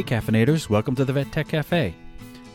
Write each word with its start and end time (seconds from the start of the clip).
Hey, 0.00 0.18
caffeinators, 0.18 0.70
welcome 0.70 0.94
to 0.94 1.04
the 1.04 1.12
Vet 1.12 1.30
Tech 1.30 1.48
Cafe. 1.48 1.94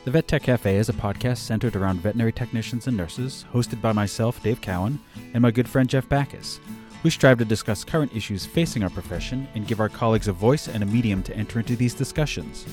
The 0.04 0.10
Vet 0.10 0.28
Tech 0.28 0.42
Cafe 0.42 0.78
is 0.78 0.90
a 0.90 0.94
podcast 0.94 1.38
centered 1.38 1.76
around 1.76 2.02
veterinary 2.02 2.32
technicians 2.32 2.88
and 2.88 2.98
nurses, 2.98 3.46
hosted 3.54 3.84
by 3.84 3.92
myself, 3.92 4.42
Dave 4.42 4.62
Cowan, 4.62 4.98
and 5.36 5.44
my 5.44 5.52
good 5.52 5.70
friend 5.70 5.88
Jeff 5.88 6.10
Backus. 6.10 6.60
We 7.04 7.12
strive 7.12 7.38
to 7.38 7.46
discuss 7.46 7.84
current 7.84 8.16
issues 8.16 8.48
facing 8.48 8.82
our 8.82 8.90
profession 8.90 9.48
and 9.54 9.68
give 9.68 9.80
our 9.80 9.90
colleagues 9.90 10.28
a 10.28 10.34
voice 10.34 10.68
and 10.68 10.82
a 10.82 10.88
medium 10.88 11.22
to 11.22 11.38
enter 11.38 11.60
into 11.60 11.76
these 11.76 11.94
discussions. 11.94 12.66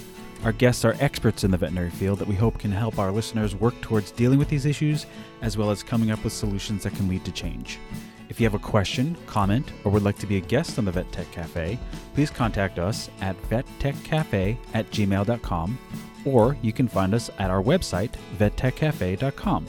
Our 0.42 0.52
guests 0.52 0.86
are 0.86 0.96
experts 1.00 1.44
in 1.44 1.50
the 1.50 1.58
veterinary 1.58 1.90
field 1.90 2.18
that 2.20 2.28
we 2.28 2.34
hope 2.34 2.58
can 2.58 2.72
help 2.72 2.98
our 2.98 3.12
listeners 3.12 3.54
work 3.54 3.78
towards 3.82 4.10
dealing 4.10 4.38
with 4.38 4.48
these 4.48 4.64
issues 4.64 5.04
as 5.42 5.58
well 5.58 5.70
as 5.70 5.82
coming 5.82 6.10
up 6.10 6.24
with 6.24 6.32
solutions 6.32 6.84
that 6.84 6.94
can 6.94 7.08
lead 7.08 7.26
to 7.26 7.32
change. 7.32 7.78
If 8.32 8.40
you 8.40 8.46
have 8.46 8.54
a 8.54 8.58
question, 8.58 9.14
comment, 9.26 9.72
or 9.84 9.92
would 9.92 10.04
like 10.04 10.16
to 10.20 10.26
be 10.26 10.38
a 10.38 10.40
guest 10.40 10.78
on 10.78 10.86
the 10.86 10.90
Vet 10.90 11.12
Tech 11.12 11.30
Cafe, 11.32 11.78
please 12.14 12.30
contact 12.30 12.78
us 12.78 13.10
at 13.20 13.36
vettechcafe 13.50 14.56
at 14.72 14.90
gmail.com 14.90 15.78
or 16.24 16.56
you 16.62 16.72
can 16.72 16.88
find 16.88 17.12
us 17.12 17.28
at 17.38 17.50
our 17.50 17.62
website, 17.62 18.12
vettechcafe.com. 18.38 19.66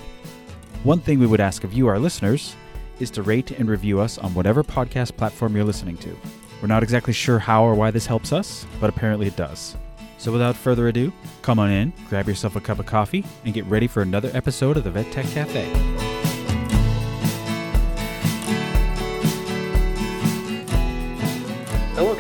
One 0.84 1.02
thing 1.02 1.20
we 1.20 1.28
would 1.28 1.42
ask 1.42 1.66
of 1.66 1.74
you, 1.74 1.88
our 1.88 2.00
listeners, 2.00 2.56
is 3.02 3.12
to 3.12 3.22
rate 3.22 3.52
and 3.52 3.70
review 3.70 4.00
us 4.00 4.18
on 4.18 4.34
whatever 4.34 4.64
podcast 4.64 5.18
platform 5.18 5.58
you're 5.58 5.66
listening 5.66 5.98
to. 5.98 6.18
We're 6.62 6.70
not 6.70 6.84
exactly 6.84 7.12
sure 7.12 7.40
how 7.40 7.66
or 7.66 7.76
why 7.76 7.92
this 7.92 8.06
helps 8.06 8.32
us, 8.32 8.66
but 8.80 8.90
apparently 8.90 9.28
it 9.28 9.36
does. 9.36 9.76
So 10.18 10.32
without 10.32 10.56
further 10.56 10.88
ado, 10.88 11.12
come 11.42 11.60
on 11.60 11.70
in, 11.70 11.92
grab 12.08 12.30
yourself 12.30 12.56
a 12.56 12.62
cup 12.62 12.80
of 12.80 12.86
coffee, 12.86 13.26
and 13.44 13.54
get 13.54 13.66
ready 13.66 13.88
for 13.88 14.02
another 14.02 14.32
episode 14.34 14.78
of 14.78 14.86
the 14.86 14.92
Vet 14.92 15.12
Tech 15.12 15.26
Cafe. 15.26 15.93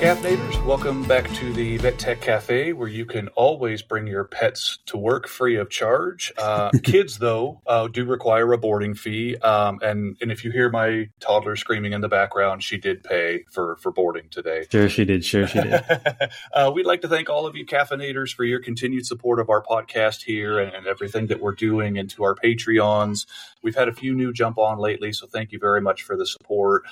Caffeinators. 0.03 0.65
Welcome 0.65 1.03
back 1.05 1.31
to 1.35 1.53
the 1.53 1.77
Vet 1.77 1.97
Tech 1.97 2.19
Cafe, 2.19 2.73
where 2.73 2.89
you 2.89 3.05
can 3.05 3.29
always 3.29 3.81
bring 3.81 4.05
your 4.05 4.25
pets 4.25 4.79
to 4.87 4.97
work 4.97 5.29
free 5.29 5.55
of 5.55 5.69
charge. 5.69 6.29
Uh, 6.37 6.71
kids, 6.83 7.19
though, 7.19 7.61
uh, 7.67 7.87
do 7.87 8.03
require 8.03 8.51
a 8.51 8.57
boarding 8.57 8.95
fee, 8.95 9.37
um, 9.37 9.79
and 9.81 10.17
and 10.19 10.29
if 10.29 10.43
you 10.43 10.51
hear 10.51 10.69
my 10.69 11.07
toddler 11.21 11.55
screaming 11.55 11.93
in 11.93 12.01
the 12.01 12.09
background, 12.09 12.63
she 12.63 12.77
did 12.77 13.01
pay 13.01 13.45
for 13.49 13.77
for 13.77 13.93
boarding 13.93 14.27
today. 14.29 14.65
Sure, 14.69 14.89
she 14.89 15.05
did. 15.05 15.23
Sure, 15.23 15.47
she 15.47 15.61
did. 15.61 15.81
uh, 16.53 16.69
we'd 16.75 16.85
like 16.85 16.99
to 16.99 17.07
thank 17.07 17.29
all 17.29 17.47
of 17.47 17.55
you 17.55 17.65
caffeinators 17.65 18.33
for 18.33 18.43
your 18.43 18.59
continued 18.59 19.05
support 19.05 19.39
of 19.39 19.49
our 19.49 19.63
podcast 19.63 20.23
here 20.23 20.59
and, 20.59 20.73
and 20.73 20.85
everything 20.85 21.27
that 21.27 21.39
we're 21.39 21.55
doing, 21.55 21.97
and 21.97 22.09
to 22.09 22.25
our 22.25 22.35
Patreons. 22.35 23.25
We've 23.61 23.75
had 23.75 23.87
a 23.87 23.93
few 23.93 24.13
new 24.13 24.33
jump 24.33 24.57
on 24.57 24.79
lately, 24.79 25.13
so 25.13 25.27
thank 25.27 25.53
you 25.53 25.59
very 25.59 25.79
much 25.79 26.03
for 26.03 26.17
the 26.17 26.25
support. 26.25 26.83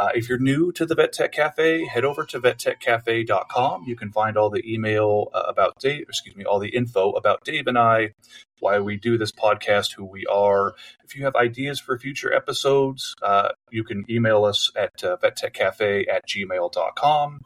Uh, 0.00 0.08
if 0.14 0.30
you're 0.30 0.38
new 0.38 0.72
to 0.72 0.86
the 0.86 0.94
Vet 0.94 1.12
Tech 1.12 1.30
Cafe, 1.30 1.84
head 1.84 2.06
over 2.06 2.24
to 2.24 2.40
vettechcafe.com. 2.40 3.84
You 3.86 3.94
can 3.96 4.10
find 4.10 4.38
all 4.38 4.48
the 4.48 4.62
email 4.66 5.28
uh, 5.34 5.42
about 5.46 5.78
Dave, 5.78 6.06
excuse 6.08 6.34
me, 6.34 6.44
all 6.46 6.58
the 6.58 6.70
info 6.70 7.10
about 7.10 7.44
Dave 7.44 7.66
and 7.66 7.76
I, 7.78 8.14
why 8.60 8.78
we 8.80 8.96
do 8.96 9.18
this 9.18 9.30
podcast, 9.30 9.92
who 9.92 10.06
we 10.06 10.24
are. 10.24 10.72
If 11.04 11.14
you 11.16 11.24
have 11.24 11.36
ideas 11.36 11.80
for 11.80 11.98
future 11.98 12.32
episodes, 12.32 13.14
uh, 13.20 13.50
you 13.70 13.84
can 13.84 14.06
email 14.08 14.46
us 14.46 14.72
at 14.74 15.04
uh, 15.04 15.18
vettechcafe 15.22 16.06
at 16.10 16.26
gmail.com. 16.26 17.40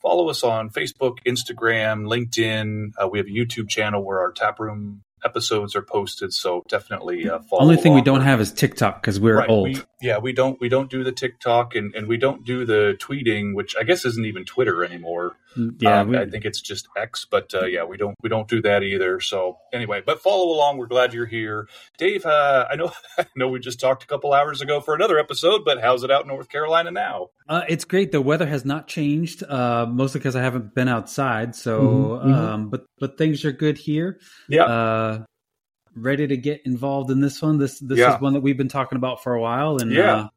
Follow 0.00 0.28
us 0.30 0.44
on 0.44 0.70
Facebook, 0.70 1.16
Instagram, 1.26 2.06
LinkedIn. 2.06 2.92
Uh, 3.02 3.08
we 3.08 3.18
have 3.18 3.26
a 3.26 3.30
YouTube 3.30 3.68
channel 3.68 4.04
where 4.04 4.20
our 4.20 4.30
taproom 4.30 5.02
episodes 5.24 5.74
are 5.74 5.82
posted 5.82 6.32
so 6.32 6.62
definitely 6.68 7.28
uh, 7.28 7.40
follow 7.40 7.62
only 7.62 7.76
thing 7.76 7.94
we 7.94 8.02
don't 8.02 8.20
have 8.20 8.38
is 8.40 8.52
tiktok 8.52 9.00
because 9.00 9.18
we're 9.18 9.38
Right, 9.38 9.48
old 9.48 9.68
we- 9.70 9.82
yeah 10.02 10.18
we 10.18 10.32
don't 10.32 10.60
we 10.60 10.68
don't 10.68 10.90
do 10.90 11.02
the 11.02 11.12
tiktok 11.12 11.74
and, 11.74 11.94
and 11.94 12.06
we 12.06 12.16
don't 12.16 12.44
do 12.44 12.64
the 12.66 12.96
tweeting 13.00 13.54
which 13.54 13.74
i 13.78 13.82
guess 13.82 14.04
isn't 14.04 14.26
even 14.26 14.44
twitter 14.44 14.84
anymore. 14.84 15.36
Yeah 15.80 16.00
Um, 16.00 16.08
we, 16.10 16.18
i 16.18 16.26
think 16.28 16.44
it's 16.44 16.60
just 16.60 16.86
x 16.98 17.24
but 17.30 17.54
uh, 17.54 17.64
yeah 17.64 17.84
we 17.84 17.96
don't 17.96 18.14
we 18.22 18.28
don't 18.28 18.46
do 18.46 18.60
that 18.60 18.82
either. 18.82 19.20
So 19.20 19.56
anyway 19.72 20.02
but 20.04 20.20
follow 20.20 20.52
along. 20.54 20.76
We're 20.76 20.86
glad 20.86 21.14
you're 21.14 21.24
here. 21.24 21.66
Dave 21.96 22.26
uh, 22.26 22.66
i 22.70 22.76
know 22.76 22.92
i 23.18 23.24
know 23.36 23.48
we 23.48 23.58
just 23.58 23.80
talked 23.80 24.02
a 24.02 24.06
couple 24.06 24.34
hours 24.34 24.60
ago 24.60 24.80
for 24.82 24.94
another 24.94 25.18
episode 25.18 25.62
but 25.64 25.80
how's 25.80 26.02
it 26.04 26.10
out 26.10 26.22
in 26.22 26.28
north 26.28 26.48
carolina 26.50 26.90
now? 26.90 27.28
Uh, 27.48 27.62
it's 27.68 27.84
great. 27.84 28.10
The 28.12 28.20
weather 28.20 28.46
has 28.46 28.64
not 28.64 28.88
changed 28.88 29.42
uh, 29.44 29.86
mostly 29.88 30.18
because 30.20 30.36
i 30.36 30.42
haven't 30.42 30.74
been 30.74 30.88
outside 30.88 31.54
so 31.54 31.80
Mhm, 31.80 32.24
mhm. 32.26 32.34
um, 32.34 32.68
but 32.70 32.84
but 32.98 33.16
things 33.16 33.44
are 33.46 33.52
good 33.52 33.78
here. 33.78 34.18
Yeah. 34.48 34.64
Uh, 34.64 35.24
ready 35.96 36.26
to 36.26 36.36
get 36.36 36.60
involved 36.64 37.10
in 37.10 37.20
this 37.20 37.40
one. 37.42 37.58
This 37.58 37.78
this 37.80 37.98
Yeah. 37.98 38.14
is 38.16 38.20
one 38.20 38.34
that 38.34 38.40
we've 38.40 38.56
been 38.56 38.68
talking 38.68 38.96
about 38.96 39.22
for 39.22 39.34
a 39.34 39.40
while, 39.40 39.78
and 39.78 39.90
Yeah. 39.90 40.28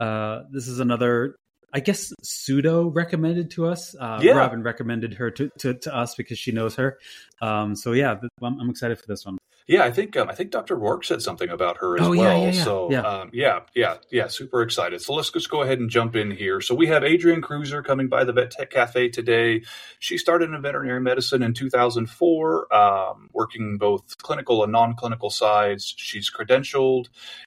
uh, 0.00 0.02
uh, 0.04 0.42
this 0.50 0.68
is 0.68 0.80
another. 0.80 1.36
I 1.72 1.78
guess 1.78 2.12
pseudo 2.22 2.88
recommended 2.88 3.52
to 3.52 3.66
us. 3.66 3.94
Uh, 3.94 4.18
Yeah. 4.22 4.32
Robin 4.32 4.62
recommended 4.64 5.14
her 5.14 5.30
to, 5.30 5.50
to, 5.58 5.74
to 5.74 5.94
us 5.94 6.16
because 6.16 6.36
she 6.36 6.50
knows 6.50 6.74
her. 6.74 6.98
Um, 7.40 7.76
so 7.76 7.92
yeah, 7.92 8.16
I'm, 8.42 8.60
I'm 8.60 8.70
excited 8.70 8.98
for 8.98 9.06
this 9.06 9.24
one. 9.24 9.38
Yeah, 9.66 9.84
I 9.84 9.92
think 9.92 10.16
um, 10.16 10.28
I 10.28 10.34
think 10.34 10.50
Dr. 10.50 10.74
Rourke 10.74 11.04
said 11.04 11.22
something 11.22 11.48
about 11.48 11.76
her 11.78 11.96
as 12.00 12.06
Oh, 12.06 12.10
well. 12.10 12.18
yeah, 12.42 12.50
yeah, 12.50 12.64
So 12.64 12.90
yeah. 12.90 13.02
Um, 13.02 13.30
yeah, 13.32 13.60
yeah, 13.74 13.98
yeah, 14.10 14.26
super 14.26 14.62
excited. 14.62 15.00
So 15.00 15.14
let's 15.14 15.30
just 15.30 15.48
go 15.48 15.62
ahead 15.62 15.78
and 15.78 15.88
jump 15.88 16.16
in 16.16 16.32
here. 16.32 16.60
So 16.60 16.74
we 16.74 16.88
have 16.88 17.04
Adrienne 17.04 17.40
Kruzer 17.40 17.84
coming 17.84 18.08
by 18.08 18.24
the 18.24 18.32
Vet 18.32 18.50
Tech 18.50 18.70
Cafe 18.70 19.10
today. 19.10 19.62
She 20.00 20.18
started 20.18 20.50
in 20.50 20.60
veterinary 20.60 21.00
medicine 21.00 21.42
in 21.44 21.54
2004, 21.54 22.74
um, 22.74 23.28
working 23.32 23.78
both 23.78 24.18
clinical 24.18 24.64
and 24.64 24.72
non-clinical 24.72 25.30
sides. 25.30 25.94
She's 25.96 26.30
credentialed 26.32 27.06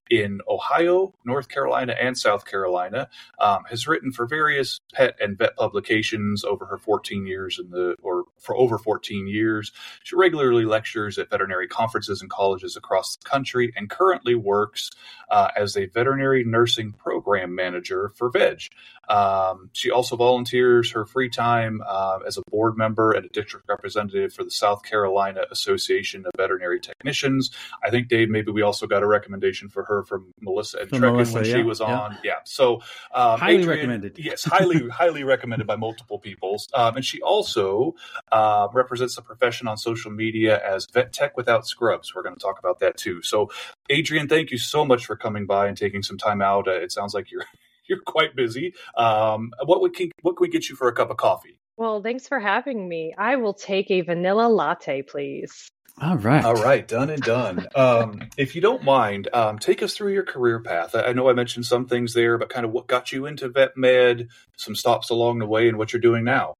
in 0.09 0.39
Ohio, 0.47 1.13
North 1.25 1.49
Carolina, 1.49 1.93
and 1.99 2.17
South 2.17 2.45
Carolina. 2.45 3.09
Um, 3.39 3.63
has 3.69 3.85
written 3.87 4.11
for 4.13 4.25
various 4.27 4.79
pet 4.93 5.15
and 5.19 5.37
vet 5.37 5.57
publications 5.57 6.45
over 6.45 6.65
her 6.67 6.77
14 6.77 7.25
years 7.27 7.59
in 7.59 7.69
the 7.69 7.95
or 8.01 8.23
for 8.39 8.55
over 8.55 8.77
14 8.77 9.27
years. 9.27 9.71
She 10.03 10.15
regularly 10.15 10.63
lectures 10.65 11.17
at 11.17 11.29
veterinary 11.29 11.67
conferences 11.67 12.02
and 12.09 12.29
colleges 12.29 12.75
across 12.75 13.15
the 13.17 13.29
country 13.29 13.73
and 13.75 13.89
currently 13.89 14.35
works 14.35 14.91
uh, 15.29 15.49
as 15.55 15.75
a 15.75 15.85
veterinary 15.87 16.43
nursing 16.43 16.91
program 16.93 17.55
manager 17.55 18.11
for 18.15 18.31
VEG. 18.31 18.69
Um, 19.09 19.69
she 19.73 19.91
also 19.91 20.15
volunteers 20.15 20.91
her 20.91 21.05
free 21.05 21.29
time 21.29 21.81
uh, 21.85 22.19
as 22.25 22.37
a 22.37 22.41
board 22.49 22.77
member 22.77 23.11
and 23.11 23.25
a 23.25 23.29
district 23.29 23.67
representative 23.67 24.33
for 24.33 24.43
the 24.43 24.51
South 24.51 24.83
Carolina 24.83 25.41
Association 25.51 26.25
of 26.25 26.31
Veterinary 26.37 26.79
Technicians. 26.79 27.51
I 27.83 27.89
think, 27.89 28.07
Dave, 28.07 28.29
maybe 28.29 28.51
we 28.51 28.61
also 28.61 28.87
got 28.87 29.03
a 29.03 29.07
recommendation 29.07 29.67
for 29.69 29.83
her 29.83 30.03
from 30.03 30.33
Melissa 30.39 30.79
and 30.79 30.91
Melissa, 31.01 31.33
when 31.33 31.43
she 31.43 31.63
was 31.63 31.81
on. 31.81 32.17
Yeah. 32.23 32.35
So, 32.45 32.75
um, 33.13 33.39
Highly 33.39 33.63
Adrienne- 33.63 33.67
recommended. 33.67 34.19
Yes, 34.19 34.43
highly, 34.45 34.87
highly 34.89 35.23
recommended 35.23 35.67
by 35.67 35.75
multiple 35.75 36.19
people. 36.19 36.61
Um, 36.73 36.95
and 36.95 37.05
she 37.05 37.21
also 37.21 37.95
uh, 38.31 38.67
represents 38.73 39.15
the 39.15 39.21
profession 39.21 39.67
on 39.67 39.77
social 39.77 40.11
media 40.11 40.61
as 40.65 40.87
Vet 40.93 41.11
Tech 41.11 41.35
Without 41.35 41.67
Scrubs. 41.67 41.92
We're 42.15 42.23
going 42.23 42.35
to 42.35 42.41
talk 42.41 42.59
about 42.59 42.79
that 42.79 42.97
too. 42.97 43.21
So, 43.21 43.51
Adrian, 43.89 44.27
thank 44.27 44.51
you 44.51 44.57
so 44.57 44.85
much 44.85 45.05
for 45.05 45.15
coming 45.15 45.45
by 45.45 45.67
and 45.67 45.77
taking 45.77 46.03
some 46.03 46.17
time 46.17 46.41
out. 46.41 46.67
Uh, 46.67 46.71
it 46.71 46.91
sounds 46.91 47.13
like 47.13 47.31
you're 47.31 47.45
you're 47.87 48.01
quite 48.05 48.35
busy. 48.35 48.73
Um, 48.97 49.51
what 49.65 49.81
we 49.81 49.89
can 49.89 50.11
what 50.21 50.37
can 50.37 50.43
we 50.45 50.49
get 50.49 50.69
you 50.69 50.75
for 50.75 50.87
a 50.87 50.93
cup 50.93 51.09
of 51.09 51.17
coffee? 51.17 51.57
Well, 51.77 52.01
thanks 52.01 52.27
for 52.27 52.39
having 52.39 52.87
me. 52.87 53.13
I 53.17 53.35
will 53.37 53.53
take 53.53 53.89
a 53.89 54.01
vanilla 54.01 54.47
latte, 54.47 55.01
please. 55.01 55.69
All 56.01 56.17
right. 56.17 56.43
All 56.43 56.55
right, 56.55 56.87
done 56.87 57.11
and 57.11 57.21
done. 57.21 57.67
Um, 57.75 58.19
if 58.35 58.55
you 58.55 58.61
don't 58.61 58.83
mind, 58.83 59.29
um, 59.31 59.59
take 59.59 59.83
us 59.83 59.95
through 59.95 60.13
your 60.13 60.23
career 60.23 60.59
path. 60.59 60.95
I, 60.95 61.01
I 61.01 61.13
know 61.13 61.29
I 61.29 61.33
mentioned 61.33 61.65
some 61.65 61.85
things 61.85 62.13
there, 62.13 62.37
but 62.37 62.49
kind 62.49 62.65
of 62.65 62.71
what 62.71 62.87
got 62.87 63.11
you 63.11 63.27
into 63.27 63.47
vet 63.49 63.77
med, 63.77 64.29
some 64.57 64.75
stops 64.75 65.11
along 65.11 65.39
the 65.39 65.45
way, 65.45 65.69
and 65.69 65.77
what 65.77 65.93
you're 65.93 66.01
doing 66.01 66.23
now. 66.23 66.55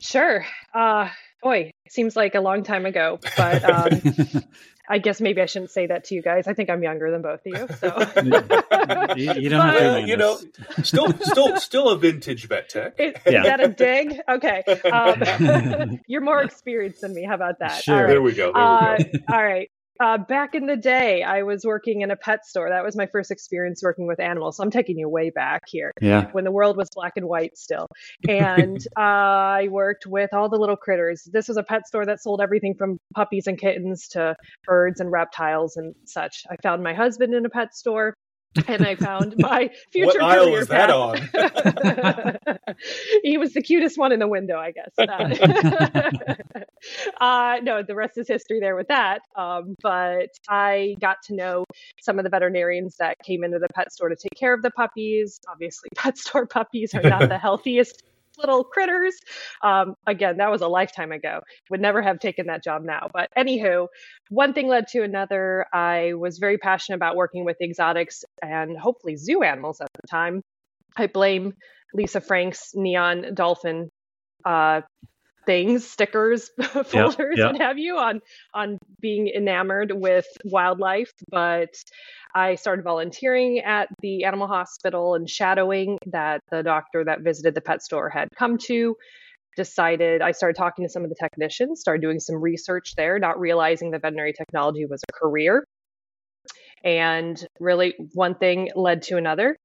Sure. 0.00 0.44
Uh, 0.74 1.10
boy, 1.42 1.70
it 1.84 1.92
seems 1.92 2.16
like 2.16 2.34
a 2.34 2.40
long 2.40 2.62
time 2.62 2.86
ago, 2.86 3.18
but 3.36 3.64
um, 3.64 4.42
I 4.88 4.98
guess 4.98 5.20
maybe 5.20 5.40
I 5.42 5.46
shouldn't 5.46 5.70
say 5.72 5.86
that 5.88 6.04
to 6.04 6.14
you 6.14 6.22
guys. 6.22 6.46
I 6.46 6.54
think 6.54 6.70
I'm 6.70 6.82
younger 6.82 7.10
than 7.10 7.20
both 7.22 7.40
of 7.44 7.46
you. 7.46 7.66
So, 7.78 7.86
You- 9.16 9.32
you 9.34 9.48
don't 9.48 9.60
have 9.60 9.74
to 9.74 9.80
But- 9.80 9.82
Well, 9.82 9.98
you 10.06 10.16
know, 10.16 10.38
still, 10.82 11.12
still, 11.20 11.56
still 11.58 11.88
a 11.88 11.98
vintage 11.98 12.46
vet 12.48 12.68
tech. 12.68 12.94
Is, 12.98 13.14
Yeah. 13.26 13.40
is 13.40 13.46
that 13.46 13.60
a 13.60 13.68
dig? 13.68 14.20
Okay. 14.28 14.62
Um, 14.90 16.00
you're 16.06 16.20
more 16.20 16.42
experienced 16.42 17.00
than 17.00 17.14
me. 17.14 17.24
How 17.24 17.34
about 17.34 17.58
that? 17.60 17.82
Sure. 17.82 17.94
All 17.94 18.00
right. 18.02 18.08
There 18.08 18.22
we 18.22 18.32
go. 18.32 18.52
There 18.52 18.62
Uh, 18.62 18.96
we 18.98 19.04
go. 19.04 19.18
all 19.32 19.42
right. 19.44 19.70
Uh, 20.00 20.18
back 20.18 20.54
in 20.54 20.66
the 20.66 20.76
day, 20.76 21.22
I 21.22 21.42
was 21.42 21.64
working 21.64 22.02
in 22.02 22.10
a 22.10 22.16
pet 22.16 22.44
store. 22.46 22.68
That 22.68 22.84
was 22.84 22.96
my 22.96 23.06
first 23.06 23.30
experience 23.30 23.82
working 23.82 24.06
with 24.06 24.20
animals. 24.20 24.56
So 24.56 24.62
I'm 24.62 24.70
taking 24.70 24.98
you 24.98 25.08
way 25.08 25.30
back 25.30 25.62
here 25.66 25.92
yeah. 26.00 26.30
when 26.32 26.44
the 26.44 26.50
world 26.50 26.76
was 26.76 26.88
black 26.94 27.14
and 27.16 27.26
white 27.26 27.56
still. 27.56 27.86
And 28.28 28.78
I 28.96 29.68
worked 29.70 30.06
with 30.06 30.34
all 30.34 30.48
the 30.48 30.58
little 30.58 30.76
critters. 30.76 31.28
This 31.32 31.48
was 31.48 31.56
a 31.56 31.62
pet 31.62 31.86
store 31.86 32.04
that 32.06 32.20
sold 32.20 32.40
everything 32.40 32.74
from 32.74 32.98
puppies 33.14 33.46
and 33.46 33.58
kittens 33.58 34.08
to 34.08 34.36
birds 34.64 35.00
and 35.00 35.10
reptiles 35.10 35.76
and 35.76 35.94
such. 36.04 36.42
I 36.50 36.56
found 36.62 36.82
my 36.82 36.92
husband 36.92 37.34
in 37.34 37.46
a 37.46 37.50
pet 37.50 37.74
store. 37.74 38.14
And 38.68 38.86
I 38.86 38.94
found 38.94 39.34
my 39.38 39.70
future 39.90 40.18
What 40.18 40.22
aisle 40.22 40.50
was 40.50 40.68
that 40.68 40.88
path. 40.88 42.58
he 43.22 43.38
was 43.38 43.52
the 43.52 43.62
cutest 43.62 43.98
one 43.98 44.12
in 44.12 44.18
the 44.18 44.28
window, 44.28 44.58
I 44.58 44.72
guess. 44.72 44.92
Uh, 44.98 45.04
uh, 47.24 47.56
no, 47.62 47.82
the 47.82 47.94
rest 47.94 48.18
is 48.18 48.28
history 48.28 48.60
there 48.60 48.76
with 48.76 48.88
that. 48.88 49.20
Um, 49.36 49.76
but 49.82 50.30
I 50.48 50.96
got 51.00 51.16
to 51.24 51.34
know 51.34 51.64
some 52.00 52.18
of 52.18 52.24
the 52.24 52.30
veterinarians 52.30 52.96
that 52.98 53.18
came 53.20 53.44
into 53.44 53.58
the 53.58 53.68
pet 53.74 53.92
store 53.92 54.08
to 54.08 54.16
take 54.16 54.38
care 54.38 54.54
of 54.54 54.62
the 54.62 54.70
puppies. 54.70 55.40
Obviously, 55.50 55.88
pet 55.94 56.18
store 56.18 56.46
puppies 56.46 56.94
are 56.94 57.02
not 57.02 57.28
the 57.28 57.38
healthiest 57.38 58.02
little 58.38 58.64
critters. 58.64 59.16
Um, 59.62 59.94
again, 60.06 60.38
that 60.38 60.50
was 60.50 60.62
a 60.62 60.68
lifetime 60.68 61.12
ago. 61.12 61.40
Would 61.70 61.80
never 61.80 62.02
have 62.02 62.18
taken 62.18 62.46
that 62.46 62.62
job 62.62 62.82
now. 62.84 63.08
But 63.12 63.30
anywho, 63.36 63.88
one 64.28 64.52
thing 64.52 64.68
led 64.68 64.88
to 64.88 65.02
another. 65.02 65.66
I 65.72 66.14
was 66.14 66.38
very 66.38 66.58
passionate 66.58 66.96
about 66.96 67.16
working 67.16 67.44
with 67.44 67.56
exotics 67.60 68.24
and 68.42 68.78
hopefully 68.78 69.16
zoo 69.16 69.42
animals 69.42 69.80
at 69.80 69.88
the 70.00 70.06
time. 70.08 70.42
I 70.96 71.06
blame 71.06 71.52
Lisa 71.94 72.20
Frank's 72.20 72.72
neon 72.74 73.34
dolphin 73.34 73.90
uh, 74.44 74.82
things, 75.46 75.86
stickers, 75.88 76.50
folders, 76.60 76.84
yep, 76.92 77.36
yep. 77.36 77.52
what 77.52 77.60
have 77.60 77.78
you, 77.78 77.96
on 77.96 78.20
on 78.52 78.78
being 79.00 79.28
enamored 79.28 79.92
with 79.94 80.26
wildlife. 80.44 81.12
But 81.30 81.70
I 82.34 82.56
started 82.56 82.82
volunteering 82.82 83.60
at 83.60 83.88
the 84.02 84.24
animal 84.24 84.48
hospital 84.48 85.14
and 85.14 85.28
shadowing 85.28 85.98
that 86.06 86.40
the 86.50 86.62
doctor 86.62 87.04
that 87.04 87.20
visited 87.22 87.54
the 87.54 87.60
pet 87.60 87.82
store 87.82 88.10
had 88.10 88.28
come 88.36 88.58
to. 88.66 88.96
Decided 89.56 90.20
I 90.20 90.32
started 90.32 90.54
talking 90.58 90.84
to 90.84 90.90
some 90.90 91.02
of 91.02 91.08
the 91.08 91.16
technicians, 91.18 91.80
started 91.80 92.02
doing 92.02 92.20
some 92.20 92.36
research 92.36 92.92
there, 92.94 93.18
not 93.18 93.40
realizing 93.40 93.92
that 93.92 94.02
veterinary 94.02 94.34
technology 94.34 94.84
was 94.84 95.00
a 95.08 95.12
career. 95.12 95.64
And 96.84 97.42
really, 97.58 97.94
one 98.12 98.34
thing 98.34 98.70
led 98.74 99.00
to 99.04 99.16
another 99.16 99.56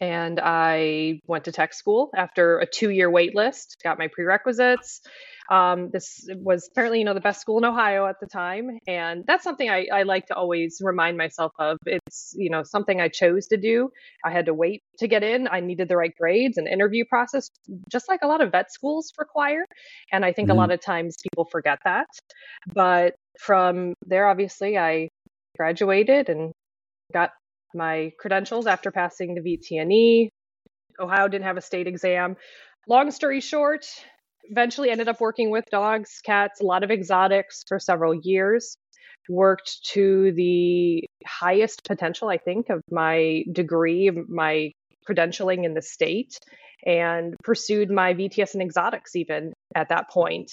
and 0.00 0.40
I 0.42 1.20
went 1.26 1.44
to 1.44 1.52
tech 1.52 1.74
school 1.74 2.10
after 2.16 2.58
a 2.58 2.66
two 2.66 2.90
year 2.90 3.10
wait 3.10 3.34
list, 3.34 3.76
got 3.82 3.98
my 3.98 4.08
prerequisites. 4.08 5.00
Um, 5.50 5.90
this 5.92 6.28
was 6.36 6.68
apparently, 6.70 7.00
you 7.00 7.04
know, 7.04 7.12
the 7.12 7.20
best 7.20 7.40
school 7.40 7.58
in 7.58 7.64
Ohio 7.64 8.06
at 8.06 8.20
the 8.20 8.26
time. 8.26 8.78
And 8.86 9.24
that's 9.26 9.42
something 9.42 9.68
I, 9.68 9.88
I 9.92 10.04
like 10.04 10.26
to 10.26 10.34
always 10.34 10.78
remind 10.80 11.18
myself 11.18 11.50
of. 11.58 11.76
It's, 11.86 12.32
you 12.36 12.50
know, 12.50 12.62
something 12.62 13.00
I 13.00 13.08
chose 13.08 13.48
to 13.48 13.56
do. 13.56 13.90
I 14.24 14.30
had 14.30 14.46
to 14.46 14.54
wait 14.54 14.82
to 15.00 15.08
get 15.08 15.24
in. 15.24 15.48
I 15.50 15.58
needed 15.58 15.88
the 15.88 15.96
right 15.96 16.14
grades 16.16 16.56
and 16.56 16.68
interview 16.68 17.04
process, 17.04 17.50
just 17.90 18.08
like 18.08 18.20
a 18.22 18.28
lot 18.28 18.40
of 18.40 18.52
vet 18.52 18.72
schools 18.72 19.12
require. 19.18 19.66
And 20.12 20.24
I 20.24 20.32
think 20.32 20.48
mm-hmm. 20.48 20.56
a 20.56 20.60
lot 20.60 20.70
of 20.70 20.80
times 20.80 21.16
people 21.20 21.44
forget 21.44 21.80
that. 21.84 22.06
But 22.72 23.16
from 23.40 23.94
there, 24.06 24.28
obviously, 24.28 24.78
I 24.78 25.08
graduated 25.56 26.28
and 26.28 26.52
got 27.12 27.30
my 27.74 28.12
credentials 28.18 28.66
after 28.66 28.90
passing 28.90 29.34
the 29.34 29.40
VTNE. 29.40 30.28
Ohio 30.98 31.28
didn't 31.28 31.44
have 31.44 31.56
a 31.56 31.62
state 31.62 31.86
exam. 31.86 32.36
Long 32.88 33.10
story 33.10 33.40
short, 33.40 33.86
eventually 34.44 34.90
ended 34.90 35.08
up 35.08 35.20
working 35.20 35.50
with 35.50 35.64
dogs, 35.70 36.20
cats, 36.24 36.60
a 36.60 36.64
lot 36.64 36.82
of 36.82 36.90
exotics 36.90 37.62
for 37.68 37.78
several 37.78 38.14
years. 38.14 38.76
Worked 39.28 39.84
to 39.92 40.32
the 40.32 41.04
highest 41.24 41.84
potential, 41.84 42.28
I 42.28 42.38
think, 42.38 42.68
of 42.68 42.80
my 42.90 43.44
degree, 43.52 44.10
my 44.28 44.72
credentialing 45.08 45.64
in 45.64 45.74
the 45.74 45.82
state, 45.82 46.38
and 46.84 47.34
pursued 47.44 47.90
my 47.90 48.14
VTS 48.14 48.54
and 48.54 48.62
exotics 48.62 49.14
even 49.14 49.52
at 49.74 49.90
that 49.90 50.10
point. 50.10 50.52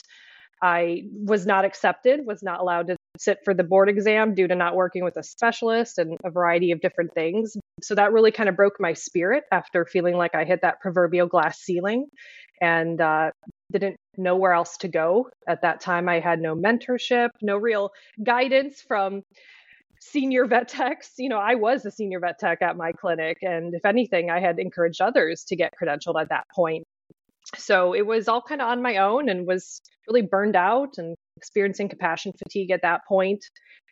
I 0.62 1.04
was 1.14 1.46
not 1.46 1.66
accepted, 1.66 2.26
was 2.26 2.42
not 2.42 2.60
allowed 2.60 2.88
to 2.88 2.98
sit 3.18 3.40
for 3.44 3.54
the 3.54 3.64
board 3.64 3.90
exam 3.90 4.34
due 4.34 4.48
to 4.48 4.56
not 4.56 4.76
working 4.76 5.04
with 5.04 5.18
a 5.18 5.24
specialist 5.24 5.98
and 5.98 6.18
a 6.24 6.32
variety 6.32 6.72
of 6.72 6.82
different 6.82 7.14
things. 7.14 7.56
So 7.82 7.96
that 7.96 8.12
really 8.12 8.32
kind 8.32 8.50
of 8.50 8.56
broke 8.56 8.80
my 8.80 8.94
spirit 8.94 9.44
after 9.52 9.86
feeling 9.86 10.16
like 10.16 10.36
I 10.36 10.46
hit 10.46 10.62
that 10.62 10.80
proverbial 10.82 11.28
glass 11.28 11.60
ceiling 11.60 12.08
and 12.60 13.00
uh, 13.00 13.32
didn't 13.72 13.98
know 14.18 14.36
where 14.36 14.54
else 14.54 14.78
to 14.78 14.88
go. 14.88 15.30
At 15.48 15.62
that 15.62 15.80
time, 15.80 16.10
I 16.10 16.20
had 16.20 16.40
no 16.40 16.56
mentorship, 16.56 17.30
no 17.42 17.58
real 17.58 17.92
guidance 18.24 18.82
from 18.82 19.22
senior 20.00 20.46
vet 20.46 20.68
techs. 20.68 21.14
You 21.18 21.30
know, 21.30 21.40
I 21.40 21.56
was 21.56 21.86
a 21.86 21.92
senior 21.92 22.20
vet 22.20 22.40
tech 22.40 22.62
at 22.62 22.78
my 22.78 22.92
clinic. 22.94 23.38
And 23.42 23.76
if 23.76 23.86
anything, 23.86 24.32
I 24.32 24.40
had 24.40 24.58
encouraged 24.58 25.02
others 25.02 25.44
to 25.46 25.56
get 25.56 25.74
credentialed 25.80 26.20
at 26.20 26.30
that 26.30 26.46
point 26.56 26.86
so 27.56 27.94
it 27.94 28.06
was 28.06 28.28
all 28.28 28.42
kind 28.42 28.62
of 28.62 28.68
on 28.68 28.82
my 28.82 28.98
own 28.98 29.30
and 29.30 29.48
was 29.48 29.82
really 30.08 30.22
burned 30.22 30.56
out 30.56 30.94
and 30.98 31.16
experiencing 31.38 31.90
compassion 31.90 32.34
fatigue 32.38 32.72
at 32.72 32.82
that 32.82 33.02
point. 33.08 33.44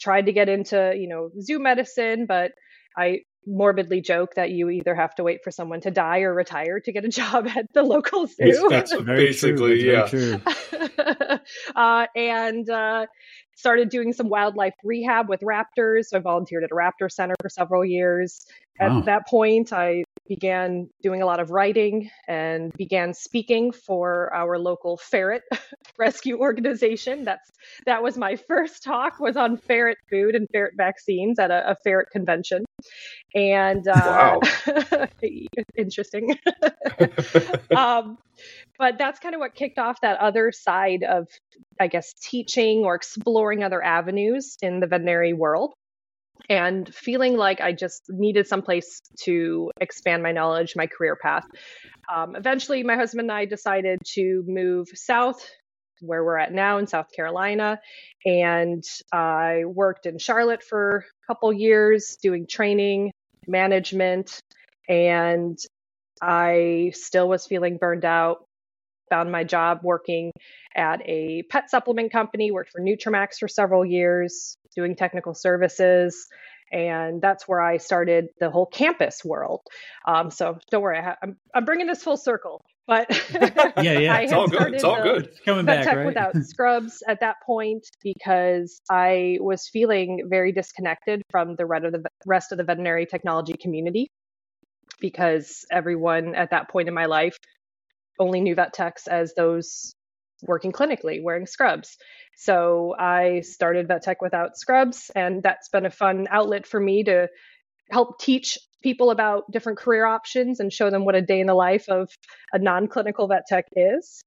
Tried 0.01 0.25
to 0.25 0.33
get 0.33 0.49
into 0.49 0.93
you 0.97 1.07
know 1.07 1.29
zoo 1.39 1.57
medicine 1.59 2.25
but 2.27 2.51
i 2.97 3.19
morbidly 3.47 4.01
joke 4.01 4.33
that 4.35 4.49
you 4.51 4.69
either 4.69 4.95
have 4.95 5.13
to 5.15 5.23
wait 5.23 5.39
for 5.43 5.51
someone 5.51 5.79
to 5.81 5.91
die 5.91 6.21
or 6.21 6.33
retire 6.33 6.79
to 6.79 6.91
get 6.91 7.05
a 7.05 7.09
job 7.21 7.47
at 7.47 7.65
the 7.73 7.83
local 7.83 8.27
zoo 8.27 8.67
that's 8.69 8.93
basically 9.03 9.83
true. 9.83 10.41
That's 10.43 10.73
yeah. 10.97 11.37
uh, 11.75 12.07
and 12.15 12.69
uh, 12.69 13.05
started 13.55 13.89
doing 13.89 14.13
some 14.13 14.29
wildlife 14.29 14.73
rehab 14.83 15.29
with 15.29 15.41
raptors. 15.41 16.05
So 16.05 16.17
i 16.17 16.19
volunteered 16.19 16.63
at 16.63 16.71
a 16.71 16.75
raptor 16.75 17.09
center 17.09 17.35
for 17.41 17.49
several 17.49 17.85
years. 17.85 18.45
At 18.79 19.05
that 19.05 19.27
point 19.27 19.71
i 19.71 20.03
began 20.27 20.89
doing 21.01 21.21
a 21.21 21.25
lot 21.25 21.39
of 21.39 21.51
writing 21.51 22.09
and 22.27 22.73
began 22.73 23.13
speaking 23.13 23.71
for 23.71 24.33
our 24.33 24.57
local 24.57 24.97
ferret 24.97 25.43
rescue 25.97 26.39
organization. 26.39 27.23
That's 27.23 27.51
that 27.85 28.01
was 28.01 28.17
my 28.17 28.35
first 28.35 28.83
talk 28.83 29.19
was 29.19 29.37
on 29.37 29.57
ferret 29.57 29.97
food 30.09 30.35
and 30.35 30.47
ferret 30.51 30.73
vaccines 30.77 31.39
at 31.39 31.51
a, 31.51 31.71
a 31.71 31.75
ferret 31.83 32.09
convention, 32.11 32.65
and 33.33 33.87
uh, 33.87 34.39
wow. 34.67 35.07
interesting. 35.77 36.37
um, 37.75 38.17
but 38.77 38.97
that's 38.97 39.19
kind 39.19 39.35
of 39.35 39.39
what 39.39 39.55
kicked 39.55 39.79
off 39.79 40.01
that 40.01 40.19
other 40.19 40.51
side 40.51 41.03
of, 41.03 41.27
I 41.79 41.87
guess, 41.87 42.13
teaching 42.13 42.83
or 42.83 42.95
exploring 42.95 43.63
other 43.63 43.81
avenues 43.83 44.57
in 44.61 44.79
the 44.79 44.87
veterinary 44.87 45.33
world 45.33 45.73
and 46.49 46.93
feeling 46.93 47.37
like 47.37 47.61
I 47.61 47.71
just 47.71 48.03
needed 48.09 48.47
some 48.47 48.61
place 48.61 49.01
to 49.23 49.71
expand 49.81 50.23
my 50.23 50.31
knowledge, 50.31 50.75
my 50.75 50.87
career 50.87 51.15
path. 51.15 51.45
Um, 52.13 52.35
eventually, 52.35 52.83
my 52.83 52.95
husband 52.95 53.29
and 53.29 53.31
I 53.31 53.45
decided 53.45 53.99
to 54.13 54.43
move 54.47 54.87
south, 54.93 55.43
where 56.01 56.23
we're 56.23 56.37
at 56.37 56.53
now 56.53 56.77
in 56.77 56.87
South 56.87 57.07
Carolina, 57.15 57.79
and 58.25 58.83
I 59.11 59.63
worked 59.65 60.05
in 60.05 60.17
Charlotte 60.19 60.63
for 60.63 61.05
a 61.23 61.33
couple 61.33 61.51
years 61.53 62.17
doing 62.21 62.45
training, 62.47 63.11
management, 63.47 64.39
and 64.87 65.57
I 66.21 66.91
still 66.93 67.27
was 67.27 67.45
feeling 67.47 67.77
burned 67.77 68.05
out. 68.05 68.44
Found 69.09 69.31
my 69.31 69.43
job 69.43 69.79
working 69.83 70.31
at 70.75 71.01
a 71.05 71.43
pet 71.49 71.69
supplement 71.69 72.11
company, 72.11 72.51
worked 72.51 72.71
for 72.71 72.81
Nutramax 72.81 73.37
for 73.39 73.47
several 73.47 73.85
years, 73.85 74.57
doing 74.75 74.95
technical 74.95 75.33
services. 75.33 76.27
And 76.71 77.21
that's 77.21 77.47
where 77.47 77.61
I 77.61 77.77
started 77.77 78.29
the 78.39 78.49
whole 78.49 78.65
campus 78.65 79.23
world. 79.23 79.61
Um, 80.07 80.31
so 80.31 80.57
don't 80.71 80.81
worry, 80.81 80.97
I 80.99 81.15
am 81.21 81.37
I'm 81.53 81.65
bringing 81.65 81.87
this 81.87 82.03
full 82.03 82.17
circle. 82.17 82.65
But 82.87 83.07
yeah, 83.81 83.99
yeah, 83.99 84.17
it's 84.19 84.33
all 84.33 84.47
good. 84.47 84.73
It's 84.73 84.83
all 84.83 85.01
good. 85.01 85.29
Coming 85.45 85.65
back, 85.65 85.85
tech 85.85 85.97
right? 85.97 86.05
without 86.05 86.35
scrubs 86.43 87.01
at 87.07 87.19
that 87.21 87.37
point 87.45 87.87
because 88.03 88.79
I 88.89 89.37
was 89.39 89.67
feeling 89.67 90.27
very 90.29 90.51
disconnected 90.51 91.21
from 91.31 91.55
the 91.55 91.65
rest 92.25 92.51
of 92.51 92.57
the 92.57 92.63
veterinary 92.63 93.05
technology 93.05 93.53
community 93.53 94.09
because 94.99 95.65
everyone 95.71 96.35
at 96.35 96.51
that 96.51 96.69
point 96.69 96.87
in 96.87 96.93
my 96.93 97.05
life 97.05 97.37
only 98.19 98.41
knew 98.41 98.55
vet 98.55 98.73
techs 98.73 99.07
as 99.07 99.33
those 99.35 99.95
working 100.43 100.71
clinically 100.71 101.21
wearing 101.23 101.47
scrubs. 101.47 101.97
So 102.35 102.95
I 102.97 103.41
started 103.41 103.87
Vet 103.87 104.03
Tech 104.03 104.21
Without 104.21 104.57
Scrubs, 104.57 105.09
and 105.15 105.41
that's 105.41 105.69
been 105.69 105.85
a 105.85 105.91
fun 105.91 106.27
outlet 106.29 106.67
for 106.67 106.79
me 106.79 107.03
to 107.05 107.29
help 107.91 108.19
teach 108.19 108.57
people 108.83 109.09
about 109.09 109.49
different 109.51 109.77
career 109.79 110.05
options 110.05 110.59
and 110.59 110.71
show 110.71 110.89
them 110.89 111.05
what 111.05 111.15
a 111.15 111.21
day 111.21 111.39
in 111.39 111.47
the 111.47 111.53
life 111.53 111.87
of 111.89 112.09
a 112.53 112.59
non 112.59 112.87
clinical 112.87 113.27
vet 113.27 113.43
tech 113.47 113.65
is. 113.75 114.23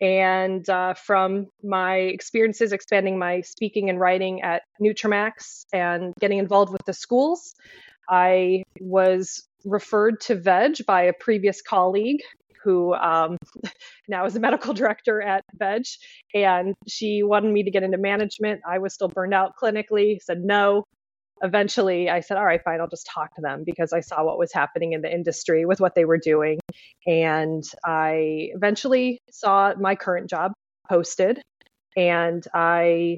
And 0.00 0.68
uh, 0.70 0.94
from 0.94 1.48
my 1.62 1.96
experiences 1.96 2.72
expanding 2.72 3.18
my 3.18 3.40
speaking 3.40 3.90
and 3.90 3.98
writing 3.98 4.42
at 4.42 4.62
Nutramax 4.80 5.64
and 5.72 6.14
getting 6.20 6.38
involved 6.38 6.72
with 6.72 6.84
the 6.86 6.92
schools, 6.92 7.54
I 8.08 8.62
was 8.80 9.48
referred 9.64 10.20
to 10.20 10.36
VEG 10.36 10.86
by 10.86 11.02
a 11.02 11.12
previous 11.12 11.60
colleague 11.62 12.20
who 12.68 12.92
um, 12.92 13.38
now 14.08 14.26
is 14.26 14.36
a 14.36 14.40
medical 14.40 14.74
director 14.74 15.22
at 15.22 15.42
VEG, 15.58 15.86
and 16.34 16.74
she 16.86 17.22
wanted 17.22 17.50
me 17.50 17.62
to 17.62 17.70
get 17.70 17.82
into 17.82 17.96
management. 17.96 18.60
I 18.68 18.78
was 18.78 18.92
still 18.92 19.08
burned 19.08 19.32
out 19.32 19.52
clinically, 19.60 20.20
said 20.20 20.42
no. 20.44 20.84
Eventually, 21.40 22.10
I 22.10 22.20
said, 22.20 22.36
All 22.36 22.44
right, 22.44 22.60
fine, 22.62 22.80
I'll 22.80 22.88
just 22.88 23.08
talk 23.12 23.34
to 23.36 23.40
them 23.40 23.62
because 23.64 23.94
I 23.94 24.00
saw 24.00 24.22
what 24.22 24.38
was 24.38 24.52
happening 24.52 24.92
in 24.92 25.00
the 25.00 25.10
industry 25.10 25.64
with 25.64 25.80
what 25.80 25.94
they 25.94 26.04
were 26.04 26.18
doing. 26.18 26.58
And 27.06 27.64
I 27.84 28.50
eventually 28.54 29.20
saw 29.30 29.72
my 29.80 29.94
current 29.94 30.28
job 30.28 30.52
posted, 30.90 31.40
and 31.96 32.44
I 32.52 33.16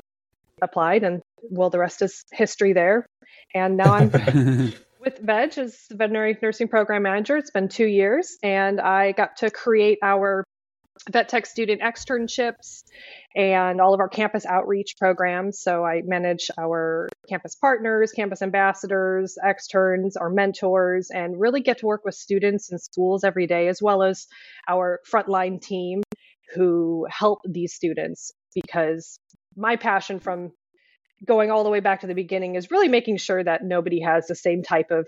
applied, 0.63 1.03
and 1.03 1.23
well, 1.43 1.71
the 1.71 1.79
rest 1.79 2.03
is 2.03 2.23
history 2.31 2.73
there. 2.73 3.05
And 3.53 3.77
now 3.77 3.95
I'm 3.95 4.11
with 5.01 5.19
VEG 5.25 5.59
as 5.59 5.87
veterinary 5.91 6.37
nursing 6.41 6.69
program 6.69 7.03
manager. 7.03 7.37
It's 7.37 7.51
been 7.51 7.69
two 7.69 7.87
years, 7.87 8.37
and 8.43 8.81
I 8.81 9.13
got 9.13 9.39
to 9.39 9.51
create 9.51 9.99
our 10.03 10.45
vet 11.11 11.31
tech 11.31 11.47
student 11.47 11.81
externships 11.81 12.83
and 13.35 13.81
all 13.81 13.95
of 13.95 14.01
our 14.01 14.09
campus 14.09 14.45
outreach 14.45 14.97
programs. 14.99 15.61
So 15.61 15.83
I 15.83 16.03
manage 16.05 16.51
our 16.59 17.09
campus 17.29 17.55
partners, 17.55 18.13
campus 18.13 18.43
ambassadors, 18.43 19.39
externs, 19.43 20.17
our 20.19 20.29
mentors, 20.29 21.11
and 21.11 21.41
really 21.41 21.63
get 21.63 21.79
to 21.79 21.87
work 21.87 22.05
with 22.05 22.15
students 22.15 22.71
and 22.71 22.81
schools 22.81 23.25
every 23.25 23.47
day, 23.47 23.69
as 23.69 23.81
well 23.81 24.03
as 24.03 24.27
our 24.69 25.01
frontline 25.11 25.63
team 25.63 26.03
who 26.55 27.07
help 27.09 27.39
these 27.49 27.73
students 27.73 28.33
because 28.55 29.19
my 29.57 29.77
passion 29.77 30.21
from 30.21 30.53
going 31.25 31.51
all 31.51 31.65
the 31.65 31.71
way 31.71 31.81
back 31.81 32.01
to 32.01 32.07
the 32.07 32.15
beginning 32.15 32.55
is 32.55 32.71
really 32.71 32.89
making 32.89 33.19
sure 33.19 33.43
that 33.43 33.65
nobody 33.65 34.01
has 34.01 34.27
the 34.27 34.35
same 34.35 34.63
type 34.63 34.91
of 34.91 35.07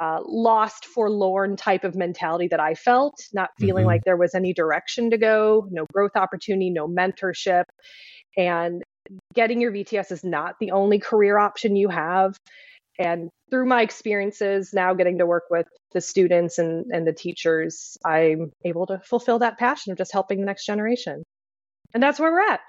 uh, 0.00 0.20
lost, 0.24 0.84
forlorn 0.84 1.56
type 1.56 1.84
of 1.84 1.94
mentality 1.94 2.48
that 2.48 2.60
I 2.60 2.74
felt, 2.74 3.14
not 3.32 3.50
feeling 3.58 3.82
mm-hmm. 3.82 3.88
like 3.88 4.04
there 4.04 4.16
was 4.16 4.34
any 4.34 4.52
direction 4.52 5.10
to 5.10 5.18
go, 5.18 5.66
no 5.70 5.86
growth 5.92 6.14
opportunity, 6.14 6.70
no 6.70 6.86
mentorship. 6.86 7.64
And 8.36 8.82
getting 9.34 9.60
your 9.60 9.72
VTS 9.72 10.12
is 10.12 10.22
not 10.22 10.54
the 10.60 10.70
only 10.70 10.98
career 10.98 11.38
option 11.38 11.74
you 11.74 11.88
have. 11.88 12.36
And 12.98 13.30
through 13.50 13.66
my 13.66 13.82
experiences 13.82 14.70
now 14.72 14.94
getting 14.94 15.18
to 15.18 15.26
work 15.26 15.44
with 15.50 15.66
the 15.92 16.00
students 16.00 16.58
and, 16.58 16.86
and 16.92 17.06
the 17.06 17.12
teachers, 17.12 17.96
I'm 18.04 18.52
able 18.64 18.86
to 18.86 19.00
fulfill 19.04 19.38
that 19.40 19.58
passion 19.58 19.92
of 19.92 19.98
just 19.98 20.12
helping 20.12 20.40
the 20.40 20.46
next 20.46 20.66
generation. 20.66 21.22
And 21.94 22.02
that's 22.02 22.20
where 22.20 22.30
we're 22.30 22.52
at. 22.52 22.60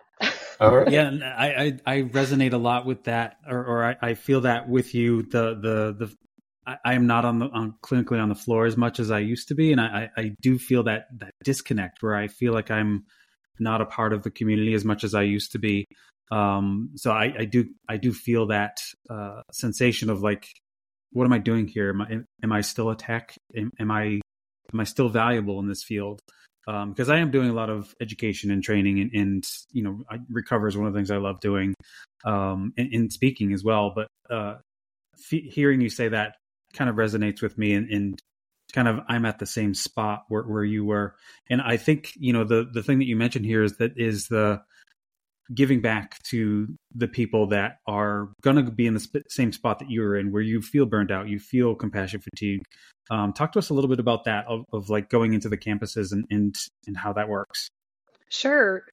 Yeah, 0.91 1.11
I, 1.38 1.79
I, 1.85 1.97
I 1.97 2.01
resonate 2.01 2.53
a 2.53 2.57
lot 2.57 2.85
with 2.85 3.05
that, 3.05 3.38
or, 3.47 3.63
or 3.63 3.85
I, 3.85 3.95
I 4.01 4.13
feel 4.13 4.41
that 4.41 4.67
with 4.67 4.93
you. 4.93 5.23
The 5.23 5.55
the 5.55 5.95
the 5.97 6.15
I, 6.83 6.93
am 6.93 7.07
not 7.07 7.25
on 7.25 7.39
the 7.39 7.47
on 7.47 7.75
clinically 7.81 8.21
on 8.21 8.29
the 8.29 8.35
floor 8.35 8.65
as 8.65 8.77
much 8.77 8.99
as 8.99 9.11
I 9.11 9.19
used 9.19 9.47
to 9.47 9.55
be, 9.55 9.71
and 9.71 9.79
I, 9.79 10.09
I 10.17 10.35
do 10.41 10.57
feel 10.57 10.83
that 10.83 11.05
that 11.17 11.31
disconnect 11.43 12.01
where 12.01 12.15
I 12.15 12.27
feel 12.27 12.53
like 12.53 12.69
I'm 12.69 13.05
not 13.59 13.81
a 13.81 13.85
part 13.85 14.13
of 14.13 14.23
the 14.23 14.31
community 14.31 14.73
as 14.73 14.85
much 14.85 15.03
as 15.03 15.15
I 15.15 15.23
used 15.23 15.53
to 15.53 15.59
be. 15.59 15.85
Um, 16.31 16.91
so 16.95 17.11
I, 17.11 17.33
I 17.39 17.45
do 17.45 17.65
I 17.88 17.97
do 17.97 18.13
feel 18.13 18.47
that 18.47 18.81
uh, 19.09 19.41
sensation 19.51 20.09
of 20.09 20.21
like, 20.21 20.47
what 21.11 21.25
am 21.25 21.33
I 21.33 21.39
doing 21.39 21.67
here? 21.67 21.89
Am 21.89 22.01
I 22.01 22.19
am 22.43 22.51
I 22.51 22.61
still 22.61 22.89
a 22.89 22.95
tech? 22.95 23.35
Am, 23.55 23.71
am 23.79 23.91
I 23.91 24.19
am 24.73 24.79
I 24.79 24.83
still 24.83 25.09
valuable 25.09 25.59
in 25.59 25.67
this 25.67 25.83
field? 25.83 26.21
Because 26.69 27.09
um, 27.09 27.15
I 27.15 27.19
am 27.19 27.31
doing 27.31 27.49
a 27.49 27.53
lot 27.53 27.69
of 27.69 27.95
education 27.99 28.51
and 28.51 28.63
training, 28.63 28.99
and, 28.99 29.11
and 29.13 29.51
you 29.71 29.83
know, 29.83 30.03
I, 30.09 30.19
recover 30.29 30.67
is 30.67 30.77
one 30.77 30.85
of 30.85 30.93
the 30.93 30.99
things 30.99 31.09
I 31.09 31.17
love 31.17 31.39
doing, 31.39 31.73
um, 32.25 32.73
and, 32.77 32.93
and 32.93 33.13
speaking 33.13 33.53
as 33.53 33.63
well. 33.63 33.93
But 33.95 34.07
uh, 34.29 34.55
f- 35.15 35.43
hearing 35.51 35.81
you 35.81 35.89
say 35.89 36.09
that 36.09 36.35
kind 36.73 36.89
of 36.89 36.95
resonates 36.95 37.41
with 37.41 37.57
me 37.57 37.73
and, 37.73 37.89
and 37.89 38.19
kind 38.73 38.88
of 38.88 38.99
I'm 39.07 39.25
at 39.25 39.39
the 39.39 39.45
same 39.45 39.73
spot 39.73 40.25
where, 40.27 40.43
where 40.43 40.63
you 40.63 40.85
were. 40.85 41.15
And 41.49 41.61
I 41.61 41.77
think, 41.77 42.13
you 42.15 42.33
know, 42.33 42.43
the, 42.43 42.69
the 42.71 42.83
thing 42.83 42.99
that 42.99 43.07
you 43.07 43.15
mentioned 43.15 43.45
here 43.45 43.63
is 43.63 43.77
that 43.77 43.93
is 43.97 44.27
the 44.27 44.61
giving 45.53 45.81
back 45.81 46.21
to 46.23 46.67
the 46.93 47.07
people 47.07 47.47
that 47.47 47.77
are 47.87 48.29
going 48.41 48.55
to 48.55 48.71
be 48.71 48.85
in 48.85 48.93
the 48.93 48.99
sp- 49.01 49.27
same 49.29 49.51
spot 49.51 49.79
that 49.79 49.89
you're 49.89 50.15
in, 50.15 50.31
where 50.31 50.41
you 50.41 50.61
feel 50.61 50.85
burned 50.85 51.11
out, 51.11 51.27
you 51.27 51.39
feel 51.39 51.75
compassion 51.75 52.21
fatigue. 52.21 52.63
Um, 53.09 53.33
talk 53.33 53.51
to 53.53 53.59
us 53.59 53.69
a 53.69 53.73
little 53.73 53.89
bit 53.89 53.99
about 53.99 54.25
that 54.25 54.45
of, 54.47 54.65
of 54.71 54.89
like 54.89 55.09
going 55.09 55.33
into 55.33 55.49
the 55.49 55.57
campuses 55.57 56.11
and, 56.11 56.25
and, 56.29 56.55
and 56.85 56.95
how 56.95 57.13
that 57.13 57.27
works. 57.27 57.69
Sure. 58.29 58.83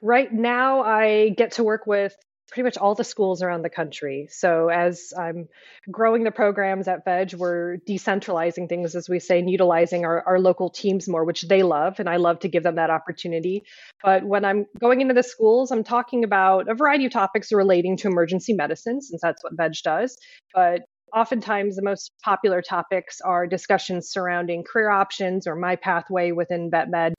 Right 0.00 0.32
now, 0.32 0.82
I 0.82 1.30
get 1.30 1.52
to 1.52 1.64
work 1.64 1.86
with 1.86 2.14
pretty 2.48 2.62
much 2.62 2.76
all 2.76 2.94
the 2.94 3.04
schools 3.04 3.42
around 3.42 3.62
the 3.62 3.70
country. 3.70 4.28
So 4.30 4.68
as 4.68 5.12
I'm 5.18 5.48
growing 5.90 6.24
the 6.24 6.30
programs 6.30 6.86
at 6.88 7.04
VEG, 7.04 7.34
we're 7.34 7.78
decentralizing 7.88 8.68
things, 8.68 8.94
as 8.94 9.08
we 9.08 9.18
say, 9.18 9.40
and 9.40 9.50
utilizing 9.50 10.04
our, 10.04 10.22
our 10.26 10.38
local 10.38 10.70
teams 10.70 11.08
more, 11.08 11.24
which 11.24 11.42
they 11.42 11.62
love, 11.62 11.98
and 11.98 12.08
I 12.08 12.16
love 12.16 12.40
to 12.40 12.48
give 12.48 12.62
them 12.62 12.76
that 12.76 12.90
opportunity. 12.90 13.64
But 14.02 14.24
when 14.24 14.44
I'm 14.44 14.66
going 14.80 15.00
into 15.00 15.14
the 15.14 15.22
schools, 15.22 15.70
I'm 15.70 15.84
talking 15.84 16.24
about 16.24 16.68
a 16.68 16.74
variety 16.74 17.06
of 17.06 17.12
topics 17.12 17.52
relating 17.52 17.96
to 17.98 18.08
emergency 18.08 18.52
medicine, 18.52 19.00
since 19.00 19.20
that's 19.20 19.42
what 19.42 19.56
VEG 19.56 19.82
does. 19.82 20.16
But 20.54 20.82
oftentimes 21.14 21.76
the 21.76 21.82
most 21.82 22.12
popular 22.22 22.62
topics 22.62 23.20
are 23.20 23.46
discussions 23.46 24.10
surrounding 24.10 24.64
career 24.64 24.90
options 24.90 25.46
or 25.46 25.56
my 25.56 25.76
pathway 25.76 26.32
within 26.32 26.70
vet 26.70 26.90
med 26.90 27.14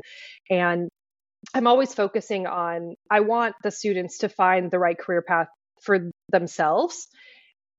and 0.50 0.90
I'm 1.54 1.68
always 1.68 1.94
focusing 1.94 2.48
on 2.48 2.96
I 3.10 3.22
want 3.22 3.56
the 3.64 3.72
students 3.72 4.20
to 4.20 4.30
find 4.30 4.70
the 4.70 4.80
right 4.80 4.98
career 4.98 5.22
path 5.22 5.48
for 5.82 6.12
themselves. 6.30 7.08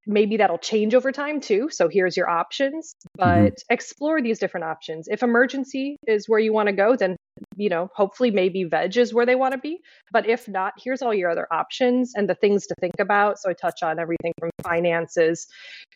Maybe 0.07 0.37
that'll 0.37 0.57
change 0.57 0.95
over 0.95 1.11
time 1.11 1.39
too. 1.39 1.69
So 1.71 1.87
here's 1.87 2.17
your 2.17 2.29
options, 2.29 2.93
but 3.15 3.25
mm-hmm. 3.27 3.73
explore 3.73 4.21
these 4.21 4.39
different 4.39 4.65
options. 4.65 5.07
If 5.07 5.21
emergency 5.21 5.97
is 6.07 6.27
where 6.27 6.39
you 6.39 6.51
want 6.51 6.67
to 6.67 6.73
go, 6.73 6.95
then 6.95 7.15
you 7.55 7.69
know, 7.69 7.89
hopefully 7.93 8.31
maybe 8.31 8.63
veg 8.63 8.97
is 8.97 9.13
where 9.13 9.25
they 9.25 9.35
want 9.35 9.53
to 9.53 9.59
be. 9.59 9.79
But 10.11 10.27
if 10.27 10.47
not, 10.47 10.73
here's 10.83 11.01
all 11.01 11.13
your 11.13 11.29
other 11.29 11.47
options 11.51 12.13
and 12.15 12.27
the 12.27 12.35
things 12.35 12.67
to 12.67 12.75
think 12.79 12.95
about. 12.99 13.39
So 13.39 13.49
I 13.49 13.53
touch 13.53 13.83
on 13.83 13.99
everything 13.99 14.33
from 14.39 14.49
finances 14.63 15.47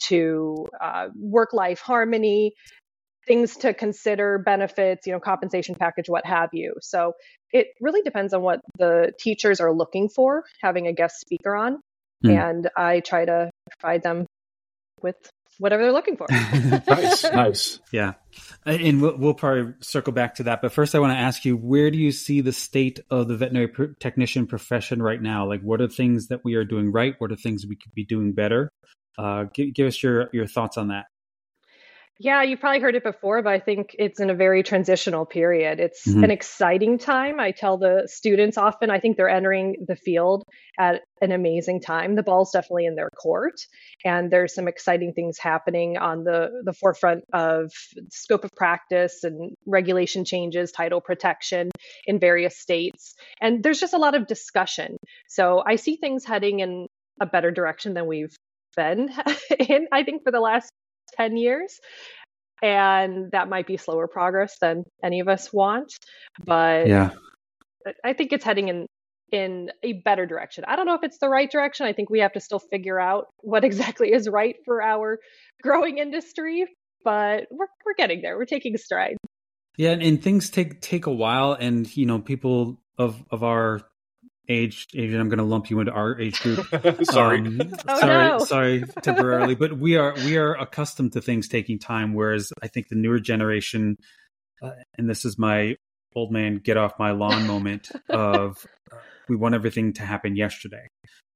to 0.04 0.68
uh, 0.80 1.08
work 1.16 1.54
life 1.54 1.80
harmony, 1.80 2.54
things 3.28 3.56
to 3.58 3.74
consider, 3.74 4.38
benefits, 4.38 5.08
you 5.08 5.14
know, 5.14 5.20
compensation 5.20 5.76
package, 5.76 6.10
what 6.10 6.26
have 6.26 6.50
you. 6.54 6.74
So 6.82 7.14
it 7.54 7.68
really 7.80 8.02
depends 8.02 8.34
on 8.34 8.42
what 8.42 8.60
the 8.78 9.14
teachers 9.20 9.62
are 9.62 9.72
looking 9.72 10.10
for, 10.10 10.44
having 10.62 10.88
a 10.88 10.94
guest 10.94 11.20
speaker 11.22 11.56
on. 11.56 11.80
Mm. 12.26 12.50
And 12.50 12.70
I 12.76 13.00
try 13.02 13.26
to 13.26 13.52
provide 13.80 14.02
them 14.02 14.26
with 15.02 15.16
whatever 15.60 15.84
they're 15.84 15.92
looking 15.92 16.18
for. 16.18 16.26
nice, 16.32 17.24
nice. 17.32 17.80
Yeah. 17.92 18.14
And 18.66 19.02
we'll, 19.02 19.18
we'll, 19.18 19.34
probably 19.34 19.74
circle 19.82 20.14
back 20.14 20.36
to 20.36 20.44
that. 20.44 20.62
But 20.62 20.72
first, 20.72 20.96
I 20.96 21.00
want 21.00 21.14
to 21.14 21.18
ask 21.20 21.46
you 21.46 21.56
where 21.56 21.92
do 21.92 21.98
you 21.98 22.12
see 22.12 22.42
the 22.42 22.54
state 22.54 23.00
of 23.12 23.28
the 23.28 23.38
veterinary 23.38 23.68
pr- 23.68 23.94
technician 24.00 24.48
profession 24.48 25.02
right 25.02 25.22
now? 25.22 25.48
Like, 25.48 25.62
what 25.62 25.82
are 25.82 25.88
things 25.88 26.28
that 26.30 26.44
we 26.44 26.56
are 26.56 26.66
doing 26.66 26.92
right? 26.92 27.16
What 27.20 27.32
are 27.32 27.36
things 27.36 27.68
we 27.68 27.76
could 27.76 27.94
be 27.94 28.06
doing 28.06 28.34
better? 28.34 28.70
Uh, 29.18 29.46
give, 29.54 29.74
give 29.74 29.88
us 29.88 30.02
your, 30.02 30.30
your 30.34 30.48
thoughts 30.48 30.78
on 30.78 30.88
that. 30.88 31.06
Yeah, 32.24 32.42
you've 32.42 32.62
probably 32.62 32.80
heard 32.80 32.96
it 32.96 33.04
before, 33.04 33.42
but 33.42 33.52
I 33.52 33.60
think 33.60 33.98
it's 34.00 34.22
in 34.22 34.30
a 34.30 34.34
very 34.34 34.64
transitional 34.64 35.26
period. 35.26 35.82
It's 35.82 36.08
mm-hmm. 36.08 36.24
an 36.24 36.32
exciting 36.32 36.98
time. 36.98 37.38
I 37.38 37.52
tell 37.52 37.78
the 37.78 38.04
students 38.06 38.58
often, 38.58 38.90
I 38.90 39.02
think 39.02 39.18
they're 39.18 39.28
entering 39.28 39.76
the 39.86 39.98
field 39.98 40.46
at 40.80 41.02
an 41.20 41.34
amazing 41.34 41.82
time. 41.82 42.16
The 42.16 42.24
ball's 42.24 42.52
definitely 42.52 42.86
in 42.86 42.96
their 42.96 43.10
court, 43.10 43.56
and 44.06 44.32
there's 44.32 44.56
some 44.56 44.70
exciting 44.70 45.12
things 45.12 45.38
happening 45.38 45.98
on 45.98 46.24
the, 46.24 46.62
the 46.64 46.72
forefront 46.72 47.26
of 47.34 47.74
scope 48.10 48.46
of 48.46 48.52
practice 48.56 49.26
and 49.26 49.52
regulation 49.66 50.24
changes, 50.24 50.72
title 50.72 51.02
protection 51.02 51.72
in 52.06 52.22
various 52.22 52.58
states. 52.58 53.16
And 53.42 53.62
there's 53.62 53.82
just 53.82 53.94
a 53.94 53.98
lot 53.98 54.16
of 54.16 54.28
discussion. 54.28 54.96
So 55.28 55.62
I 55.68 55.76
see 55.76 55.98
things 55.98 56.24
heading 56.24 56.62
in 56.62 56.88
a 57.20 57.26
better 57.26 57.52
direction 57.52 57.94
than 57.96 58.08
we've 58.08 58.34
been 58.78 59.10
in, 59.60 59.88
I 59.92 60.04
think, 60.04 60.24
for 60.24 60.32
the 60.32 60.40
last 60.40 60.72
10 61.18 61.38
years. 61.38 61.80
And 62.62 63.32
that 63.32 63.50
might 63.50 63.68
be 63.68 63.78
slower 63.78 64.08
progress 64.08 64.58
than 64.62 64.84
any 65.04 65.20
of 65.20 65.28
us 65.28 65.52
want. 65.52 65.92
But 66.46 66.88
yeah, 66.88 67.12
I 68.04 68.14
think 68.14 68.32
it's 68.32 68.46
heading 68.46 68.70
in 68.70 68.88
in 69.32 69.72
a 69.82 69.94
better 69.94 70.26
direction. 70.26 70.64
I 70.68 70.76
don't 70.76 70.86
know 70.86 70.94
if 70.94 71.04
it's 71.04 71.18
the 71.18 71.28
right 71.28 71.50
direction. 71.50 71.88
I 71.88 71.94
think 71.94 72.10
we 72.10 72.20
have 72.20 72.34
to 72.34 72.40
still 72.40 72.60
figure 72.60 73.00
out 73.00 73.28
what 73.38 73.64
exactly 73.70 74.14
is 74.14 74.30
right 74.30 74.56
for 74.64 74.82
our 74.82 75.20
growing 75.62 75.98
industry, 75.98 76.66
but 77.04 77.48
we're 77.52 77.68
we're 77.86 77.96
getting 77.98 78.22
there. 78.22 78.38
We're 78.38 78.46
taking 78.46 78.78
stride. 78.78 79.18
Yeah, 79.76 79.92
and, 79.92 80.04
and 80.04 80.24
things 80.24 80.50
take 80.50 80.80
take 80.82 81.08
a 81.08 81.12
while 81.12 81.54
and 81.54 81.96
you 81.98 82.06
know, 82.06 82.20
people 82.20 82.80
of 82.98 83.22
of 83.30 83.44
our 83.44 83.82
age, 84.50 84.88
Adrian, 84.94 85.22
I'm 85.22 85.30
going 85.30 85.40
to 85.40 85.44
lump 85.44 85.70
you 85.70 85.80
into 85.80 85.92
our 85.92 86.20
age 86.20 86.42
group. 86.42 86.66
sorry, 87.04 87.40
um, 87.40 87.62
oh, 87.88 88.00
sorry, 88.00 88.28
no. 88.30 88.40
sorry, 88.40 88.84
temporarily, 89.02 89.56
but 89.56 89.78
we 89.78 89.96
are 89.96 90.14
we 90.26 90.38
are 90.38 90.54
accustomed 90.56 91.14
to 91.14 91.22
things 91.22 91.48
taking 91.48 91.80
time. 91.80 92.14
Whereas 92.14 92.52
I 92.62 92.68
think 92.68 92.90
the 92.90 92.96
newer 92.96 93.20
generation, 93.20 93.98
uh, 94.62 94.72
and 94.98 95.10
this 95.10 95.26
is 95.26 95.38
my 95.38 95.76
old 96.16 96.32
man 96.32 96.58
get 96.64 96.78
off 96.78 96.94
my 97.00 97.12
lawn 97.12 97.48
moment 97.48 97.90
of 98.10 98.66
uh, 98.92 98.98
we 99.30 99.36
want 99.36 99.56
everything 99.56 99.94
to 99.94 100.04
happen 100.04 100.36
yesterday. 100.36 100.88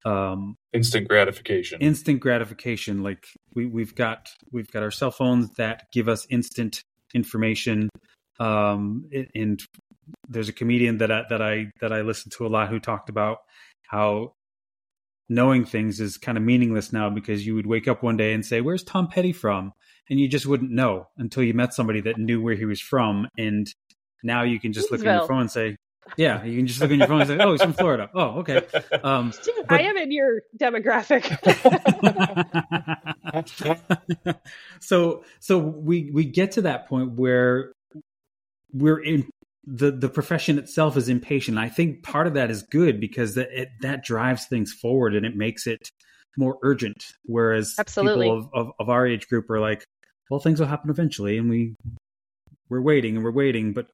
Um, 0.06 0.56
instant 0.74 1.08
gratification. 1.08 1.82
Instant 1.82 2.20
gratification. 2.20 3.04
Like 3.04 3.26
we 3.54 3.66
we've 3.66 3.96
got 3.96 4.30
we've 4.52 4.72
got 4.72 4.84
our 4.84 4.92
cell 4.92 5.12
phones 5.12 5.50
that 5.58 5.88
give 5.92 6.08
us 6.08 6.28
instant 6.30 6.84
information 7.14 7.90
um, 8.40 9.10
and 9.34 9.62
there's 10.28 10.50
a 10.50 10.54
comedian 10.54 10.98
that 11.00 11.12
I, 11.12 11.24
that 11.30 11.42
I 11.42 11.72
that 11.82 11.92
I 11.94 12.02
listen 12.02 12.32
to 12.38 12.46
a 12.46 12.50
lot 12.50 12.70
who 12.70 12.80
talked 12.80 13.10
about 13.10 13.40
how 13.84 14.34
knowing 15.30 15.66
things 15.66 16.00
is 16.00 16.18
kind 16.18 16.38
of 16.38 16.44
meaningless 16.44 16.94
now 16.94 17.10
because 17.10 17.46
you 17.46 17.56
would 17.56 17.68
wake 17.68 17.88
up 17.88 18.04
one 18.04 18.18
day 18.18 18.34
and 18.34 18.46
say, 18.46 18.62
"Where's 18.62 18.84
Tom 18.84 19.08
Petty 19.08 19.34
from?" 19.34 19.74
and 20.10 20.20
you 20.20 20.28
just 20.28 20.46
wouldn't 20.46 20.72
know 20.72 21.08
until 21.18 21.44
you 21.44 21.54
met 21.54 21.74
somebody 21.74 22.02
that 22.02 22.18
knew 22.18 22.42
where 22.42 22.56
he 22.56 22.66
was 22.66 22.80
from. 22.80 23.28
And 23.38 23.72
now 24.24 24.44
you 24.44 24.60
can 24.60 24.74
just 24.74 24.92
look 24.92 25.06
at 25.06 25.18
your 25.20 25.28
phone 25.28 25.42
and 25.42 25.52
say, 25.52 25.76
"Yeah," 26.16 26.44
you 26.44 26.58
can 26.58 26.68
just 26.68 26.80
look 26.80 26.92
at 26.92 26.98
your 26.98 27.08
phone 27.08 27.22
and 27.22 27.30
say, 27.30 27.38
"Oh, 27.40 27.52
he's 27.52 27.62
from 27.62 27.74
Florida." 27.74 28.10
Oh, 28.14 28.40
okay. 28.40 28.62
Um, 29.04 29.34
but... 29.68 29.80
I 29.80 29.84
am 29.84 29.98
in 29.98 30.12
your 30.12 30.42
demographic. 30.58 31.28
so, 34.80 35.24
so 35.40 35.58
we 35.58 36.12
we 36.12 36.26
get 36.26 36.54
to 36.54 36.62
that 36.64 36.88
point 36.88 37.14
where 37.14 37.74
we're 38.72 39.00
in 39.00 39.30
the 39.70 39.92
the 39.92 40.08
profession 40.08 40.58
itself 40.58 40.96
is 40.96 41.10
impatient. 41.10 41.58
I 41.58 41.68
think 41.68 42.02
part 42.02 42.26
of 42.26 42.34
that 42.36 42.50
is 42.50 42.64
good 42.64 43.02
because 43.02 43.36
that 43.36 43.50
it, 43.52 43.70
that 43.82 44.04
drives 44.04 44.46
things 44.46 44.72
forward 44.72 45.14
and 45.14 45.26
it 45.26 45.36
makes 45.36 45.68
it 45.68 45.92
more 46.38 46.58
urgent. 46.64 47.04
Whereas 47.26 47.76
Absolutely. 47.78 48.26
people 48.28 48.38
of, 48.38 48.50
of, 48.54 48.72
of 48.80 48.90
our 48.90 49.06
age 49.06 49.28
group 49.28 49.50
are 49.50 49.60
like, 49.60 49.84
well, 50.30 50.40
things 50.40 50.62
will 50.62 50.68
happen 50.68 50.90
eventually, 50.90 51.38
and 51.38 51.50
we 51.50 51.76
we're 52.70 52.82
waiting 52.82 53.16
and 53.16 53.26
we're 53.26 53.32
waiting, 53.32 53.74
but 53.74 53.88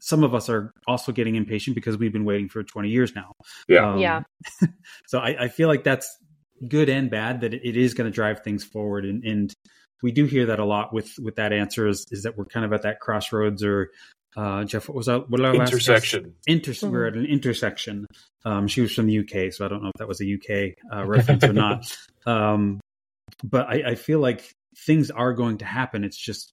some 0.00 0.24
of 0.24 0.34
us 0.34 0.48
are 0.48 0.72
also 0.86 1.12
getting 1.12 1.36
impatient 1.36 1.74
because 1.74 1.98
we've 1.98 2.12
been 2.12 2.24
waiting 2.24 2.48
for 2.48 2.62
20 2.62 2.88
years 2.88 3.14
now. 3.14 3.32
Yeah. 3.68 3.92
Um, 3.92 3.98
yeah. 3.98 4.22
so 5.06 5.18
I, 5.18 5.44
I, 5.44 5.48
feel 5.48 5.68
like 5.68 5.84
that's 5.84 6.16
good 6.66 6.88
and 6.88 7.10
bad 7.10 7.42
that 7.42 7.52
it 7.52 7.76
is 7.76 7.92
going 7.92 8.10
to 8.10 8.14
drive 8.14 8.40
things 8.42 8.64
forward. 8.64 9.04
And, 9.04 9.24
and, 9.24 9.52
we 10.02 10.12
do 10.12 10.24
hear 10.24 10.46
that 10.46 10.58
a 10.58 10.64
lot 10.64 10.94
with, 10.94 11.12
with 11.20 11.36
that 11.36 11.52
answer 11.52 11.86
is, 11.86 12.06
is 12.10 12.22
that 12.22 12.34
we're 12.34 12.46
kind 12.46 12.64
of 12.64 12.72
at 12.72 12.84
that 12.84 13.00
crossroads 13.00 13.62
or, 13.62 13.90
uh, 14.36 14.64
Jeff, 14.64 14.88
what 14.88 14.94
was 14.94 15.06
that? 15.06 15.28
What 15.28 15.40
our 15.40 15.54
intersection. 15.54 16.34
Inter- 16.46 16.72
mm-hmm. 16.72 16.90
We're 16.90 17.06
at 17.06 17.14
an 17.14 17.26
intersection. 17.26 18.06
Um, 18.44 18.68
she 18.68 18.80
was 18.80 18.94
from 18.94 19.06
the 19.06 19.18
UK, 19.18 19.52
so 19.52 19.64
I 19.64 19.68
don't 19.68 19.82
know 19.82 19.88
if 19.88 19.98
that 19.98 20.08
was 20.08 20.20
a 20.20 20.34
UK 20.34 20.74
uh, 20.92 21.04
reference 21.06 21.44
or 21.44 21.52
not. 21.52 21.96
Um, 22.26 22.80
but 23.42 23.66
I, 23.68 23.90
I 23.90 23.94
feel 23.94 24.20
like 24.20 24.52
things 24.76 25.10
are 25.10 25.32
going 25.32 25.58
to 25.58 25.64
happen. 25.64 26.04
It's 26.04 26.16
just 26.16 26.52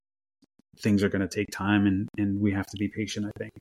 things 0.79 1.03
are 1.03 1.09
going 1.09 1.27
to 1.27 1.27
take 1.27 1.49
time 1.51 1.85
and, 1.85 2.07
and 2.17 2.39
we 2.39 2.51
have 2.51 2.65
to 2.67 2.77
be 2.77 2.87
patient, 2.87 3.25
I 3.27 3.31
think. 3.37 3.53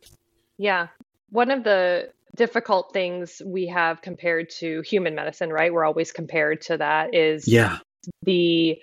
Yeah. 0.59 0.89
One 1.31 1.51
of 1.51 1.65
the 1.65 2.11
difficult 2.37 2.93
things 2.93 3.41
we 3.45 3.69
have 3.69 4.03
compared 4.03 4.51
to 4.59 4.83
human 4.83 5.15
medicine, 5.15 5.51
right? 5.51 5.73
We're 5.73 5.85
always 5.85 6.13
compared 6.13 6.63
to 6.63 6.79
that 6.79 7.15
is 7.15 7.49
yeah. 7.49 7.79
the 8.23 8.81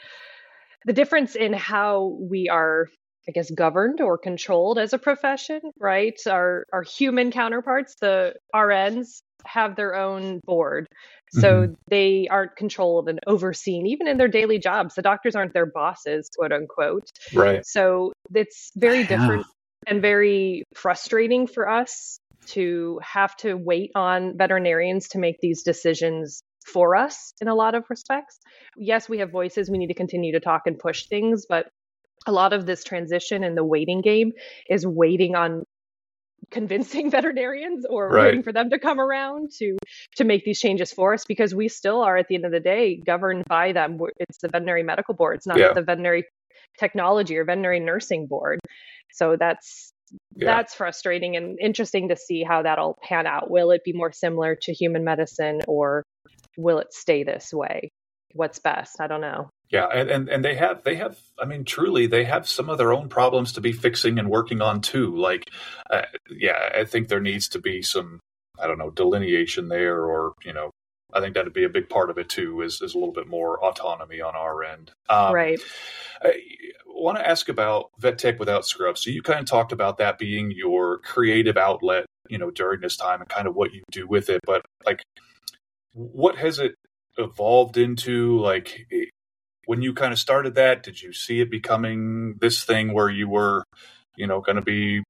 the 0.85 0.93
difference 0.93 1.35
in 1.35 1.53
how 1.53 2.17
we 2.19 2.49
are 2.49 2.89
I 3.27 3.32
guess 3.32 3.50
governed 3.50 4.01
or 4.01 4.18
controlled 4.18 4.77
as 4.77 4.94
a 4.94 4.98
profession, 4.98 5.62
right? 5.80 6.20
Our 6.27 6.65
our 6.74 6.84
human 6.84 7.32
counterparts, 7.32 7.96
the 8.01 8.36
RNs, 8.53 9.22
have 9.46 9.75
their 9.75 9.96
own 9.96 10.39
board. 10.46 10.88
So 11.32 11.63
mm-hmm. 11.63 11.74
they 11.89 12.27
aren't 12.30 12.56
controlled 12.56 13.10
and 13.10 13.20
overseen, 13.25 13.88
even 13.88 14.08
in 14.08 14.18
their 14.18 14.27
daily 14.27 14.60
jobs. 14.60 14.96
The 14.96 15.01
doctors 15.01 15.36
aren't 15.36 15.53
their 15.53 15.65
bosses, 15.65 16.30
quote 16.38 16.51
unquote. 16.51 17.10
Right. 17.34 17.65
So 17.65 18.13
it's 18.34 18.72
very 18.75 19.03
different 19.03 19.46
and 19.88 20.01
very 20.01 20.63
frustrating 20.75 21.48
for 21.48 21.68
us 21.68 22.20
to 22.48 23.00
have 23.01 23.36
to 23.38 23.56
wait 23.56 23.92
on 23.96 24.38
veterinarians 24.38 25.10
to 25.10 25.18
make 25.18 25.39
these 25.39 25.63
decisions 25.63 26.42
for 26.65 26.96
us 26.96 27.34
in 27.42 27.48
a 27.48 27.56
lot 27.56 27.75
of 27.75 27.86
respects. 27.89 28.39
Yes, 28.77 29.10
we 29.10 29.20
have 29.20 29.32
voices. 29.32 29.70
We 29.70 29.77
need 29.77 29.88
to 29.88 29.94
continue 29.94 30.34
to 30.34 30.39
talk 30.39 30.63
and 30.65 30.77
push 30.77 31.08
things, 31.08 31.46
but 31.48 31.68
a 32.25 32.32
lot 32.32 32.53
of 32.53 32.65
this 32.65 32.84
transition 32.84 33.44
and 33.44 33.58
the 33.58 33.63
waiting 33.63 34.01
game 34.01 34.34
is 34.70 34.86
waiting 34.86 35.36
on 35.36 35.63
convincing 36.51 37.10
veterinarians 37.12 37.86
or 37.86 38.10
right. 38.10 38.25
waiting 38.25 38.44
for 38.44 38.51
them 38.51 38.70
to 38.70 38.80
come 38.80 39.00
around 39.00 39.51
to 39.60 39.77
to 40.15 40.24
make 40.24 40.46
these 40.46 40.60
changes 40.60 40.92
for 40.92 41.13
us 41.13 41.25
because 41.25 41.53
we 41.53 41.68
still 41.68 42.01
are 42.01 42.18
at 42.18 42.27
the 42.27 42.36
end 42.36 42.46
of 42.46 42.51
the 42.51 42.60
day 42.60 42.96
governed 42.96 43.44
by 43.48 43.72
them. 43.72 44.00
It's 44.20 44.39
the 44.39 44.50
veterinary 44.50 44.84
medical 44.84 45.13
board. 45.13 45.38
It's 45.38 45.48
not 45.48 45.58
yeah. 45.58 45.74
the 45.74 45.82
veterinary 45.82 46.25
technology 46.80 47.38
or 47.38 47.46
veterinary 47.46 47.80
nursing 47.80 48.27
board. 48.27 48.60
So 49.12 49.36
that's 49.38 49.92
yeah. 50.36 50.46
that's 50.46 50.74
frustrating 50.74 51.36
and 51.36 51.60
interesting 51.60 52.10
to 52.10 52.15
see 52.15 52.44
how 52.44 52.63
that'll 52.63 52.98
pan 53.03 53.27
out. 53.27 53.50
Will 53.50 53.72
it 53.72 53.84
be 53.84 53.94
more 53.94 54.12
similar 54.12 54.56
to 54.62 54.74
human 54.74 55.03
medicine 55.03 55.62
or 55.68 56.03
will 56.58 56.80
it 56.80 56.94
stay 56.94 57.24
this 57.24 57.51
way? 57.53 57.89
What's 58.34 58.60
best? 58.60 59.00
I 59.00 59.08
don't 59.08 59.22
know 59.22 59.50
yeah, 59.74 59.88
and, 59.88 60.12
and 60.12 60.30
and 60.30 60.46
they 60.46 60.53
have 60.53 60.84
they 60.84 60.96
have 60.98 61.18
I 61.39 61.46
mean 61.46 61.65
truly 61.65 62.06
they 62.06 62.25
have 62.25 62.48
some 62.48 62.70
of 62.70 62.77
their 62.77 62.94
own 62.94 63.10
problems 63.10 63.53
to 63.53 63.62
be 63.62 63.72
fixing 63.72 64.20
and 64.20 64.30
working 64.30 64.62
on 64.62 64.82
too. 64.82 65.18
Like, 65.18 65.50
uh, 65.89 66.03
yeah, 66.30 66.70
I 66.75 66.86
think 66.86 67.08
there 67.08 67.20
needs 67.20 67.48
to 67.50 67.60
be 67.60 67.82
some 67.82 68.20
I 68.60 68.68
don't 68.68 68.77
know 68.77 68.92
delineation 68.92 69.70
there, 69.70 70.06
or 70.06 70.34
you 70.46 70.53
know, 70.53 70.70
I 71.12 71.22
think 71.22 71.34
that'd 71.34 71.53
be 71.53 71.63
a 71.63 71.70
big 71.70 71.89
part 71.89 72.12
of 72.12 72.20
it 72.20 72.30
too. 72.30 72.62
Is 72.62 72.84
is 72.84 72.94
a 72.94 73.00
little 73.00 73.15
bit 73.15 73.27
more 73.27 73.65
autonomy 73.65 74.22
on 74.22 74.36
our 74.36 74.63
end. 74.63 74.92
Um, 75.10 75.34
right. 75.34 75.60
I 76.22 76.36
want 76.86 77.18
to 77.18 77.27
ask 77.27 77.50
about 77.50 77.89
vet 77.98 78.20
tech 78.20 78.38
without 78.38 78.68
scrubs. 78.68 79.03
So 79.03 79.10
you 79.10 79.24
kind 79.24 79.39
of 79.39 79.48
talked 79.48 79.72
about 79.72 79.98
that 79.98 80.20
being 80.20 80.51
your 80.51 81.00
creative 81.00 81.58
outlet, 81.58 82.06
you 82.30 82.38
know, 82.38 82.51
during 82.51 82.80
this 82.80 82.96
time 82.96 83.22
and 83.22 83.30
kind 83.30 83.48
of 83.48 83.56
what 83.56 83.74
you 83.74 83.82
do 83.92 84.06
with 84.06 84.30
it. 84.30 84.42
But 84.46 84.62
like, 84.86 85.01
what 85.94 86.38
has 86.38 86.59
it 86.59 86.75
evolved 87.18 87.77
into? 87.77 88.40
Like, 88.40 88.86
when 89.65 89.81
you 89.81 89.93
kind 89.93 90.13
of 90.13 90.19
started 90.19 90.55
that, 90.55 90.83
did 90.83 91.01
you 91.01 91.13
see 91.13 91.39
it 91.39 91.49
becoming 91.49 92.35
this 92.39 92.63
thing 92.63 92.93
where 92.93 93.09
you 93.09 93.27
were, 93.29 93.63
you 94.15 94.27
know, 94.27 94.41
going 94.41 94.57
to 94.57 94.61
be 94.61 95.03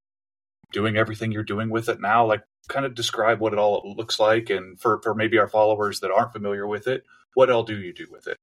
doing 0.72 0.98
everything 0.98 1.32
you're 1.32 1.44
doing 1.44 1.70
with 1.70 1.90
it 1.90 2.00
now? 2.00 2.26
Like, 2.26 2.44
kind 2.70 2.86
of 2.86 2.96
describe 2.96 3.40
what 3.40 3.54
it 3.54 3.60
all 3.60 3.94
looks 3.98 4.20
like, 4.20 4.50
and 4.50 4.80
for 4.80 5.02
for 5.02 5.14
maybe 5.14 5.38
our 5.38 5.48
followers 5.48 6.00
that 6.00 6.12
aren't 6.12 6.34
familiar 6.34 6.68
with 6.68 6.88
it, 6.88 7.04
what 7.34 7.50
all 7.50 7.64
do 7.64 7.78
you 7.78 7.94
do 7.94 8.08
with 8.10 8.28
it? 8.28 8.38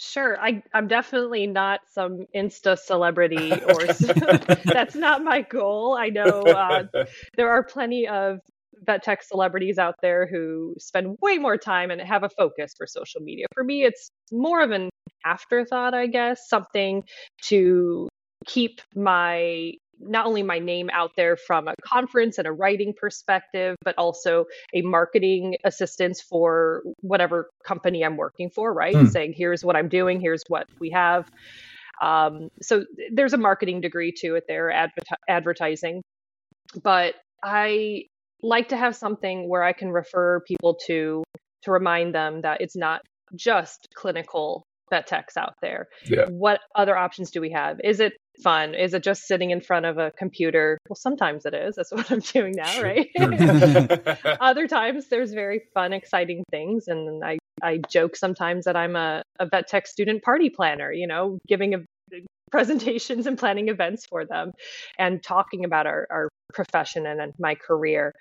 Sure, 0.00 0.38
I, 0.40 0.62
I'm 0.72 0.86
definitely 0.86 1.48
not 1.48 1.80
some 1.90 2.26
Insta 2.34 2.78
celebrity, 2.78 3.52
or 3.68 3.86
that's 4.64 4.94
not 4.94 5.24
my 5.24 5.42
goal. 5.42 5.96
I 5.98 6.08
know 6.08 6.42
uh, 6.42 6.84
there 7.36 7.50
are 7.50 7.64
plenty 7.64 8.06
of 8.06 8.38
vet 8.84 9.02
tech 9.02 9.22
celebrities 9.22 9.78
out 9.78 9.96
there 10.02 10.26
who 10.26 10.74
spend 10.78 11.16
way 11.20 11.38
more 11.38 11.56
time 11.56 11.90
and 11.90 12.00
have 12.00 12.22
a 12.22 12.28
focus 12.28 12.72
for 12.76 12.86
social 12.86 13.20
media. 13.20 13.46
For 13.54 13.64
me, 13.64 13.84
it's 13.84 14.10
more 14.32 14.62
of 14.62 14.70
an 14.70 14.90
afterthought, 15.24 15.94
I 15.94 16.06
guess, 16.06 16.48
something 16.48 17.02
to 17.46 18.08
keep 18.46 18.80
my 18.94 19.72
not 20.00 20.26
only 20.26 20.42
my 20.42 20.60
name 20.60 20.88
out 20.92 21.10
there 21.16 21.36
from 21.36 21.66
a 21.66 21.74
conference 21.84 22.38
and 22.38 22.46
a 22.46 22.52
writing 22.52 22.94
perspective, 22.96 23.74
but 23.84 23.96
also 23.98 24.44
a 24.72 24.82
marketing 24.82 25.56
assistance 25.64 26.20
for 26.20 26.82
whatever 27.00 27.50
company 27.64 28.04
I'm 28.04 28.16
working 28.16 28.48
for, 28.48 28.72
right? 28.72 28.94
Hmm. 28.94 29.06
Saying, 29.06 29.34
here's 29.36 29.64
what 29.64 29.74
I'm 29.74 29.88
doing, 29.88 30.20
here's 30.20 30.42
what 30.48 30.66
we 30.78 30.90
have. 30.90 31.28
Um, 32.00 32.48
so 32.62 32.84
there's 33.12 33.32
a 33.32 33.38
marketing 33.38 33.80
degree 33.80 34.12
to 34.18 34.36
it 34.36 34.44
there, 34.46 34.70
adver- 34.70 35.16
advertising. 35.28 36.02
But 36.82 37.14
I 37.42 38.04
like 38.42 38.68
to 38.68 38.76
have 38.76 38.96
something 38.96 39.48
where 39.48 39.62
I 39.62 39.72
can 39.72 39.90
refer 39.90 40.40
people 40.40 40.78
to 40.86 41.24
to 41.62 41.70
remind 41.70 42.14
them 42.14 42.42
that 42.42 42.60
it's 42.60 42.76
not 42.76 43.02
just 43.34 43.88
clinical 43.94 44.64
vet 44.90 45.06
techs 45.06 45.36
out 45.36 45.54
there. 45.60 45.88
Yeah. 46.06 46.26
What 46.28 46.60
other 46.74 46.96
options 46.96 47.30
do 47.30 47.40
we 47.40 47.50
have? 47.50 47.80
Is 47.84 48.00
it 48.00 48.14
fun? 48.42 48.74
Is 48.74 48.94
it 48.94 49.02
just 49.02 49.26
sitting 49.26 49.50
in 49.50 49.60
front 49.60 49.86
of 49.86 49.98
a 49.98 50.12
computer? 50.12 50.78
Well, 50.88 50.96
sometimes 50.96 51.44
it 51.44 51.54
is. 51.54 51.76
That's 51.76 51.92
what 51.92 52.10
I'm 52.10 52.20
doing 52.20 52.54
now, 52.56 52.82
right? 52.82 53.08
other 54.40 54.66
times 54.66 55.08
there's 55.10 55.32
very 55.32 55.62
fun, 55.74 55.92
exciting 55.92 56.44
things. 56.50 56.88
And 56.88 57.22
I, 57.24 57.38
I 57.62 57.80
joke 57.90 58.16
sometimes 58.16 58.64
that 58.64 58.76
I'm 58.76 58.96
a, 58.96 59.22
a 59.38 59.46
vet 59.46 59.68
tech 59.68 59.86
student 59.86 60.22
party 60.22 60.50
planner, 60.50 60.92
you 60.92 61.06
know, 61.06 61.38
giving 61.46 61.74
a, 61.74 61.78
presentations 62.50 63.26
and 63.26 63.38
planning 63.38 63.68
events 63.68 64.06
for 64.08 64.24
them 64.24 64.52
and 64.98 65.22
talking 65.22 65.66
about 65.66 65.86
our, 65.86 66.06
our 66.10 66.28
profession 66.52 67.06
and, 67.06 67.20
and 67.20 67.32
my 67.38 67.54
career. 67.54 68.14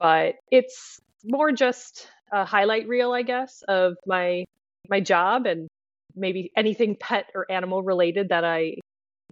But 0.00 0.34
it's 0.50 1.00
more 1.24 1.52
just 1.52 2.08
a 2.32 2.44
highlight 2.44 2.88
reel, 2.88 3.12
I 3.12 3.22
guess, 3.22 3.62
of 3.68 3.94
my 4.06 4.44
my 4.88 5.00
job 5.00 5.46
and 5.46 5.68
maybe 6.14 6.50
anything 6.56 6.96
pet 6.98 7.26
or 7.34 7.50
animal 7.50 7.82
related 7.82 8.30
that 8.30 8.44
I 8.44 8.76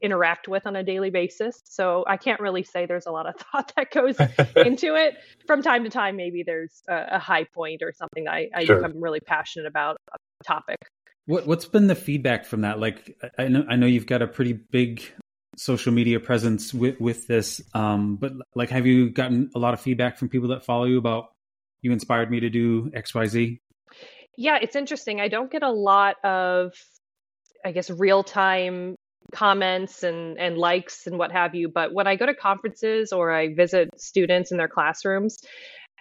interact 0.02 0.46
with 0.46 0.66
on 0.66 0.76
a 0.76 0.82
daily 0.82 1.10
basis. 1.10 1.60
So 1.64 2.04
I 2.06 2.16
can't 2.16 2.40
really 2.40 2.62
say 2.62 2.86
there's 2.86 3.06
a 3.06 3.10
lot 3.10 3.26
of 3.26 3.34
thought 3.52 3.72
that 3.76 3.90
goes 3.90 4.16
into 4.56 4.94
it. 4.94 5.14
From 5.46 5.62
time 5.62 5.84
to 5.84 5.90
time, 5.90 6.16
maybe 6.16 6.42
there's 6.44 6.82
a, 6.88 7.06
a 7.12 7.18
high 7.18 7.44
point 7.44 7.82
or 7.82 7.92
something 7.92 8.28
I, 8.28 8.48
I 8.54 8.64
sure. 8.64 8.76
become 8.76 9.00
really 9.00 9.20
passionate 9.20 9.66
about 9.66 9.96
a 10.12 10.44
topic. 10.44 10.78
What 11.26 11.46
what's 11.46 11.66
been 11.66 11.88
the 11.88 11.96
feedback 11.96 12.44
from 12.44 12.60
that? 12.60 12.78
Like 12.78 13.16
I 13.36 13.48
know 13.48 13.64
I 13.68 13.76
know 13.76 13.86
you've 13.86 14.06
got 14.06 14.22
a 14.22 14.28
pretty 14.28 14.52
big 14.52 15.02
social 15.56 15.92
media 15.92 16.20
presence 16.20 16.72
with 16.72 17.00
with 17.00 17.26
this, 17.26 17.60
um, 17.74 18.16
but 18.16 18.32
like 18.54 18.70
have 18.70 18.86
you 18.86 19.10
gotten 19.10 19.50
a 19.54 19.58
lot 19.58 19.74
of 19.74 19.80
feedback 19.80 20.18
from 20.18 20.28
people 20.28 20.48
that 20.48 20.64
follow 20.64 20.84
you 20.84 20.98
about 20.98 21.28
you 21.82 21.92
inspired 21.92 22.30
me 22.30 22.40
to 22.40 22.50
do 22.50 22.90
X 22.94 23.14
Y 23.14 23.26
Z? 23.26 23.60
Yeah, 24.36 24.58
it's 24.60 24.76
interesting. 24.76 25.20
I 25.20 25.28
don't 25.28 25.50
get 25.50 25.62
a 25.62 25.70
lot 25.70 26.16
of, 26.24 26.72
I 27.64 27.72
guess, 27.72 27.90
real 27.90 28.22
time 28.22 28.96
comments 29.32 30.02
and, 30.02 30.38
and 30.38 30.58
likes 30.58 31.06
and 31.06 31.18
what 31.18 31.32
have 31.32 31.54
you. 31.54 31.68
But 31.68 31.92
when 31.92 32.06
I 32.06 32.16
go 32.16 32.26
to 32.26 32.34
conferences 32.34 33.12
or 33.12 33.32
I 33.32 33.54
visit 33.54 33.88
students 33.96 34.52
in 34.52 34.58
their 34.58 34.68
classrooms, 34.68 35.38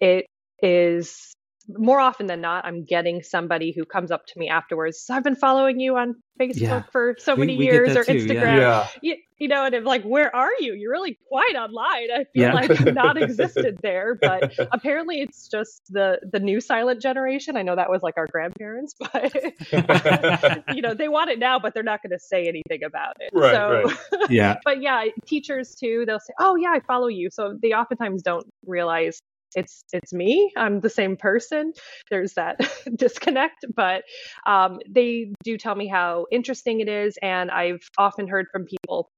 it 0.02 0.26
is 0.62 1.34
more 1.68 2.00
often 2.00 2.28
than 2.28 2.42
not, 2.42 2.66
I'm 2.66 2.86
getting 2.86 3.24
somebody 3.24 3.74
who 3.76 3.86
comes 3.86 4.12
up 4.12 4.26
to 4.28 4.40
me 4.40 4.50
afterwards. 4.50 5.06
I've 5.10 5.24
been 5.24 5.36
following 5.36 5.80
you 5.80 5.98
on 5.98 6.16
Facebook 6.40 6.60
Yeah. 6.62 6.84
for 6.92 7.16
so 7.18 7.36
many 7.36 7.58
we 7.58 7.66
get 7.66 7.74
years 7.74 7.96
or 7.96 8.04
too. 8.04 8.14
Instagram. 8.14 8.58
Yeah. 8.58 8.88
You, 9.02 9.16
you 9.38 9.48
know, 9.48 9.66
and 9.66 9.76
I'm 9.76 9.84
like, 9.84 10.04
where 10.04 10.34
are 10.36 10.52
you? 10.60 10.74
You're 10.74 10.92
really 10.92 11.18
quiet 11.30 11.56
online. 11.56 12.10
I 12.12 12.26
feel 12.34 12.44
Yeah. 12.44 12.54
like 12.54 12.80
not 12.94 13.22
existed 13.22 13.80
there, 13.82 14.16
but 14.16 14.54
apparently 14.72 15.22
it's 15.22 15.48
just 15.48 15.82
the 15.90 16.20
the 16.32 16.40
new 16.40 16.62
silent 16.62 17.02
generation. 17.02 17.58
I 17.58 17.62
know 17.62 17.76
that 17.76 17.90
was 17.90 18.02
like 18.02 18.16
our 18.18 18.28
grandparents, 18.32 18.96
but 19.00 19.34
you 20.76 20.82
know, 20.82 20.94
they 20.94 21.08
want 21.08 21.30
it 21.30 21.40
now, 21.40 21.60
but 21.60 21.74
they're 21.74 21.84
not 21.84 22.02
going 22.02 22.12
to 22.12 22.20
say 22.20 22.48
anything 22.48 22.84
about 22.84 23.16
it. 23.20 23.32
Right, 23.34 23.52
so, 23.54 23.84
right. 24.20 24.30
Yeah. 24.30 24.56
but 24.64 24.82
yeah, 24.82 25.06
teachers 25.26 25.76
too, 25.76 26.04
they'll 26.06 26.20
say, 26.20 26.34
"Oh 26.40 26.56
yeah, 26.56 26.72
I 26.72 26.80
follow 26.82 27.08
you." 27.08 27.30
So 27.32 27.58
they 27.62 27.74
oftentimes 27.74 28.22
don't 28.24 28.46
realize 28.66 29.22
it's 29.56 29.84
it's 29.94 30.14
me. 30.14 30.52
I'm 30.58 30.80
the 30.82 30.90
same 30.90 31.18
person. 31.18 31.74
There's 32.10 32.34
that 32.34 32.60
disconnect, 32.96 33.66
but 33.76 34.04
um, 34.46 34.80
they 34.90 35.34
do 35.44 35.58
tell 35.58 35.76
me 35.76 35.88
how 35.88 36.28
interesting 36.32 36.82
it 36.82 36.90
is, 36.90 37.18
and 37.22 37.52
I've 37.52 37.82
often 37.98 38.28
heard 38.28 38.48
from 38.52 38.66
people 38.66 39.10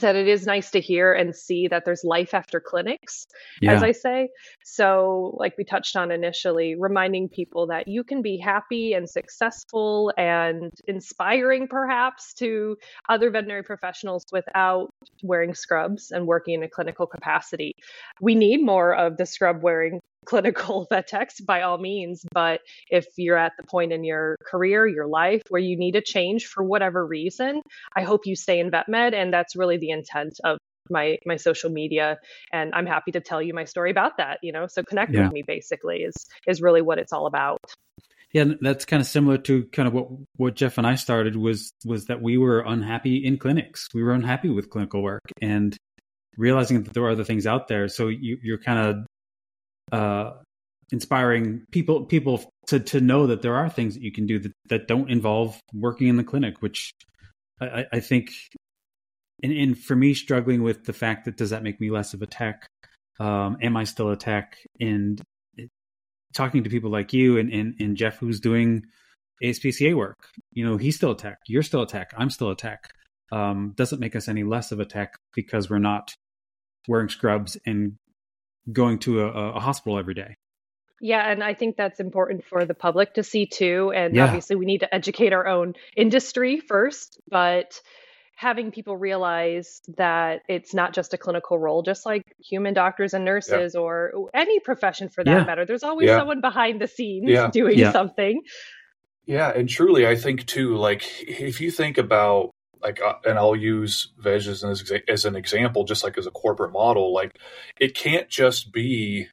that 0.00 0.16
it 0.16 0.28
is 0.28 0.46
nice 0.46 0.70
to 0.70 0.80
hear 0.80 1.12
and 1.12 1.34
see 1.34 1.68
that 1.68 1.84
there's 1.84 2.02
life 2.04 2.34
after 2.34 2.60
clinics 2.60 3.26
Yeah. 3.60 3.72
as 3.72 3.82
I 3.82 3.92
say. 3.92 4.28
So, 4.64 5.36
like 5.38 5.56
we 5.58 5.64
touched 5.64 5.96
on 5.96 6.10
initially, 6.10 6.74
reminding 6.78 7.28
people 7.28 7.66
that 7.68 7.88
you 7.88 8.04
can 8.04 8.22
be 8.22 8.38
happy 8.38 8.92
and 8.92 9.08
successful 9.08 10.12
and 10.16 10.70
inspiring 10.86 11.68
perhaps 11.68 12.34
to 12.34 12.76
other 13.08 13.30
veterinary 13.30 13.62
professionals 13.62 14.24
without 14.32 14.90
wearing 15.22 15.54
scrubs 15.54 16.10
and 16.10 16.26
working 16.26 16.54
in 16.54 16.62
a 16.62 16.68
clinical 16.68 17.06
capacity. 17.06 17.72
We 18.20 18.34
need 18.34 18.64
more 18.64 18.94
of 18.94 19.16
the 19.16 19.26
scrub 19.26 19.62
wearing 19.62 20.00
clinical 20.28 20.86
vet 20.90 21.08
techs 21.08 21.40
by 21.40 21.62
all 21.62 21.78
means, 21.78 22.24
but 22.32 22.60
if 22.90 23.06
you're 23.16 23.38
at 23.38 23.52
the 23.58 23.64
point 23.66 23.92
in 23.92 24.04
your 24.04 24.36
career, 24.44 24.86
your 24.86 25.06
life 25.06 25.42
where 25.48 25.60
you 25.60 25.76
need 25.76 25.96
a 25.96 26.02
change 26.02 26.46
for 26.46 26.62
whatever 26.62 27.04
reason, 27.04 27.62
I 27.96 28.02
hope 28.02 28.26
you 28.26 28.36
stay 28.36 28.60
in 28.60 28.70
vet 28.70 28.88
med 28.88 29.14
and 29.14 29.32
that's 29.32 29.56
really 29.56 29.78
the 29.78 29.90
intent 29.90 30.38
of 30.44 30.58
my 30.90 31.18
my 31.26 31.36
social 31.36 31.68
media 31.68 32.16
and 32.50 32.72
i'm 32.74 32.86
happy 32.86 33.12
to 33.12 33.20
tell 33.20 33.42
you 33.42 33.52
my 33.52 33.64
story 33.64 33.90
about 33.90 34.16
that 34.16 34.38
you 34.42 34.52
know 34.52 34.66
so 34.66 34.82
connect 34.82 35.12
Yeah. 35.12 35.24
with 35.24 35.32
me 35.32 35.42
basically 35.46 35.98
is 35.98 36.14
is 36.46 36.62
really 36.62 36.80
what 36.80 36.98
it's 36.98 37.12
all 37.12 37.26
about 37.26 37.58
Yeah, 38.32 38.44
that's 38.60 38.84
kind 38.84 39.00
of 39.00 39.06
similar 39.06 39.38
to 39.38 39.64
kind 39.66 39.88
of 39.88 39.94
what 39.94 40.08
what 40.36 40.54
Jeff 40.54 40.78
and 40.78 40.86
I 40.86 40.94
started 40.96 41.36
was 41.36 41.72
was 41.84 42.06
that 42.06 42.22
we 42.22 42.38
were 42.38 42.60
unhappy 42.60 43.16
in 43.24 43.38
clinics. 43.38 43.88
We 43.94 44.02
were 44.02 44.12
unhappy 44.12 44.50
with 44.50 44.70
clinical 44.70 45.02
work 45.02 45.30
and 45.42 45.76
realizing 46.36 46.82
that 46.82 46.94
there 46.94 47.02
were 47.02 47.10
other 47.10 47.24
things 47.24 47.46
out 47.46 47.68
there. 47.68 47.88
So 47.88 48.08
you, 48.08 48.38
you're 48.42 48.58
kind 48.58 48.78
of 48.78 49.06
uh, 49.92 50.32
inspiring 50.90 51.64
people 51.70 52.04
people 52.04 52.44
to 52.68 52.80
to 52.80 53.00
know 53.00 53.26
that 53.26 53.42
there 53.42 53.56
are 53.56 53.68
things 53.68 53.94
that 53.94 54.02
you 54.02 54.12
can 54.12 54.26
do 54.26 54.38
that, 54.38 54.52
that 54.68 54.88
don't 54.88 55.10
involve 55.10 55.58
working 55.74 56.08
in 56.08 56.16
the 56.16 56.24
clinic, 56.24 56.60
which 56.60 56.92
I, 57.60 57.86
I- 57.92 58.00
think, 58.00 58.30
and, 59.42 59.52
and 59.52 59.78
for 59.78 59.96
me, 59.96 60.14
struggling 60.14 60.62
with 60.62 60.84
the 60.84 60.92
fact 60.92 61.24
that 61.24 61.36
does 61.36 61.50
that 61.50 61.62
make 61.62 61.80
me 61.80 61.90
less 61.90 62.14
of 62.14 62.22
a 62.22 62.26
tech? 62.26 62.66
Um, 63.20 63.58
am 63.60 63.76
I 63.76 63.84
still 63.84 64.10
a 64.10 64.16
tech? 64.16 64.56
And 64.80 65.20
talking 66.34 66.64
to 66.64 66.70
people 66.70 66.90
like 66.90 67.12
you 67.12 67.38
and, 67.38 67.52
and, 67.52 67.74
and 67.80 67.96
Jeff, 67.96 68.18
who's 68.18 68.38
doing 68.40 68.82
ASPCA 69.42 69.96
work, 69.96 70.16
you 70.52 70.64
know, 70.64 70.76
he's 70.76 70.96
still 70.96 71.12
a 71.12 71.16
tech. 71.16 71.38
You're 71.48 71.62
still 71.62 71.82
a 71.82 71.86
tech. 71.86 72.12
I'm 72.16 72.30
still 72.30 72.50
a 72.50 72.56
tech. 72.56 72.90
Um, 73.32 73.74
doesn't 73.76 74.00
make 74.00 74.14
us 74.16 74.28
any 74.28 74.44
less 74.44 74.72
of 74.72 74.80
a 74.80 74.84
tech 74.84 75.14
because 75.34 75.68
we're 75.68 75.78
not 75.78 76.14
wearing 76.86 77.08
scrubs 77.08 77.56
and 77.66 77.96
going 78.72 78.98
to 79.00 79.20
a, 79.22 79.54
a 79.54 79.60
hospital 79.60 79.98
every 79.98 80.14
day. 80.14 80.34
yeah 81.00 81.30
and 81.30 81.42
i 81.44 81.54
think 81.54 81.76
that's 81.76 82.00
important 82.00 82.44
for 82.44 82.64
the 82.64 82.74
public 82.74 83.14
to 83.14 83.22
see 83.22 83.46
too 83.46 83.92
and 83.94 84.14
Yeah. 84.14 84.24
obviously 84.26 84.56
we 84.56 84.66
need 84.66 84.80
to 84.80 84.94
educate 84.94 85.32
our 85.32 85.46
own 85.46 85.74
industry 85.96 86.60
first 86.60 87.20
but 87.30 87.80
having 88.36 88.70
people 88.70 88.96
realize 88.96 89.80
that 89.96 90.42
it's 90.48 90.72
not 90.72 90.92
just 90.94 91.14
a 91.14 91.18
clinical 91.18 91.58
role 91.58 91.82
just 91.82 92.04
like 92.06 92.22
human 92.38 92.72
doctors 92.74 93.14
and 93.14 93.24
nurses 93.24 93.74
or 93.74 94.12
any 94.34 94.60
profession 94.60 95.08
for 95.08 95.24
that 95.24 95.30
Yeah. 95.38 95.44
matter 95.44 95.64
there's 95.66 95.82
always 95.84 96.08
Yeah. 96.08 96.18
someone 96.18 96.40
behind 96.40 96.80
the 96.80 96.86
scenes 96.88 97.28
Yeah. 97.30 97.50
doing 97.50 97.78
Yeah. 97.78 97.92
something 97.92 98.42
Yeah, 99.26 99.52
and 99.54 99.68
truly, 99.68 100.06
I 100.06 100.16
think 100.16 100.46
too, 100.46 100.76
like 100.76 101.02
if 101.28 101.60
you 101.60 101.70
think 101.70 101.98
about 101.98 102.50
like, 102.82 103.00
uh, 103.00 103.14
and 103.24 103.38
I'll 103.38 103.56
use 103.56 104.12
Veg 104.18 104.46
as 104.46 104.62
an, 104.62 105.02
as 105.08 105.24
an 105.24 105.36
example, 105.36 105.84
just 105.84 106.04
like 106.04 106.18
as 106.18 106.26
a 106.26 106.30
corporate 106.30 106.72
model, 106.72 107.12
like 107.12 107.38
it 107.80 107.94
can't 107.94 108.28
just 108.28 108.72
be 108.72 109.28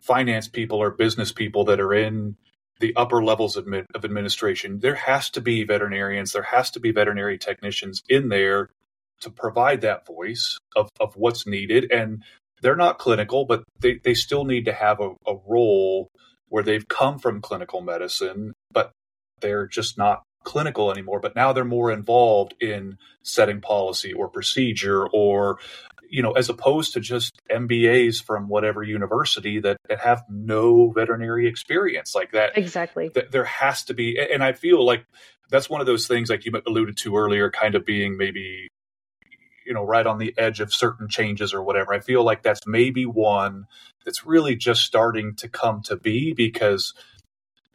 finance 0.00 0.48
people 0.48 0.78
or 0.78 0.90
business 0.90 1.32
people 1.32 1.64
that 1.64 1.80
are 1.80 1.92
in 1.92 2.36
the 2.78 2.94
upper 2.94 3.24
levels 3.24 3.56
of, 3.56 3.66
of 3.94 4.04
administration. 4.04 4.80
There 4.80 4.94
has 4.94 5.30
to 5.30 5.40
be 5.40 5.64
veterinarians, 5.64 6.32
there 6.32 6.42
has 6.42 6.70
to 6.72 6.80
be 6.80 6.92
veterinary 6.92 7.38
technicians 7.38 8.02
in 8.08 8.28
there 8.28 8.68
to 9.20 9.30
provide 9.30 9.80
that 9.80 10.06
voice 10.06 10.58
of, 10.76 10.88
of 11.00 11.16
what's 11.16 11.46
needed. 11.46 11.90
And 11.90 12.22
they're 12.62 12.76
not 12.76 12.98
clinical, 12.98 13.44
but 13.44 13.64
they, 13.80 14.00
they 14.02 14.14
still 14.14 14.44
need 14.44 14.66
to 14.66 14.72
have 14.72 15.00
a, 15.00 15.10
a 15.26 15.36
role 15.46 16.08
where 16.48 16.62
they've 16.62 16.86
come 16.86 17.18
from 17.18 17.40
clinical 17.40 17.80
medicine, 17.80 18.52
but 18.70 18.92
they're 19.40 19.66
just 19.66 19.98
not 19.98 20.22
clinical 20.46 20.92
anymore. 20.92 21.20
But 21.20 21.34
now 21.34 21.52
they're 21.52 21.64
more 21.64 21.90
involved 21.90 22.54
in 22.62 22.98
setting 23.22 23.60
policy 23.60 24.12
or 24.12 24.28
procedure 24.28 25.06
or, 25.08 25.58
you 26.08 26.22
know, 26.22 26.32
as 26.32 26.48
opposed 26.48 26.92
to 26.94 27.00
just 27.00 27.42
MBAs 27.50 28.22
from 28.22 28.48
whatever 28.48 28.82
university 28.82 29.58
that, 29.58 29.76
that 29.88 30.00
have 30.00 30.22
no 30.30 30.92
veterinary 30.92 31.48
experience 31.48 32.14
like 32.14 32.30
that 32.30 32.56
exactly 32.56 33.10
th- 33.10 33.30
there 33.30 33.44
has 33.44 33.84
to 33.84 33.94
be 33.94 34.18
and 34.18 34.42
i 34.42 34.52
feel 34.52 34.84
like 34.84 35.04
that's 35.50 35.68
one 35.68 35.80
of 35.80 35.86
those 35.86 36.06
things 36.06 36.30
like 36.30 36.44
you 36.44 36.52
alluded 36.66 36.96
to 36.96 37.16
earlier 37.16 37.50
kind 37.50 37.74
of 37.74 37.84
being 37.84 38.16
maybe 38.16 38.68
you 39.66 39.74
know 39.74 39.84
right 39.84 40.06
on 40.06 40.18
the 40.18 40.32
edge 40.38 40.60
of 40.60 40.72
certain 40.72 41.08
changes 41.08 41.52
or 41.52 41.62
whatever 41.62 41.92
i 41.92 42.00
feel 42.00 42.22
like 42.24 42.42
that's 42.42 42.66
maybe 42.66 43.04
one 43.04 43.66
that's 44.04 44.24
really 44.24 44.54
just 44.54 44.82
starting 44.82 45.34
to 45.34 45.48
come 45.48 45.82
to 45.82 45.96
be 45.96 46.32
because 46.32 46.94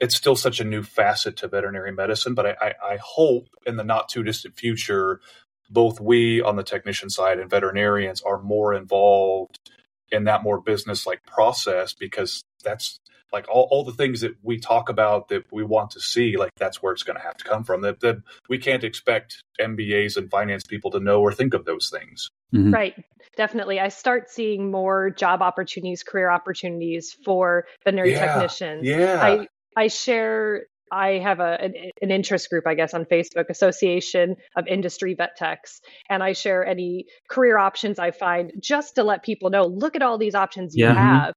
it's 0.01 0.15
still 0.15 0.35
such 0.35 0.59
a 0.59 0.65
new 0.65 0.83
facet 0.83 1.37
to 1.37 1.47
veterinary 1.47 1.91
medicine 1.93 2.33
but 2.33 2.45
i, 2.45 2.55
I, 2.61 2.73
I 2.93 2.97
hope 3.01 3.47
in 3.65 3.77
the 3.77 3.83
not 3.85 4.09
too 4.09 4.23
distant 4.23 4.57
future 4.57 5.21
both 5.69 6.01
we 6.01 6.41
on 6.41 6.57
the 6.57 6.63
technician 6.63 7.09
side 7.09 7.39
and 7.39 7.49
veterinarians 7.49 8.21
are 8.21 8.41
more 8.41 8.73
involved 8.73 9.57
in 10.11 10.25
that 10.25 10.43
more 10.43 10.59
business 10.59 11.07
like 11.07 11.23
process 11.23 11.93
because 11.93 12.43
that's 12.63 12.97
like 13.31 13.47
all, 13.47 13.69
all 13.71 13.85
the 13.85 13.93
things 13.93 14.19
that 14.19 14.35
we 14.43 14.59
talk 14.59 14.89
about 14.89 15.29
that 15.29 15.45
we 15.53 15.63
want 15.63 15.91
to 15.91 16.01
see 16.01 16.35
like 16.35 16.51
that's 16.57 16.83
where 16.83 16.91
it's 16.91 17.03
going 17.03 17.15
to 17.15 17.23
have 17.23 17.37
to 17.37 17.45
come 17.45 17.63
from 17.63 17.79
that, 17.81 18.01
that 18.01 18.17
we 18.49 18.57
can't 18.57 18.83
expect 18.83 19.41
mbas 19.61 20.17
and 20.17 20.29
finance 20.29 20.63
people 20.65 20.91
to 20.91 20.99
know 20.99 21.21
or 21.21 21.31
think 21.31 21.53
of 21.53 21.63
those 21.63 21.89
things 21.89 22.29
Mhm. 22.53 22.73
Right. 22.73 22.95
Definitely. 23.37 23.79
I 23.79 23.87
start 23.87 24.29
seeing 24.29 24.71
more 24.71 25.09
job 25.09 25.41
opportunities, 25.41 26.03
career 26.03 26.29
opportunities 26.29 27.15
for 27.23 27.65
veterinary 27.85 28.11
Yeah. 28.11 28.25
technicians. 28.25 28.85
yeah 28.85 29.19
I, 29.23 29.47
I 29.77 29.87
share, 29.87 30.63
I 30.91 31.19
have 31.19 31.39
a, 31.39 31.57
an, 31.61 31.73
an 32.01 32.11
interest 32.11 32.49
group, 32.49 32.67
I 32.67 32.73
guess, 32.75 32.93
on 32.93 33.05
Facebook, 33.05 33.49
Association 33.49 34.35
of 34.57 34.67
Industry 34.67 35.13
Vet 35.13 35.35
Techs. 35.37 35.79
And 36.09 36.21
I 36.21 36.33
share 36.33 36.65
any 36.65 37.05
career 37.29 37.57
options 37.57 37.97
I 37.99 38.11
find 38.11 38.51
just 38.59 38.95
to 38.95 39.03
let 39.03 39.23
people 39.23 39.49
know 39.49 39.63
look 39.65 39.95
at 39.95 40.01
all 40.01 40.17
these 40.17 40.35
options 40.35 40.75
you 40.75 40.85
Yeah. 40.85 40.93
Mhm. 40.93 40.97
have. 40.97 41.33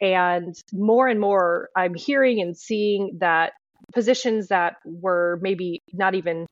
And 0.00 0.54
more 0.72 1.06
and 1.08 1.20
more, 1.20 1.68
I'm 1.76 1.94
hearing 1.94 2.40
and 2.40 2.56
seeing 2.56 3.18
that 3.20 3.52
positions 3.94 4.48
that 4.48 4.76
were 4.86 5.38
maybe 5.42 5.82
not 5.92 6.14
even 6.14 6.46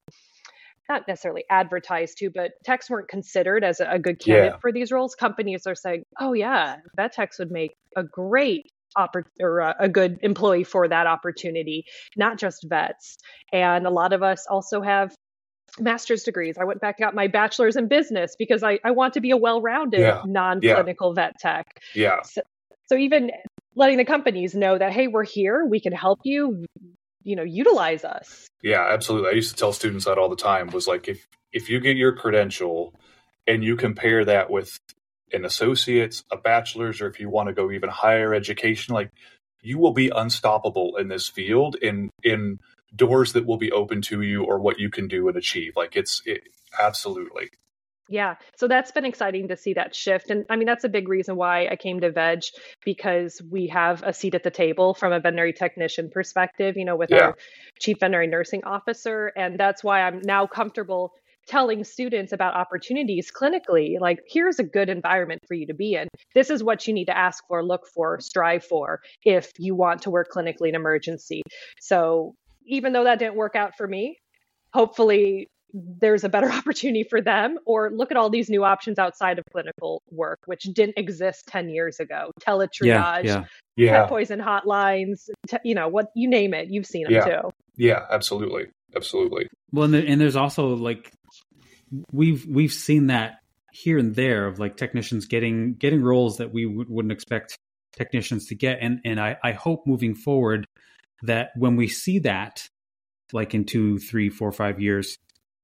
not 0.90 1.03
necessarily 1.09 1.45
advertised 1.49 2.18
to, 2.18 2.29
but 2.35 2.51
techs 2.64 2.90
weren't 2.90 3.09
considered 3.09 3.64
as 3.64 3.81
a, 3.81 3.87
a 3.92 3.99
good 3.99 4.18
candidate 4.21 4.53
Yeah. 4.53 4.59
for 4.61 4.73
these 4.73 4.92
roles. 4.92 5.14
Companies 5.14 5.66
are 5.66 5.75
saying, 5.75 6.03
"Oh 6.21 6.35
yeah, 6.35 6.77
vet 6.97 7.12
techs 7.12 7.38
would 7.38 7.51
make 7.51 7.73
a 7.97 8.03
great 8.05 8.66
oppor- 8.96 9.24
or 9.40 9.61
a, 9.61 9.76
a 9.81 9.88
good 9.88 10.18
employee 10.22 10.64
for 10.64 10.88
that 10.88 11.07
opportunity, 11.07 11.85
not 12.16 12.38
just 12.38 12.66
vets." 12.68 13.16
And 13.52 13.87
a 13.87 13.90
lot 13.90 14.12
of 14.12 14.22
us 14.22 14.46
also 14.48 14.81
have 14.83 15.14
master's 15.78 16.22
degrees. 16.22 16.57
I 16.61 16.64
went 16.64 16.81
back 16.81 16.96
and 16.98 17.07
got 17.07 17.14
my 17.14 17.28
bachelor's 17.28 17.76
in 17.76 17.88
business 17.88 18.37
because 18.38 18.62
I, 18.62 18.78
I 18.85 18.90
want 18.90 19.14
to 19.14 19.20
be 19.20 19.31
a 19.31 19.37
well-rounded 19.37 20.00
Yeah. 20.00 20.22
non-clinical 20.26 21.14
vet 21.14 21.38
tech. 21.40 21.66
yeah 21.94 22.20
So 22.87 22.96
even 22.96 23.31
letting 23.74 23.96
the 23.96 24.05
companies 24.05 24.55
know 24.55 24.76
that, 24.76 24.92
hey, 24.92 25.07
we're 25.09 25.24
here, 25.24 25.64
we 25.64 25.81
can 25.81 25.92
help 25.92 26.20
you, 26.24 26.66
you 27.22 27.37
know, 27.37 27.42
utilize 27.42 28.05
us. 28.05 28.46
Yeah, 28.62 28.87
absolutely. 28.90 29.31
I 29.31 29.33
used 29.33 29.50
to 29.50 29.57
tell 29.57 29.72
students 29.72 30.05
that 30.05 30.18
all 30.18 30.28
the 30.28 30.37
time 30.37 30.68
was 30.68 30.87
like 30.87 31.09
if 31.09 31.26
if 31.52 31.70
you 31.70 31.81
get 31.81 31.96
your 31.96 32.14
credential 32.14 32.94
and 33.46 33.64
you 33.64 33.76
compare 33.76 34.24
that 34.26 34.50
with 34.50 34.76
an 35.33 35.45
associate's, 35.45 36.25
a 36.31 36.37
bachelor's, 36.37 37.01
or 37.01 37.09
if 37.09 37.21
you 37.21 37.29
want 37.29 37.49
to 37.49 37.55
go 37.55 37.71
even 37.71 37.88
higher 37.88 38.35
education, 38.35 38.95
like 38.95 39.11
you 39.62 39.79
will 39.79 39.92
be 39.92 40.11
unstoppable 40.14 40.97
in 40.97 41.09
this 41.09 41.29
field 41.29 41.77
in 41.77 42.11
in 42.23 42.59
doors 42.95 43.33
that 43.33 43.47
will 43.47 43.57
be 43.57 43.73
open 43.73 44.03
to 44.03 44.21
you 44.21 44.45
or 44.45 44.59
what 44.59 44.79
you 44.79 44.90
can 44.90 45.09
do 45.09 45.29
and 45.29 45.37
achieve. 45.37 45.73
Like 45.77 45.97
it's 45.97 46.23
it 46.27 46.42
absolutely. 46.81 47.49
Yeah, 48.09 48.35
so 48.57 48.68
that's 48.68 48.90
been 48.90 49.07
exciting 49.07 49.49
to 49.49 49.57
see 49.57 49.73
that 49.75 49.95
shift. 49.95 50.29
And 50.29 50.45
I 50.51 50.57
mean, 50.57 50.66
that's 50.66 50.85
a 50.85 50.88
big 50.88 51.09
reason 51.09 51.37
why 51.37 51.68
I 51.68 51.77
came 51.77 52.01
to 52.01 52.11
VEG 52.11 52.51
because 52.85 53.40
we 53.51 53.68
have 53.68 54.03
a 54.03 54.12
seat 54.12 54.35
at 54.35 54.42
the 54.42 54.51
table 54.51 54.92
from 54.92 55.12
a 55.12 55.21
veterinary 55.21 55.55
technician 55.55 56.11
perspective, 56.11 56.77
you 56.77 56.85
know, 56.85 56.97
with 56.97 57.11
yeah. 57.11 57.27
our 57.27 57.37
chief 57.79 57.99
veterinary 58.01 58.27
nursing 58.27 58.64
officer. 58.64 59.33
And 59.35 59.59
that's 59.59 59.83
why 59.83 60.03
I'm 60.03 60.21
now 60.23 60.47
comfortable 60.47 61.14
telling 61.46 61.85
students 61.85 62.33
about 62.33 62.55
opportunities 62.55 63.31
clinically. 63.31 63.98
Like, 64.00 64.20
here's 64.26 64.59
a 64.59 64.64
good 64.64 64.88
environment 64.88 65.40
for 65.46 65.55
you 65.55 65.66
to 65.66 65.74
be 65.74 65.94
in. 65.94 66.09
This 66.35 66.50
is 66.50 66.62
what 66.62 66.87
you 66.87 66.94
need 66.94 67.07
to 67.07 67.16
ask 67.16 67.44
for, 67.48 67.64
look 67.64 67.87
for, 67.94 68.20
strive 68.20 68.64
for 68.64 69.00
if 69.24 69.50
you 69.59 69.74
want 69.74 70.02
to 70.02 70.11
work 70.11 70.28
clinically 70.33 70.68
in 70.68 70.74
emergency. 70.74 71.42
So, 71.81 72.35
even 72.66 72.92
though 72.92 73.05
that 73.05 73.18
didn't 73.18 73.35
work 73.35 73.57
out 73.57 73.72
for 73.76 73.88
me, 73.88 74.18
hopefully 74.72 75.48
there's 75.72 76.24
a 76.24 76.28
better 76.28 76.50
opportunity 76.52 77.05
for 77.05 77.20
them 77.20 77.59
or 77.66 77.90
look 77.90 78.11
at 78.11 78.16
all 78.16 78.31
these 78.31 78.48
new 78.48 78.64
options 78.64 78.98
outside 78.98 79.38
of 79.38 79.44
clinical 79.52 80.02
work 80.11 80.38
which 80.46 80.62
didn't 80.64 80.96
exist 80.98 81.46
10 81.48 81.70
years 81.70 81.98
ago 81.98 82.31
teletriage 82.40 82.85
yeah, 82.85 83.20
yeah. 83.24 83.44
yeah. 83.76 84.07
poison 84.07 84.40
hotlines 84.40 85.28
te- 85.48 85.57
you 85.64 85.74
know 85.74 85.88
what 85.88 86.09
you 86.14 86.28
name 86.28 86.52
it 86.55 86.68
you've 86.68 86.87
seen 86.87 87.05
them 87.05 87.12
yeah. 87.12 87.24
too 87.24 87.50
yeah 87.76 88.05
absolutely 88.11 88.66
absolutely 88.94 89.48
well 89.72 89.85
and, 89.85 89.94
and 89.94 90.20
there's 90.20 90.37
also 90.37 90.76
like 90.76 91.12
we've 92.12 92.46
we've 92.46 92.72
seen 92.72 93.09
that 93.09 93.38
here 93.72 93.98
and 93.98 94.14
there 94.14 94.46
of 94.46 94.59
like 94.59 94.76
technicians 94.76 95.26
getting 95.26 95.74
getting 95.74 96.02
roles 96.02 96.38
that 96.38 96.52
we 96.52 96.64
w- 96.64 96.87
wouldn't 96.88 97.12
expect 97.12 97.57
technicians 97.92 98.46
to 98.46 98.55
get. 98.55 98.78
And 98.81 99.00
and 99.05 99.20
I, 99.20 99.37
I 99.42 99.52
hope 99.52 99.87
moving 99.87 100.14
forward 100.14 100.66
that 101.22 101.50
when 101.57 101.76
we 101.76 101.88
see 101.88 102.20
that 102.20 102.66
like 103.33 103.55
in 103.55 103.64
two 103.64 103.98
three 103.98 104.28
four 104.28 104.52
five 104.52 104.81
years 104.81 105.16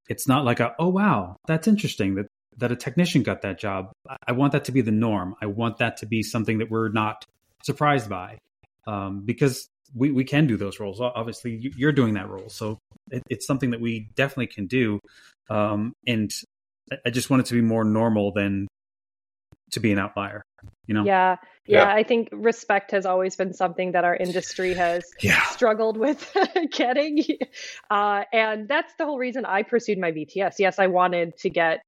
it's 0.08 0.26
not 0.26 0.44
like 0.44 0.58
a 0.58 0.74
oh 0.78 0.88
wow 0.88 1.36
that's 1.46 1.68
interesting 1.68 2.14
that 2.14 2.26
that 2.58 2.72
a 2.72 2.76
technician 2.76 3.22
got 3.22 3.42
that 3.42 3.58
job. 3.58 3.92
I 4.26 4.32
want 4.32 4.52
that 4.52 4.64
to 4.64 4.72
be 4.72 4.80
the 4.80 4.90
norm. 4.90 5.34
I 5.40 5.46
want 5.46 5.78
that 5.78 5.98
to 5.98 6.06
be 6.06 6.22
something 6.22 6.58
that 6.58 6.70
we're 6.70 6.88
not 6.90 7.24
surprised 7.64 8.08
by 8.08 8.38
um, 8.86 9.22
because 9.24 9.68
we, 9.94 10.10
we 10.10 10.24
can 10.24 10.46
do 10.46 10.56
those 10.56 10.80
roles. 10.80 11.00
Obviously 11.00 11.72
you're 11.76 11.92
doing 11.92 12.14
that 12.14 12.28
role. 12.28 12.48
So 12.48 12.78
it, 13.10 13.22
it's 13.30 13.46
something 13.46 13.70
that 13.70 13.80
we 13.80 14.10
definitely 14.14 14.48
can 14.48 14.66
do 14.66 15.00
um, 15.50 15.92
and 16.06 16.30
i 17.06 17.10
just 17.10 17.30
want 17.30 17.40
it 17.40 17.46
to 17.46 17.54
be 17.54 17.60
more 17.60 17.84
normal 17.84 18.32
than 18.32 18.66
to 19.70 19.80
be 19.80 19.92
an 19.92 19.98
outlier 19.98 20.42
you 20.86 20.94
know 20.94 21.04
yeah 21.04 21.36
yeah, 21.66 21.88
yeah. 21.88 21.94
i 21.94 22.02
think 22.02 22.28
respect 22.32 22.90
has 22.90 23.04
always 23.06 23.36
been 23.36 23.52
something 23.52 23.92
that 23.92 24.04
our 24.04 24.16
industry 24.16 24.74
has 24.74 25.04
yeah. 25.22 25.42
struggled 25.46 25.96
with 25.96 26.34
getting 26.72 27.22
uh, 27.90 28.22
and 28.32 28.68
that's 28.68 28.94
the 28.98 29.04
whole 29.04 29.18
reason 29.18 29.44
i 29.44 29.62
pursued 29.62 29.98
my 29.98 30.10
VTS. 30.10 30.54
yes 30.58 30.78
i 30.78 30.86
wanted 30.86 31.36
to 31.38 31.50
get 31.50 31.80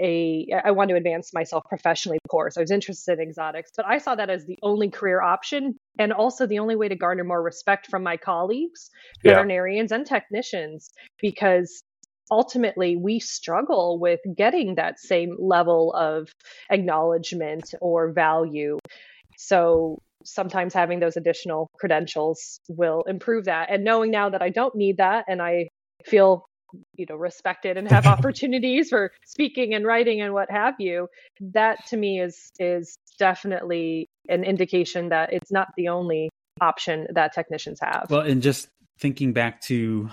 a 0.00 0.46
i 0.64 0.70
wanted 0.70 0.92
to 0.92 0.98
advance 0.98 1.32
myself 1.32 1.64
professionally 1.68 2.18
of 2.22 2.30
course 2.30 2.58
i 2.58 2.60
was 2.60 2.70
interested 2.70 3.18
in 3.18 3.28
exotics 3.28 3.70
but 3.76 3.86
i 3.86 3.96
saw 3.96 4.14
that 4.14 4.28
as 4.28 4.44
the 4.44 4.58
only 4.62 4.90
career 4.90 5.22
option 5.22 5.74
and 5.98 6.12
also 6.12 6.46
the 6.46 6.58
only 6.58 6.76
way 6.76 6.88
to 6.88 6.96
garner 6.96 7.24
more 7.24 7.42
respect 7.42 7.86
from 7.86 8.02
my 8.02 8.16
colleagues 8.16 8.90
yeah. 9.22 9.32
veterinarians 9.32 9.92
and 9.92 10.04
technicians 10.04 10.90
because 11.20 11.82
ultimately 12.30 12.96
we 12.96 13.20
struggle 13.20 13.98
with 13.98 14.20
getting 14.36 14.74
that 14.76 14.98
same 14.98 15.36
level 15.38 15.92
of 15.94 16.28
acknowledgement 16.70 17.74
or 17.80 18.12
value. 18.12 18.78
So 19.36 19.98
sometimes 20.24 20.74
having 20.74 21.00
those 21.00 21.16
additional 21.16 21.70
credentials 21.78 22.60
will 22.68 23.02
improve 23.06 23.44
that. 23.44 23.70
And 23.70 23.84
knowing 23.84 24.10
now 24.10 24.30
that 24.30 24.42
I 24.42 24.50
don't 24.50 24.74
need 24.74 24.98
that 24.98 25.24
and 25.28 25.40
I 25.40 25.68
feel 26.04 26.46
you 26.96 27.06
know 27.08 27.16
respected 27.16 27.76
and 27.76 27.88
have 27.88 28.06
opportunities 28.06 28.90
for 28.90 29.12
speaking 29.24 29.74
and 29.74 29.86
writing 29.86 30.20
and 30.20 30.34
what 30.34 30.50
have 30.50 30.74
you 30.78 31.08
that 31.40 31.86
to 31.86 31.96
me 31.96 32.20
is 32.20 32.50
is 32.58 32.98
definitely 33.18 34.08
an 34.28 34.44
indication 34.44 35.08
that 35.10 35.32
it's 35.32 35.50
not 35.50 35.68
the 35.76 35.88
only 35.88 36.28
option 36.60 37.06
that 37.14 37.32
technicians 37.32 37.78
have 37.80 38.06
well 38.10 38.20
and 38.20 38.42
just 38.42 38.68
thinking 38.98 39.32
back 39.32 39.60
to 39.60 40.10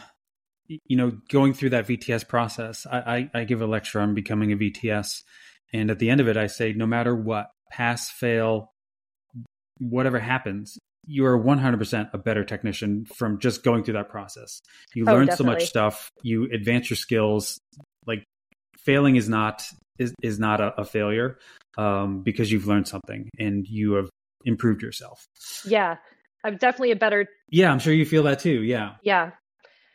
you 0.68 0.98
know, 0.98 1.12
going 1.30 1.54
through 1.54 1.72
that 1.72 1.88
VTS 1.88 2.28
process, 2.28 2.86
I, 2.90 3.30
I, 3.34 3.42
I 3.42 3.44
give 3.44 3.62
a 3.62 3.68
lecture 3.68 4.00
on 4.00 4.14
becoming 4.14 4.52
a 4.52 4.58
VTS. 4.58 5.22
And 5.74 5.90
at 5.90 6.00
the 6.00 6.10
end 6.10 6.22
of 6.22 6.28
it, 6.28 6.38
I 6.38 6.48
say, 6.48 6.74
no 6.74 6.86
matter 6.86 7.16
what, 7.16 7.50
pass, 7.72 8.10
fail, 8.10 8.72
whatever 9.80 10.20
happens, 10.20 10.78
you 11.06 11.26
are 11.26 11.38
100% 11.38 12.14
a 12.14 12.18
better 12.18 12.44
technician 12.46 13.06
from 13.06 13.40
just 13.40 13.64
going 13.64 13.84
through 13.84 13.96
that 13.96 14.10
process. 14.10 14.62
You 14.94 15.06
oh, 15.08 15.14
learn 15.14 15.32
so 15.36 15.44
much 15.44 15.66
stuff, 15.66 16.10
you 16.22 16.50
advance 16.52 16.90
your 16.90 16.98
skills. 16.98 17.60
Like 18.06 18.24
failing 18.78 19.16
is 19.16 19.28
not 19.28 19.68
is, 20.00 20.14
is 20.22 20.40
not 20.40 20.62
a, 20.62 20.74
a 20.80 20.86
failure 20.86 21.38
um, 21.78 22.24
because 22.24 22.52
you've 22.52 22.68
learned 22.68 22.88
something 22.88 23.30
and 23.38 23.68
you 23.68 23.94
have 23.94 24.10
improved 24.46 24.82
yourself. 24.82 25.26
Yeah. 25.66 25.98
I'm 26.46 26.58
definitely 26.58 26.92
a 26.92 26.96
better 26.96 27.28
Yeah, 27.50 27.72
I'm 27.72 27.80
sure 27.80 27.94
you 27.94 28.06
feel 28.06 28.24
that 28.24 28.40
too. 28.40 28.64
Yeah. 28.64 28.96
Yeah 29.04 29.32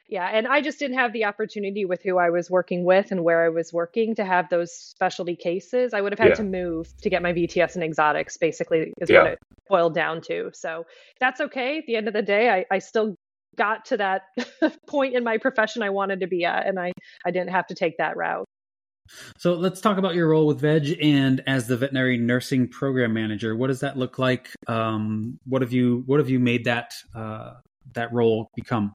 yeah 0.08 0.28
and 0.32 0.46
i 0.46 0.60
just 0.60 0.78
didn't 0.78 0.96
have 0.96 1.12
the 1.12 1.24
opportunity 1.24 1.84
with 1.84 2.02
who 2.02 2.18
i 2.18 2.30
was 2.30 2.50
working 2.50 2.84
with 2.84 3.10
and 3.12 3.22
where 3.22 3.44
i 3.44 3.48
was 3.48 3.72
working 3.72 4.14
to 4.14 4.24
have 4.24 4.48
those 4.48 4.72
specialty 4.72 5.36
cases 5.36 5.94
i 5.94 6.00
would 6.00 6.12
have 6.12 6.18
had 6.18 6.30
yeah. 6.30 6.34
to 6.34 6.44
move 6.44 6.92
to 7.00 7.10
get 7.10 7.22
my 7.22 7.32
vts 7.32 7.74
and 7.74 7.84
exotics 7.84 8.36
basically 8.36 8.92
is 9.00 9.10
yeah. 9.10 9.22
what 9.22 9.32
it 9.32 9.38
boiled 9.68 9.94
down 9.94 10.20
to 10.20 10.50
so 10.52 10.84
that's 11.20 11.40
okay 11.40 11.78
at 11.78 11.86
the 11.86 11.96
end 11.96 12.08
of 12.08 12.14
the 12.14 12.22
day 12.22 12.50
i, 12.50 12.64
I 12.70 12.78
still 12.78 13.14
got 13.56 13.84
to 13.86 13.96
that 13.96 14.22
point 14.86 15.14
in 15.14 15.24
my 15.24 15.38
profession 15.38 15.82
i 15.82 15.90
wanted 15.90 16.20
to 16.20 16.26
be 16.26 16.44
at 16.44 16.66
and 16.66 16.78
i 16.78 16.92
i 17.24 17.30
didn't 17.30 17.50
have 17.50 17.66
to 17.68 17.74
take 17.74 17.98
that 17.98 18.16
route 18.16 18.46
so 19.38 19.54
let's 19.54 19.80
talk 19.80 19.96
about 19.96 20.14
your 20.14 20.28
role 20.28 20.46
with 20.46 20.60
Veg 20.60 20.98
and 21.00 21.42
as 21.46 21.66
the 21.66 21.78
veterinary 21.78 22.18
nursing 22.18 22.68
program 22.68 23.14
manager. 23.14 23.56
What 23.56 23.68
does 23.68 23.80
that 23.80 23.96
look 23.96 24.18
like? 24.18 24.50
Um, 24.66 25.38
what 25.46 25.62
have 25.62 25.72
you 25.72 26.02
What 26.04 26.20
have 26.20 26.28
you 26.28 26.38
made 26.38 26.64
that 26.64 26.92
uh, 27.14 27.54
that 27.94 28.12
role 28.12 28.50
become? 28.54 28.92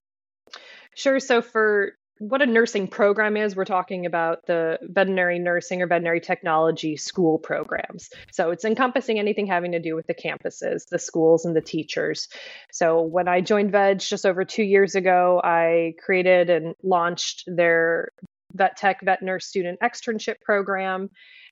Sure. 0.96 1.20
So 1.20 1.42
for 1.42 1.94
what 2.20 2.42
a 2.42 2.46
nursing 2.46 2.88
program 2.88 3.36
is, 3.36 3.56
we're 3.56 3.66
talking 3.66 4.06
about 4.06 4.46
the 4.46 4.78
veterinary 4.82 5.40
nursing 5.40 5.82
or 5.82 5.88
veterinary 5.88 6.22
technology 6.22 6.96
school 6.96 7.38
programs. 7.38 8.10
So 8.32 8.52
it's 8.52 8.66
encompassing 8.66 9.20
anything 9.20 9.48
having 9.48 9.72
to 9.74 9.80
do 9.80 9.96
with 9.96 10.08
the 10.08 10.14
campuses, 10.14 10.88
the 10.90 11.00
schools, 11.00 11.46
and 11.46 11.56
the 11.56 11.62
teachers. 11.62 12.30
So 12.72 13.02
when 13.02 13.28
I 13.28 13.42
joined 13.42 13.72
VEG 13.72 14.08
just 14.08 14.26
over 14.26 14.46
two 14.46 14.64
years 14.64 14.96
ago, 14.96 15.42
I 15.44 15.96
created 16.04 16.50
and 16.50 16.76
launched 16.84 17.44
their 17.48 18.10
Vet 18.54 18.78
Tech 18.78 19.00
Vet 19.04 19.22
Nurse 19.22 19.46
Student 19.46 19.80
Externship 19.82 20.36
Program. 20.42 21.10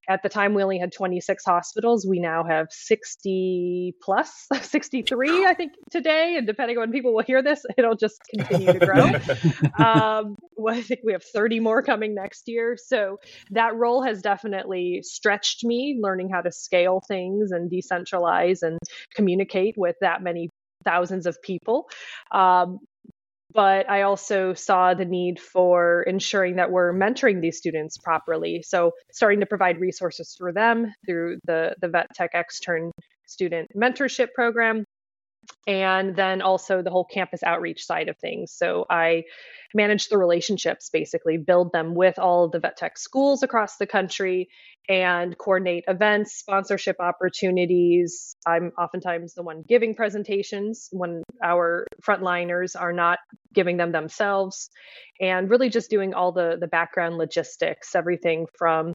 At 0.10 0.24
the 0.24 0.30
time, 0.30 0.56
we 0.56 0.64
only 0.64 0.80
had 0.80 0.92
26 0.92 1.44
hospitals. 1.46 2.08
We 2.08 2.20
now 2.20 2.44
have 2.44 2.68
60 2.72 3.94
plus, 4.02 4.48
63, 4.62 5.46
I 5.46 5.54
think, 5.54 5.74
today. 5.92 6.36
And 6.38 6.48
depending 6.48 6.78
on 6.78 6.82
when 6.82 6.92
people 6.92 7.14
will 7.14 7.24
hear 7.24 7.44
this, 7.44 7.64
it'll 7.78 7.96
just 7.96 8.20
continue 8.36 8.74
to 8.74 8.80
grow. 8.80 9.06
um, 9.86 10.36
well, 10.58 10.76
I 10.76 10.82
think 10.82 11.02
we 11.04 11.12
have 11.12 11.24
30 11.24 11.60
more 11.60 11.84
coming 11.84 12.16
next 12.16 12.48
year. 12.48 12.78
So 12.84 13.18
that 13.52 13.76
role 13.76 14.02
has 14.04 14.22
definitely 14.22 15.02
stretched 15.04 15.64
me, 15.64 16.00
learning 16.02 16.30
how 16.34 16.42
to 16.42 16.52
scale 16.52 17.02
things 17.08 17.52
and 17.52 17.72
decentralize 17.72 18.64
and 18.64 18.80
communicate 19.16 19.76
with 19.78 19.96
that 20.02 20.24
many 20.24 20.50
thousands 20.84 21.28
of 21.28 21.40
people. 21.44 21.88
Um, 22.32 22.80
but 23.54 23.90
I 23.90 24.04
also 24.04 24.54
saw 24.54 24.94
the 24.94 25.06
need 25.06 25.40
for 25.40 26.04
ensuring 26.04 26.56
that 26.58 26.72
we're 26.72 26.94
mentoring 26.94 27.42
these 27.42 27.58
students 27.58 27.98
properly. 27.98 28.64
So 28.64 28.92
starting 29.12 29.40
to 29.40 29.46
provide 29.46 29.80
resources 29.80 30.36
for 30.38 30.52
them 30.52 30.94
through 31.06 31.40
the, 31.46 31.76
the 31.82 31.88
Vet 31.88 32.08
Tech 32.14 32.32
Extern 32.34 32.92
student 33.28 33.70
mentorship 33.76 34.34
program, 34.34 34.86
and 35.68 36.16
then 36.16 36.42
also 36.42 36.82
the 36.82 36.90
whole 36.90 37.06
campus 37.06 37.44
outreach 37.44 37.86
side 37.86 38.10
of 38.10 38.18
things. 38.18 38.52
So 38.52 38.86
I 38.90 39.24
manage 39.74 40.08
the 40.08 40.18
relationships, 40.18 40.90
basically 40.92 41.38
build 41.38 41.72
them 41.72 41.96
with 41.96 42.20
all 42.20 42.46
of 42.46 42.52
the 42.52 42.60
vet 42.60 42.78
tech 42.78 42.98
schools 42.98 43.44
across 43.44 43.78
the 43.78 43.88
country 43.88 44.50
and 44.90 45.38
coordinate 45.38 45.86
events, 45.88 46.34
sponsorship 46.34 46.98
opportunities. 47.00 48.34
I'm 48.46 48.72
oftentimes 48.78 49.34
the 49.34 49.44
one 49.44 49.64
giving 49.68 49.96
presentations 49.96 50.90
when 50.92 51.24
our 51.44 51.86
frontliners 52.06 52.80
are 52.80 52.94
not 52.94 53.20
giving 53.54 53.78
them 53.78 53.92
themselves, 53.92 54.70
and 55.20 55.50
really 55.50 55.70
just 55.70 55.90
doing 55.90 56.14
all 56.14 56.32
the 56.32 56.58
the 56.60 56.68
background 56.68 57.18
logistics, 57.18 57.96
everything 57.96 58.48
from 58.58 58.94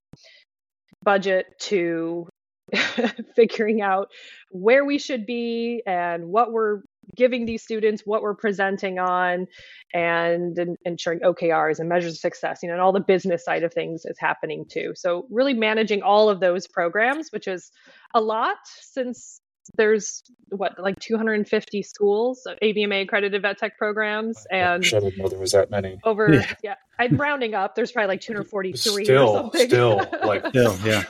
budget 1.03 1.47
to 1.61 2.27
figuring 3.37 3.81
out 3.81 4.09
where 4.50 4.85
we 4.85 4.98
should 4.98 5.26
be 5.26 5.83
and 5.87 6.26
what 6.26 6.52
we're 6.52 6.83
giving 7.14 7.46
these 7.46 7.62
students, 7.62 8.02
what 8.05 8.22
we're 8.22 8.35
presenting 8.35 8.98
on, 8.98 9.46
and, 9.94 10.59
and 10.59 10.76
ensuring 10.85 11.20
OKRs 11.20 11.79
and 11.79 11.88
measures 11.88 12.14
of 12.14 12.18
success, 12.18 12.61
you 12.62 12.68
know, 12.68 12.74
and 12.74 12.83
all 12.83 12.92
the 12.92 13.00
business 13.00 13.44
side 13.44 13.62
of 13.62 13.72
things 13.72 14.05
is 14.05 14.18
happening 14.18 14.64
too. 14.68 14.92
So 14.96 15.26
really 15.31 15.55
managing 15.55 16.02
all 16.02 16.29
of 16.29 16.40
those 16.40 16.66
programs, 16.66 17.29
which 17.31 17.46
is 17.46 17.70
a 18.14 18.20
lot 18.20 18.57
since 18.81 19.40
there's 19.76 20.22
what 20.50 20.79
like 20.79 20.98
250 21.00 21.83
schools, 21.83 22.46
uh, 22.48 22.55
AVMA 22.62 23.02
accredited 23.02 23.42
vet 23.42 23.59
tech 23.59 23.76
programs, 23.79 24.46
and 24.50 24.85
I 24.85 25.00
didn't 25.00 25.18
know 25.18 25.29
there 25.29 25.38
was 25.38 25.52
that 25.52 25.70
many. 25.70 25.98
Over, 26.05 26.33
yeah, 26.33 26.55
yeah 26.62 26.74
I'm 26.98 27.16
rounding 27.16 27.55
up. 27.55 27.74
There's 27.74 27.92
probably 27.92 28.09
like 28.09 28.20
243 28.20 29.05
still, 29.05 29.29
or 29.29 29.37
something. 29.37 29.68
Still, 29.68 29.96
like 30.24 30.46
still, 30.48 30.79
yeah. 30.85 31.05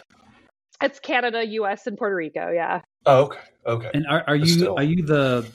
It's 0.82 1.00
Canada, 1.00 1.46
U.S., 1.46 1.86
and 1.86 1.96
Puerto 1.96 2.14
Rico. 2.14 2.50
Yeah. 2.50 2.82
Oh, 3.06 3.24
okay, 3.24 3.38
okay. 3.66 3.90
And 3.94 4.06
are, 4.06 4.24
are 4.26 4.36
you 4.36 4.46
still. 4.46 4.76
are 4.76 4.82
you 4.82 5.04
the 5.04 5.48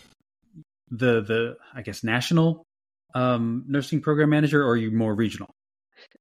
the 0.90 1.22
the 1.22 1.58
I 1.74 1.82
guess 1.82 2.04
national 2.04 2.66
um, 3.14 3.66
nursing 3.68 4.02
program 4.02 4.30
manager, 4.30 4.64
or 4.64 4.72
are 4.72 4.78
you 4.78 4.92
more 4.92 5.16
regional? 5.16 5.50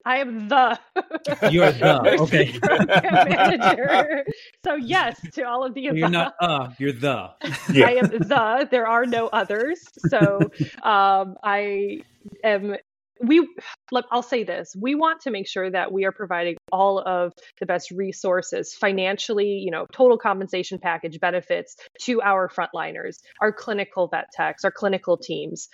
I 0.05 0.19
am 0.19 0.49
the. 0.49 0.79
You're 1.51 1.73
the 1.73 2.19
okay. 2.21 2.59
manager. 2.63 4.25
So 4.65 4.75
yes 4.77 5.21
to 5.33 5.43
all 5.43 5.65
of 5.65 5.75
the 5.75 5.89
above. 5.89 5.99
You're 5.99 6.09
not 6.09 6.35
uh. 6.41 6.69
You're 6.79 6.93
the. 6.93 7.31
Yeah. 7.73 7.87
I 7.87 7.91
am 7.93 8.07
the. 8.09 8.69
There 8.71 8.87
are 8.87 9.07
no 9.07 9.29
others. 9.29 9.81
So 10.09 10.41
um, 10.83 11.37
I 11.43 12.01
am. 12.45 12.77
We. 13.21 13.49
Look, 13.93 14.07
I'll 14.11 14.23
say 14.23 14.45
this: 14.45 14.75
we 14.81 14.95
want 14.95 15.23
to 15.23 15.31
make 15.31 15.49
sure 15.49 15.71
that 15.71 15.93
we 15.93 16.05
are 16.05 16.13
providing 16.13 16.57
all 16.73 17.01
of 17.01 17.33
the 17.59 17.67
best 17.67 17.91
resources, 17.91 18.75
financially, 18.75 19.63
you 19.65 19.71
know, 19.71 19.87
total 19.93 20.19
compensation 20.19 20.79
package 20.79 21.19
benefits 21.21 21.77
to 22.03 22.23
our 22.23 22.49
frontliners, 22.49 23.17
our 23.41 23.53
clinical 23.53 24.09
vet 24.09 24.27
techs, 24.35 24.65
our 24.65 24.73
clinical 24.73 25.17
teams 25.17 25.69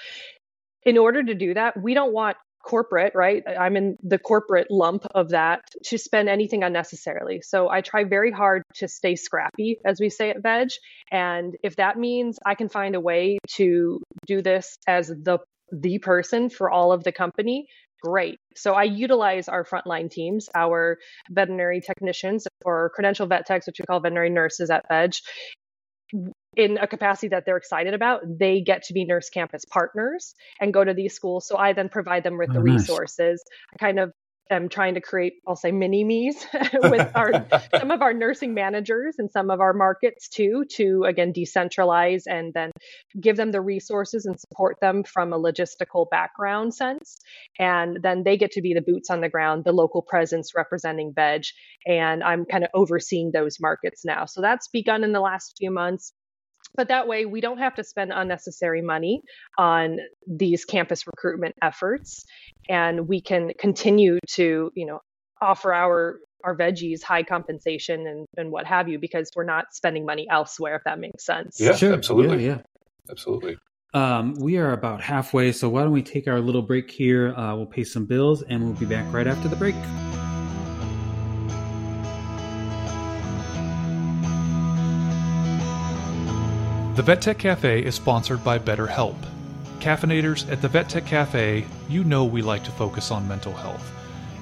in 0.86 0.96
order 0.96 1.22
to 1.22 1.34
do 1.34 1.52
that, 1.52 1.74
we 1.82 1.94
don't 1.94 2.12
want 2.12 2.36
corporate, 2.64 3.12
right? 3.14 3.44
I'm 3.46 3.76
in 3.76 3.96
the 4.02 4.18
corporate 4.18 4.68
lump 4.70 5.04
of 5.14 5.30
that 5.30 5.60
to 5.84 5.98
spend 5.98 6.28
anything 6.28 6.62
unnecessarily. 6.64 7.40
So 7.42 7.68
I 7.68 7.80
try 7.80 8.04
very 8.04 8.32
hard 8.32 8.62
to 8.76 8.88
stay 8.88 9.14
scrappy, 9.14 9.78
as 9.84 10.00
we 10.00 10.10
say 10.10 10.30
at 10.30 10.42
Veg. 10.42 10.68
And 11.10 11.54
if 11.62 11.76
that 11.76 11.96
means 11.96 12.38
I 12.44 12.54
can 12.54 12.68
find 12.68 12.94
a 12.94 13.00
way 13.00 13.38
to 13.56 14.00
do 14.26 14.42
this 14.42 14.76
as 14.86 15.08
the 15.08 15.38
the 15.72 15.98
person 15.98 16.50
for 16.50 16.70
all 16.70 16.92
of 16.92 17.04
the 17.04 17.12
company, 17.12 17.66
great. 18.02 18.38
So 18.54 18.72
I 18.72 18.84
utilize 18.84 19.48
our 19.48 19.64
frontline 19.64 20.10
teams, 20.10 20.48
our 20.54 20.98
veterinary 21.30 21.80
technicians 21.80 22.46
or 22.64 22.90
credential 22.94 23.26
vet 23.26 23.46
techs, 23.46 23.66
which 23.66 23.78
we 23.78 23.84
call 23.86 24.00
veterinary 24.00 24.30
nurses 24.30 24.70
at 24.70 24.84
Veg, 24.88 25.14
in 26.56 26.78
a 26.78 26.86
capacity 26.86 27.28
that 27.28 27.44
they're 27.44 27.56
excited 27.56 27.94
about, 27.94 28.22
they 28.38 28.60
get 28.60 28.84
to 28.84 28.94
be 28.94 29.04
nurse 29.04 29.28
campus 29.28 29.64
partners 29.64 30.34
and 30.60 30.72
go 30.72 30.82
to 30.82 30.94
these 30.94 31.14
schools. 31.14 31.46
So 31.46 31.56
I 31.56 31.72
then 31.72 31.88
provide 31.88 32.22
them 32.22 32.38
with 32.38 32.50
oh, 32.50 32.54
the 32.54 32.60
resources. 32.60 33.44
Nice. 33.44 33.74
I 33.74 33.84
kind 33.84 33.98
of 33.98 34.12
am 34.50 34.68
trying 34.68 34.94
to 34.94 35.00
create, 35.00 35.34
I'll 35.46 35.56
say, 35.56 35.72
mini 35.72 36.04
me's 36.04 36.46
with 36.74 37.10
our 37.14 37.46
some 37.78 37.90
of 37.90 38.02
our 38.02 38.12
nursing 38.12 38.54
managers 38.54 39.16
and 39.18 39.30
some 39.30 39.50
of 39.50 39.60
our 39.60 39.72
markets 39.72 40.28
too, 40.28 40.64
to 40.76 41.04
again 41.06 41.32
decentralize 41.32 42.22
and 42.26 42.52
then 42.54 42.70
give 43.20 43.36
them 43.36 43.52
the 43.52 43.60
resources 43.60 44.26
and 44.26 44.38
support 44.38 44.76
them 44.80 45.04
from 45.04 45.32
a 45.32 45.38
logistical 45.38 46.08
background 46.10 46.74
sense. 46.74 47.18
And 47.58 47.98
then 48.02 48.22
they 48.24 48.36
get 48.36 48.52
to 48.52 48.62
be 48.62 48.74
the 48.74 48.82
boots 48.82 49.10
on 49.10 49.20
the 49.20 49.28
ground, 49.28 49.64
the 49.64 49.72
local 49.72 50.02
presence 50.02 50.52
representing 50.54 51.12
Veg. 51.14 51.44
And 51.86 52.22
I'm 52.22 52.44
kind 52.44 52.64
of 52.64 52.70
overseeing 52.74 53.30
those 53.32 53.58
markets 53.60 54.04
now. 54.04 54.26
So 54.26 54.40
that's 54.40 54.68
begun 54.68 55.04
in 55.04 55.12
the 55.12 55.20
last 55.20 55.56
few 55.58 55.70
months 55.70 56.12
but 56.74 56.88
that 56.88 57.06
way 57.06 57.26
we 57.26 57.40
don't 57.40 57.58
have 57.58 57.74
to 57.76 57.84
spend 57.84 58.12
unnecessary 58.14 58.82
money 58.82 59.22
on 59.58 59.98
these 60.26 60.64
campus 60.64 61.06
recruitment 61.06 61.54
efforts. 61.62 62.24
And 62.68 63.08
we 63.08 63.20
can 63.20 63.52
continue 63.58 64.18
to 64.30 64.70
you 64.74 64.86
know 64.86 65.00
offer 65.40 65.72
our 65.72 66.18
our 66.44 66.56
veggies 66.56 67.02
high 67.02 67.22
compensation 67.22 68.06
and, 68.06 68.26
and 68.36 68.50
what 68.50 68.66
have 68.66 68.88
you 68.88 68.98
because 68.98 69.30
we're 69.34 69.44
not 69.44 69.72
spending 69.72 70.04
money 70.04 70.26
elsewhere 70.30 70.76
if 70.76 70.82
that 70.84 70.98
makes 70.98 71.24
sense. 71.24 71.56
Yeah 71.58 71.74
sure. 71.74 71.92
absolutely. 71.92 72.44
yeah, 72.44 72.56
yeah. 72.56 72.62
absolutely. 73.10 73.58
Um, 73.94 74.34
we 74.34 74.58
are 74.58 74.72
about 74.72 75.00
halfway 75.00 75.52
so 75.52 75.68
why 75.68 75.82
don't 75.82 75.92
we 75.92 76.02
take 76.02 76.28
our 76.28 76.40
little 76.40 76.62
break 76.62 76.90
here? 76.90 77.34
Uh, 77.34 77.56
we'll 77.56 77.66
pay 77.66 77.84
some 77.84 78.04
bills 78.04 78.42
and 78.42 78.62
we'll 78.62 78.74
be 78.74 78.86
back 78.86 79.10
right 79.12 79.26
after 79.26 79.48
the 79.48 79.56
break 79.56 79.74
The 86.96 87.02
Vet 87.02 87.20
Tech 87.20 87.36
Cafe 87.36 87.84
is 87.84 87.94
sponsored 87.94 88.42
by 88.42 88.58
BetterHelp. 88.58 89.18
Caffeinators, 89.80 90.50
at 90.50 90.62
the 90.62 90.68
Vet 90.68 90.88
Tech 90.88 91.04
Cafe, 91.04 91.66
you 91.90 92.02
know 92.04 92.24
we 92.24 92.40
like 92.40 92.64
to 92.64 92.70
focus 92.70 93.10
on 93.10 93.28
mental 93.28 93.52
health. 93.52 93.92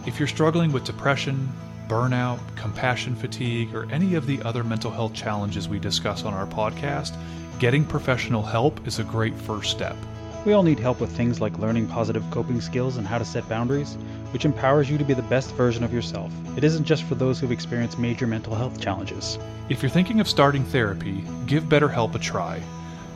If 0.07 0.21
you're 0.21 0.29
struggling 0.29 0.71
with 0.71 0.85
depression, 0.85 1.53
burnout, 1.89 2.39
compassion 2.55 3.17
fatigue, 3.17 3.75
or 3.75 3.91
any 3.91 4.15
of 4.15 4.29
the 4.29 4.41
other 4.43 4.63
mental 4.63 4.93
health 4.93 5.15
challenges 5.15 5.69
we 5.69 5.81
discuss 5.81 6.23
on 6.23 6.33
our 6.33 6.47
podcast, 6.47 7.17
getting 7.59 7.85
professional 7.85 8.45
help 8.45 8.87
is 8.87 9.01
a 9.01 9.03
great 9.03 9.35
first 9.35 9.73
step. 9.73 9.97
We 10.45 10.53
all 10.53 10.63
need 10.63 10.79
help 10.79 11.01
with 11.01 11.11
things 11.11 11.41
like 11.41 11.59
learning 11.59 11.89
positive 11.89 12.23
coping 12.31 12.61
skills 12.61 12.99
and 12.99 13.07
how 13.07 13.17
to 13.17 13.25
set 13.25 13.49
boundaries, 13.49 13.95
which 14.31 14.45
empowers 14.45 14.91
you 14.91 14.99
to 14.99 15.05
be 15.05 15.15
the 15.15 15.23
best 15.23 15.51
version 15.55 15.83
of 15.83 15.93
yourself. 15.93 16.31
It 16.55 16.65
isn't 16.65 16.85
just 16.85 17.05
for 17.05 17.15
those 17.15 17.41
who've 17.41 17.51
experienced 17.51 17.99
major 17.99 18.27
mental 18.27 18.55
health 18.55 18.79
challenges. 18.79 19.39
If 19.71 19.83
you're 19.83 19.89
thinking 19.89 20.21
of 20.21 20.29
starting 20.29 20.65
therapy, 20.67 21.25
give 21.47 21.65
BetterHelp 21.65 22.15
a 22.15 22.19
try. 22.19 22.63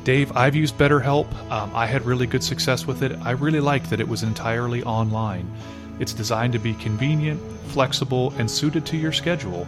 Dave, 0.05 0.35
I've 0.35 0.57
used 0.57 0.79
BetterHelp. 0.79 1.31
Um, 1.51 1.71
I 1.75 1.85
had 1.85 2.07
really 2.07 2.27
good 2.27 2.43
success 2.43 2.87
with 2.87 3.03
it. 3.03 3.13
I 3.21 3.33
really 3.33 3.61
liked 3.61 3.91
that 3.91 4.01
it 4.01 4.09
was 4.09 4.23
entirely 4.23 4.83
online. 4.85 5.53
It's 5.99 6.15
designed 6.15 6.55
to 6.55 6.59
be 6.59 6.73
convenient, 6.75 7.43
flexible, 7.67 8.33
and 8.39 8.51
suited 8.51 8.87
to 8.87 8.97
your 8.97 9.13
schedule. 9.13 9.67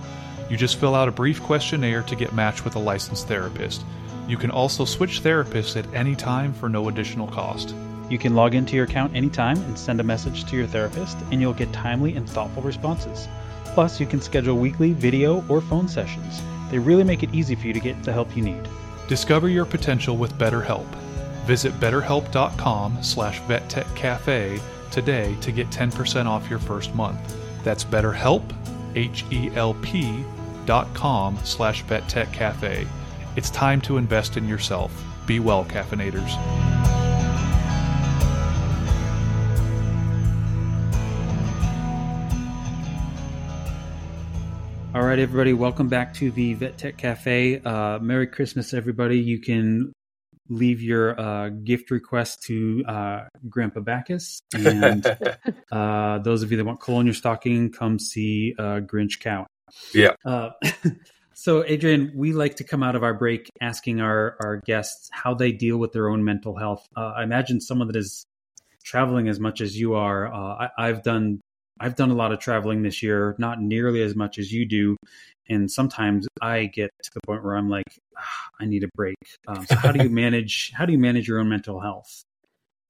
You 0.49 0.57
just 0.57 0.81
fill 0.81 0.95
out 0.95 1.09
a 1.09 1.13
brief 1.13 1.43
questionnaire 1.43 2.03
to 2.05 2.17
get 2.17 2.33
matched 2.33 2.65
with 2.65 2.75
a 2.75 2.79
licensed 2.79 3.29
therapist. 3.29 3.85
You 4.31 4.37
can 4.37 4.53
also 4.53 4.85
switch 4.85 5.25
therapists 5.25 5.77
at 5.77 5.93
any 5.93 6.15
time 6.15 6.53
for 6.53 6.69
no 6.69 6.87
additional 6.87 7.27
cost. 7.27 7.75
You 8.09 8.17
can 8.17 8.37
log 8.37 8.55
into 8.55 8.77
your 8.77 8.85
account 8.85 9.17
anytime 9.17 9.57
and 9.65 9.77
send 9.77 9.99
a 9.99 10.05
message 10.05 10.45
to 10.45 10.57
your 10.57 10.69
therapist, 10.69 11.19
and 11.33 11.41
you'll 11.41 11.53
get 11.53 11.73
timely 11.73 12.15
and 12.15 12.31
thoughtful 12.31 12.63
responses. 12.63 13.27
Plus, 13.75 13.99
you 13.99 14.07
can 14.07 14.21
schedule 14.21 14.57
weekly 14.57 14.93
video 14.93 15.45
or 15.49 15.61
phone 15.61 15.89
sessions. 15.89 16.41
They 16.71 16.79
really 16.79 17.03
make 17.03 17.25
it 17.25 17.35
easy 17.35 17.57
for 17.57 17.67
you 17.67 17.73
to 17.73 17.81
get 17.81 18.01
the 18.05 18.13
help 18.13 18.37
you 18.37 18.45
need. 18.45 18.69
Discover 19.09 19.49
your 19.49 19.65
potential 19.65 20.17
with 20.17 20.39
BetterHelp. 20.39 20.87
Visit 21.47 21.73
betterhelp.com 21.81 23.03
slash 23.03 23.41
vettechcafe 23.43 24.61
today 24.93 25.37
to 25.41 25.51
get 25.51 25.71
10% 25.71 26.27
off 26.27 26.49
your 26.49 26.61
first 26.61 26.95
month. 26.95 27.37
That's 27.65 27.83
betterhelp, 27.83 28.45
H-E-L-P 28.95 30.25
dot 30.67 30.95
com 30.95 31.37
slash 31.43 31.85
vettechcafe. 31.87 32.87
It's 33.37 33.51
time 33.51 33.81
to 33.83 33.97
invest 33.97 34.37
in 34.37 34.49
yourself. 34.49 34.93
Be 35.25 35.39
well, 35.39 35.65
caffeinators. 35.65 36.29
All 44.93 45.03
right, 45.03 45.21
everybody, 45.21 45.53
welcome 45.53 45.89
back 45.89 46.13
to 46.15 46.33
the 46.33 46.55
Vet 46.55 46.77
Tech 46.77 46.97
Cafe. 46.97 47.61
Uh, 47.61 48.01
Merry 48.01 48.27
Christmas, 48.27 48.75
everybody. 48.75 49.21
You 49.21 49.41
can 49.41 49.93
leave 50.49 50.83
your 50.83 51.19
uh, 51.19 51.51
gift 51.51 51.93
request 51.93 52.43
to 52.49 52.85
uh, 52.89 53.21
Grandpa 53.49 53.79
Bacchus. 53.79 54.41
And 54.53 55.07
uh, 55.71 56.19
those 56.19 56.43
of 56.43 56.51
you 56.51 56.57
that 56.57 56.65
want 56.65 56.81
coal 56.81 56.99
in 56.99 57.07
your 57.07 57.15
stocking, 57.15 57.71
come 57.71 58.01
see 58.01 58.57
uh, 58.59 58.81
Grinch 58.81 59.21
Cow. 59.21 59.47
Yeah. 59.95 60.15
Uh, 61.31 61.35
so, 61.35 61.65
Adrienne, 61.65 62.13
we 62.15 62.33
like 62.33 62.57
to 62.57 62.65
come 62.65 62.83
out 62.83 62.97
of 62.97 63.03
our 63.03 63.15
break 63.15 63.49
asking 63.61 64.01
our, 64.01 64.37
our 64.41 64.57
guests 64.57 65.09
how 65.13 65.35
they 65.35 65.53
deal 65.53 65.79
with 65.79 65.93
their 65.93 66.09
own 66.09 66.25
mental 66.25 66.57
health. 66.57 66.87
I 66.97 67.23
imagine 67.23 67.61
someone 67.61 67.89
that 67.89 67.97
is 67.97 68.25
traveling 68.85 69.29
as 69.29 69.39
much 69.39 69.61
as 69.61 69.79
you 69.79 69.95
are. 69.95 70.33
I, 70.33 70.69
I've 70.79 71.03
done 71.03 71.41
I've 71.81 71.97
done 71.97 72.11
a 72.11 72.15
lot 72.15 72.31
of 72.31 72.41
traveling 72.41 72.83
this 72.83 73.03
year, 73.03 73.35
not 73.39 73.61
nearly 73.61 74.03
as 74.03 74.15
much 74.15 74.39
as 74.39 74.53
you 74.53 74.67
do. 74.67 74.97
And 75.49 75.71
sometimes 75.71 76.29
I 76.43 76.67
get 76.67 76.91
to 77.03 77.11
the 77.15 77.21
point 77.27 77.43
where 77.43 77.57
I'm 77.57 77.71
like, 77.71 77.87
ah, 78.19 78.49
I 78.61 78.67
need 78.67 78.85
a 78.85 78.89
break. 78.95 79.17
Um, 79.49 79.65
so 79.67 79.77
how 79.77 79.91
do 79.91 80.03
you 80.05 80.11
manage? 80.25 80.73
How 80.75 80.85
do 80.85 80.93
you 80.93 80.99
manage 80.99 81.27
your 81.27 81.41
own 81.41 81.49
mental 81.49 81.81
health? 81.81 82.23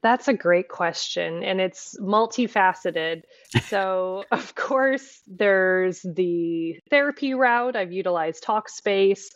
That's 0.02 0.28
a 0.28 0.34
great 0.34 0.68
question, 0.68 1.42
and 1.42 1.60
it's 1.60 1.96
multifaceted. 2.00 3.22
So, 3.68 4.24
of 4.30 4.54
course, 4.54 5.20
there's 5.26 6.00
the 6.02 6.76
therapy 6.88 7.34
route. 7.34 7.76
I've 7.76 7.92
utilized 7.92 8.44
Talkspace. 8.44 9.26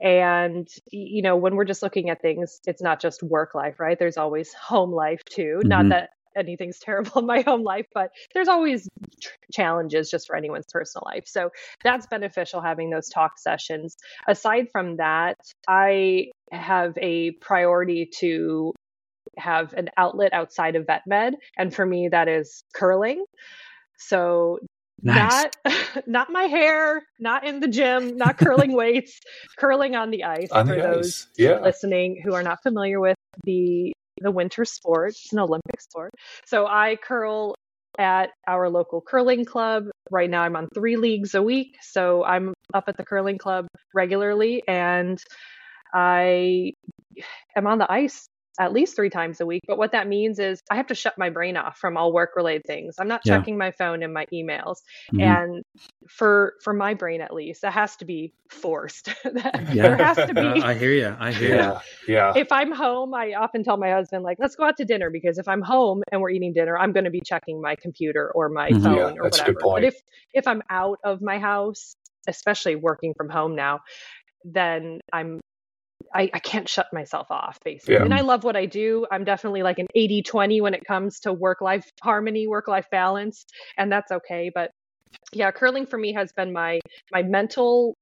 And, 0.00 0.66
you 0.90 1.22
know, 1.22 1.36
when 1.36 1.56
we're 1.56 1.64
just 1.64 1.82
looking 1.82 2.08
at 2.10 2.22
things, 2.22 2.60
it's 2.66 2.82
not 2.82 3.00
just 3.00 3.22
work 3.22 3.54
life, 3.54 3.78
right? 3.78 3.98
There's 3.98 4.16
always 4.16 4.52
home 4.54 4.92
life 4.92 5.22
too. 5.24 5.58
Mm-hmm. 5.58 5.68
Not 5.68 5.88
that 5.90 6.10
anything's 6.36 6.78
terrible 6.82 7.20
in 7.20 7.26
my 7.26 7.42
home 7.42 7.62
life, 7.62 7.86
but 7.92 8.10
there's 8.34 8.48
always 8.48 8.88
tr- 9.22 9.30
challenges 9.52 10.10
just 10.10 10.26
for 10.26 10.36
anyone's 10.36 10.66
personal 10.70 11.04
life. 11.06 11.24
So 11.26 11.50
that's 11.82 12.06
beneficial 12.06 12.60
having 12.60 12.90
those 12.90 13.08
talk 13.08 13.38
sessions. 13.38 13.96
Aside 14.26 14.68
from 14.72 14.96
that, 14.96 15.36
I 15.68 16.30
have 16.50 16.96
a 16.98 17.32
priority 17.32 18.10
to 18.18 18.72
have 19.36 19.72
an 19.74 19.88
outlet 19.96 20.32
outside 20.32 20.76
of 20.76 20.86
vet 20.86 21.02
med. 21.06 21.34
And 21.56 21.74
for 21.74 21.84
me, 21.86 22.08
that 22.08 22.28
is 22.28 22.64
curling. 22.74 23.24
So 23.98 24.58
Nice. 25.02 25.46
Not 25.64 25.76
not 26.06 26.30
my 26.30 26.42
hair, 26.44 27.02
not 27.18 27.46
in 27.46 27.60
the 27.60 27.68
gym, 27.68 28.16
not 28.16 28.38
curling 28.38 28.72
weights, 28.74 29.18
curling 29.58 29.96
on 29.96 30.10
the 30.10 30.24
ice 30.24 30.50
On 30.52 30.66
for 30.66 30.76
the 30.76 30.82
those 30.82 31.06
ice. 31.06 31.28
Yeah. 31.38 31.60
listening 31.60 32.20
who 32.24 32.34
are 32.34 32.42
not 32.42 32.58
familiar 32.62 33.00
with 33.00 33.16
the 33.44 33.92
the 34.18 34.30
winter 34.30 34.64
sport. 34.64 35.10
It's 35.10 35.32
an 35.32 35.38
Olympic 35.38 35.80
sport. 35.80 36.12
So 36.44 36.66
I 36.66 36.96
curl 37.02 37.54
at 37.98 38.30
our 38.46 38.68
local 38.68 39.00
curling 39.00 39.44
club. 39.44 39.84
Right 40.10 40.28
now 40.28 40.42
I'm 40.42 40.56
on 40.56 40.68
3 40.74 40.96
leagues 40.96 41.34
a 41.34 41.42
week, 41.42 41.76
so 41.80 42.22
I'm 42.22 42.52
up 42.74 42.84
at 42.86 42.96
the 42.98 43.04
curling 43.04 43.38
club 43.38 43.66
regularly 43.94 44.62
and 44.68 45.18
I 45.94 46.72
am 47.56 47.66
on 47.66 47.78
the 47.78 47.90
ice 47.90 48.28
at 48.58 48.72
least 48.72 48.96
three 48.96 49.08
times 49.10 49.40
a 49.40 49.46
week. 49.46 49.62
But 49.66 49.78
what 49.78 49.92
that 49.92 50.08
means 50.08 50.38
is 50.38 50.60
I 50.70 50.76
have 50.76 50.88
to 50.88 50.94
shut 50.94 51.16
my 51.16 51.30
brain 51.30 51.56
off 51.56 51.78
from 51.78 51.96
all 51.96 52.12
work 52.12 52.30
related 52.36 52.64
things. 52.66 52.96
I'm 52.98 53.08
not 53.08 53.20
Yeah. 53.24 53.38
checking 53.38 53.56
my 53.56 53.70
phone 53.70 54.02
and 54.02 54.12
my 54.12 54.26
emails. 54.32 54.76
Mhm. 55.12 55.22
And 55.22 55.64
for 56.08 56.54
for 56.64 56.72
my 56.74 56.94
brain 56.94 57.20
at 57.20 57.32
least, 57.32 57.62
that 57.62 57.72
has 57.72 57.96
to 57.96 58.04
be 58.04 58.32
forced. 58.50 59.06
That- 59.24 59.72
Yeah. 59.72 59.82
there 59.82 59.96
has 59.96 60.16
to 60.16 60.34
be 60.34 60.40
Uh, 60.40 60.54
I 60.66 60.74
hear 60.74 60.92
you. 60.92 61.16
I 61.18 61.32
hear 61.32 61.54
Yeah. 61.56 61.80
Yeah. 62.08 62.32
if 62.36 62.50
I'm 62.50 62.72
home, 62.72 63.14
I 63.14 63.34
often 63.34 63.62
tell 63.62 63.76
my 63.76 63.90
husband, 63.92 64.24
like, 64.24 64.38
let's 64.40 64.56
go 64.56 64.64
out 64.64 64.76
to 64.78 64.84
dinner 64.84 65.10
because 65.10 65.38
if 65.38 65.46
I'm 65.48 65.62
home 65.62 66.02
and 66.10 66.20
we're 66.20 66.30
eating 66.30 66.52
dinner, 66.52 66.76
I'm 66.76 66.92
going 66.92 67.04
to 67.04 67.10
be 67.10 67.20
checking 67.24 67.60
my 67.62 67.76
computer 67.76 68.30
or 68.34 68.48
my 68.48 68.70
Mhm. 68.70 68.82
phone 68.82 68.96
Yeah, 68.96 69.02
or 69.20 69.24
that's 69.24 69.38
a 69.38 69.42
whatever. 69.42 69.52
good 69.52 69.62
point. 69.62 69.82
But 69.82 69.84
if 69.84 69.96
if 70.34 70.46
I'm 70.48 70.62
out 70.70 70.98
of 71.04 71.22
my 71.22 71.38
house, 71.38 71.94
especially 72.28 72.76
working 72.76 73.14
from 73.16 73.28
home 73.30 73.54
now, 73.54 73.80
then 74.44 75.00
I'm 75.12 75.40
I, 76.14 76.30
I 76.34 76.38
can't 76.38 76.68
shut 76.68 76.86
myself 76.92 77.30
off 77.30 77.58
basically. 77.64 77.94
Yeah. 77.94 78.04
And 78.04 78.14
I 78.14 78.20
love 78.22 78.44
what 78.44 78.56
I 78.56 78.66
do. 78.66 79.06
I'm 79.10 79.24
definitely 79.24 79.62
like 79.62 79.78
an 79.78 79.86
80 79.94 80.22
20 80.22 80.60
when 80.60 80.74
it 80.74 80.84
comes 80.84 81.20
to 81.20 81.32
work 81.32 81.60
life 81.60 81.88
harmony, 82.02 82.46
work 82.46 82.68
life 82.68 82.86
balance, 82.90 83.44
and 83.76 83.90
that's 83.90 84.10
okay. 84.10 84.50
But 84.54 84.70
yeah, 85.32 85.50
curling 85.50 85.86
for 85.86 85.98
me 85.98 86.12
has 86.14 86.32
been 86.32 86.52
my 86.52 86.80
my 87.12 87.22
mental 87.22 87.96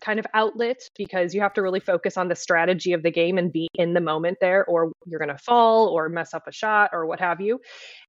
kind 0.00 0.18
of 0.18 0.26
outlet 0.34 0.78
because 0.96 1.34
you 1.34 1.40
have 1.40 1.52
to 1.54 1.62
really 1.62 1.80
focus 1.80 2.16
on 2.16 2.28
the 2.28 2.36
strategy 2.36 2.92
of 2.92 3.02
the 3.02 3.10
game 3.10 3.38
and 3.38 3.52
be 3.52 3.68
in 3.74 3.94
the 3.94 4.00
moment 4.00 4.38
there 4.40 4.64
or 4.66 4.92
you're 5.06 5.18
going 5.18 5.36
to 5.36 5.42
fall 5.42 5.88
or 5.88 6.08
mess 6.08 6.32
up 6.34 6.44
a 6.46 6.52
shot 6.52 6.90
or 6.92 7.06
what 7.06 7.20
have 7.20 7.40
you. 7.40 7.60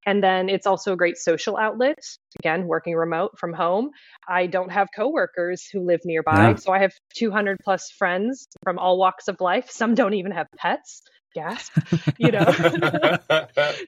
And 0.05 0.23
then 0.23 0.49
it's 0.49 0.67
also 0.67 0.93
a 0.93 0.97
great 0.97 1.17
social 1.17 1.57
outlet. 1.57 1.97
Again, 2.39 2.67
working 2.67 2.95
remote 2.95 3.31
from 3.39 3.53
home. 3.53 3.89
I 4.27 4.47
don't 4.47 4.71
have 4.71 4.87
coworkers 4.95 5.67
who 5.71 5.85
live 5.85 6.01
nearby, 6.05 6.55
so 6.55 6.71
I 6.71 6.79
have 6.79 6.91
200 7.15 7.57
plus 7.63 7.91
friends 7.97 8.47
from 8.63 8.79
all 8.79 8.97
walks 8.97 9.27
of 9.27 9.37
life. 9.39 9.69
Some 9.69 9.95
don't 9.95 10.13
even 10.13 10.31
have 10.31 10.47
pets. 10.57 11.01
Gasp, 11.33 11.77
you 12.17 12.31
know. 12.31 12.45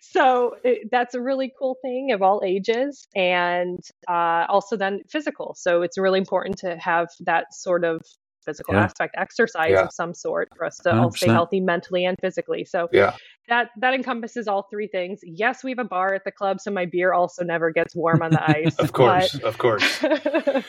so 0.02 0.56
it, 0.64 0.89
that's 0.91 1.16
a 1.16 1.22
really 1.22 1.52
cool 1.58 1.78
thing 1.82 2.12
of 2.12 2.22
all 2.22 2.41
ages 2.44 3.08
and 3.16 3.80
uh, 4.08 4.46
also 4.48 4.78
then 4.78 5.02
physical 5.10 5.56
so 5.58 5.82
it's 5.82 5.98
really 5.98 6.20
important 6.20 6.58
to 6.58 6.78
have 6.78 7.08
that 7.22 7.54
sort 7.54 7.84
of 7.84 8.02
physical 8.44 8.74
Yeah. 8.74 8.84
aspect 8.84 9.16
exercise 9.18 9.72
Yeah. 9.72 9.84
of 9.84 9.91
some 9.94 10.14
sort 10.14 10.50
for 10.56 10.66
us 10.66 10.78
to 10.80 10.94
all 10.96 11.12
stay 11.12 11.28
healthy 11.30 11.60
mentally 11.60 12.06
and 12.06 12.18
physically 12.22 12.66
so 12.66 12.89
Yeah. 12.91 13.16
that 13.50 13.70
that 13.78 13.94
encompasses 13.94 14.48
all 14.48 14.64
three 14.70 14.88
things 14.88 15.20
yes 15.24 15.64
we 15.64 15.72
have 15.72 15.80
a 15.80 15.84
bar 15.84 16.14
at 16.14 16.24
the 16.24 16.32
club 16.32 16.60
so 16.62 16.72
my 16.72 16.86
beer 16.86 17.14
also 17.14 17.44
never 17.44 17.72
gets 17.72 17.96
warm 17.96 18.22
on 18.22 18.32
the 18.32 18.44
ice 18.58 18.76
of 18.80 18.94
course. 18.94 19.34
Of 19.36 19.58
course. 19.58 20.00
but- 20.02 20.66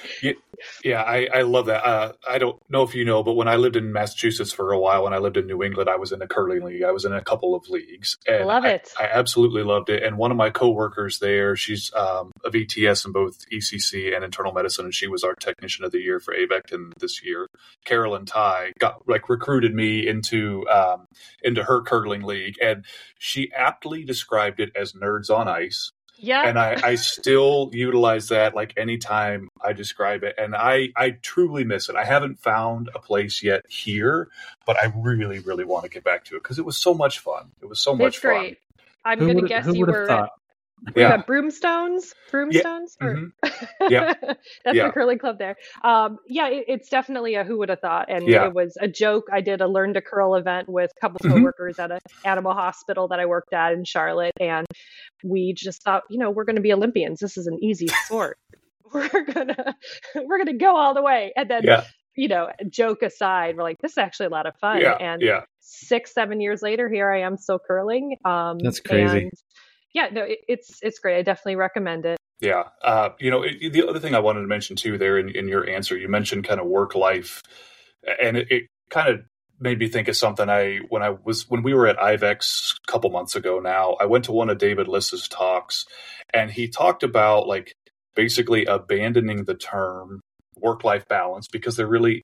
Yeah, 0.83 1.03
I, 1.03 1.29
I 1.33 1.43
love 1.43 1.67
that. 1.67 1.85
Uh, 1.85 2.13
I 2.27 2.39
don't 2.39 2.59
know 2.71 2.83
if 2.85 2.95
you 2.95 3.05
know, 3.05 3.23
but 3.23 3.35
when 3.35 3.49
I 3.49 3.57
lived 3.57 3.77
in 3.77 3.93
Massachusetts 3.93 4.53
for 4.53 4.73
a 4.73 4.79
while, 4.79 5.05
when 5.05 5.13
I 5.13 5.19
lived 5.19 5.37
in 5.37 5.47
New 5.47 5.63
England, 5.63 5.91
I 5.91 5.97
was 5.97 6.11
in 6.13 6.23
a 6.23 6.27
curling 6.29 6.63
league. 6.63 6.83
I 6.85 6.91
was 6.93 7.05
in 7.05 7.13
a 7.13 7.21
couple 7.23 7.55
of 7.55 7.69
leagues. 7.69 8.17
And 8.27 8.47
Love 8.47 8.65
I- 8.65 8.71
it. 8.75 8.89
I, 8.99 9.05
absolutely 9.05 9.63
loved 9.63 9.91
it. 9.91 10.03
And 10.03 10.17
one 10.17 10.31
of 10.31 10.37
my 10.37 10.51
coworkers 10.51 11.19
there, 11.19 11.55
she's 11.57 11.93
um, 11.95 12.31
a 12.45 12.51
VTS 12.51 13.05
in 13.05 13.13
both 13.13 13.45
ECC 13.53 14.15
and 14.15 14.25
internal 14.25 14.53
medicine, 14.53 14.87
and 14.87 14.95
she 14.95 15.07
was 15.07 15.23
our 15.25 15.35
technician 15.35 15.85
of 15.85 15.93
the 15.93 15.99
year 16.01 16.19
for 16.21 16.35
AVECCTN 16.35 16.95
this 16.99 17.23
year. 17.25 17.49
Carolyn 17.85 18.27
Ty 18.27 18.73
got 18.79 19.09
like 19.09 19.29
recruited 19.29 19.75
me 19.75 20.07
into 20.07 20.69
um, 20.69 21.07
into 21.43 21.63
her 21.65 21.83
curling 21.83 22.23
league, 22.23 22.57
and 22.63 22.85
she 23.19 23.53
aptly 23.53 24.05
described 24.05 24.61
it 24.61 24.71
as 24.75 24.93
nerds 24.93 25.31
on 25.31 25.49
ice 25.49 25.91
yeah 26.19 26.47
and 26.47 26.59
I, 26.59 26.77
I 26.83 26.95
still 26.95 27.71
utilize 27.73 28.29
that 28.29 28.55
like 28.55 28.75
anytime 28.77 29.49
I 29.63 29.73
describe 29.73 30.23
it. 30.23 30.35
And 30.39 30.55
I, 30.55 30.89
I 30.97 31.11
truly 31.23 31.65
miss 31.65 31.89
it. 31.89 31.97
I 31.97 32.05
haven't 32.05 32.39
found 32.39 32.91
a 32.95 32.99
place 32.99 33.43
yet 33.43 33.65
here, 33.69 34.29
but 34.67 34.77
I 34.81 34.93
really, 34.97 35.41
really 35.41 35.65
want 35.65 35.85
to 35.85 35.91
get 35.91 36.05
back 36.05 36.25
to 36.27 36.37
it 36.37 36.43
because 36.43 36.59
it 36.59 36.65
was 36.65 36.77
so 36.77 36.95
much 36.95 37.19
fun. 37.19 37.51
It 37.61 37.69
was 37.69 37.81
so 37.81 37.95
much 37.95 38.19
fun. 38.19 38.33
it's 38.33 38.41
great 38.41 38.59
i'm 39.05 39.19
going 39.19 39.37
to 39.37 39.47
guess 39.47 39.67
you 39.67 39.85
were 39.85 40.07
thought? 40.07 40.31
Yeah. 40.97 41.23
broomstones 41.23 42.13
broomstones 42.31 42.97
Mhm. 43.03 43.33
Yeah. 43.91 44.13
that's 44.65 44.77
Yeah. 44.77 44.87
the 44.87 44.93
curling 44.93 45.19
club 45.19 45.39
there 45.39 45.57
um 45.83 46.19
yeah 46.29 46.49
it, 46.49 46.65
it's 46.69 46.89
definitely 46.89 47.35
a 47.37 47.45
who 47.45 47.59
would 47.59 47.69
have 47.69 47.81
thought 47.81 48.07
and 48.09 48.27
Yeah. 48.29 48.47
it 48.47 48.55
was 48.55 48.77
a 48.81 48.89
joke 48.89 49.25
i 49.33 49.41
did 49.41 49.61
a 49.61 49.67
learn 49.69 49.95
to 49.95 50.01
curl 50.03 50.35
event 50.35 50.69
with 50.69 50.91
a 50.97 51.01
couple 51.01 51.19
Mhm. 51.21 51.35
coworkers 51.37 51.79
at 51.79 51.91
an 51.91 51.99
animal 52.25 52.53
hospital 52.53 53.09
that 53.09 53.21
i 53.21 53.27
worked 53.27 53.53
at 53.53 53.73
in 53.73 53.85
charlotte 53.85 54.33
and 54.41 54.67
we 55.23 55.55
just 55.57 55.83
thought 55.83 56.03
you 56.11 56.19
know 56.19 56.31
we're 56.31 56.45
going 56.45 56.57
to 56.57 56.63
be 56.63 56.73
olympians 56.73 57.21
this 57.21 57.37
is 57.37 57.47
an 57.47 57.59
easy 57.63 57.87
sport 58.07 58.37
we're 58.93 59.25
gonna 59.25 59.75
we're 60.27 60.39
gonna 60.39 60.53
go 60.59 60.77
all 60.77 60.95
the 60.95 61.03
way 61.03 61.33
and 61.37 61.49
then 61.51 61.63
you 62.17 62.29
know 62.29 62.49
joke 62.69 63.03
aside 63.03 63.57
we're 63.57 63.63
like 63.63 63.79
this 63.81 63.93
is 63.93 63.99
actually 63.99 64.27
a 64.27 64.31
lot 64.31 64.47
of 64.47 64.55
fun 64.61 64.81
Yeah. 64.81 64.93
and 65.01 65.23
yeah. 65.23 65.41
six 65.61 66.13
seven 66.15 66.41
years 66.41 66.63
later 66.63 66.89
here 66.89 67.11
i 67.11 67.21
am 67.23 67.37
still 67.37 67.59
curling 67.59 68.17
um 68.25 68.59
That's 68.59 68.81
crazy. 68.81 69.31
Yeah 69.95 70.09
no 70.13 70.23
it, 70.23 70.41
it's 70.49 70.79
it's 70.83 70.99
great 70.99 71.19
i 71.19 71.23
definitely 71.23 71.57
recommend 71.57 72.05
it 72.05 72.19
Yeah. 72.41 72.65
Uh, 72.83 73.11
you 73.19 73.31
know, 73.31 73.43
it, 73.43 73.73
the 73.73 73.89
other 73.89 74.01
thing 74.01 74.15
I 74.15 74.19
wanted 74.19 74.41
to 74.43 74.47
mention 74.47 74.77
too, 74.77 74.99
there 74.99 75.19
in, 75.19 75.31
in 75.31 75.49
your 75.49 75.69
answer, 75.69 75.97
you 75.97 76.09
mentioned 76.09 76.47
kind 76.47 76.61
of 76.61 76.67
work 76.67 76.95
life, 76.95 77.43
and 78.21 78.37
it, 78.37 78.51
it 78.51 78.67
kind 78.91 79.09
of 79.09 79.21
made 79.61 79.79
me 79.79 79.89
think 79.89 80.09
of 80.09 80.17
something 80.17 80.49
I 80.49 80.81
when 80.89 81.03
I 81.03 81.11
was 81.11 81.49
when 81.49 81.63
we 81.63 81.75
were 81.75 81.87
at 81.87 81.97
IVECCS 81.97 82.75
a 82.87 82.93
couple 82.93 83.11
months 83.11 83.37
ago. 83.37 83.61
Now 83.61 83.97
I 84.01 84.07
went 84.07 84.25
to 84.27 84.33
one 84.33 84.51
of 84.51 84.59
David 84.59 84.89
Liss's 84.89 85.29
talks, 85.29 85.87
and 86.33 86.51
he 86.51 86.69
talked 86.69 87.03
about 87.03 87.47
like 87.47 87.73
basically 88.15 88.67
abandoning 88.67 89.45
the 89.45 89.55
term 89.55 90.21
work 90.57 90.85
life 90.85 91.07
balance 91.09 91.49
because 91.49 91.77
there 91.77 91.87
really, 91.87 92.23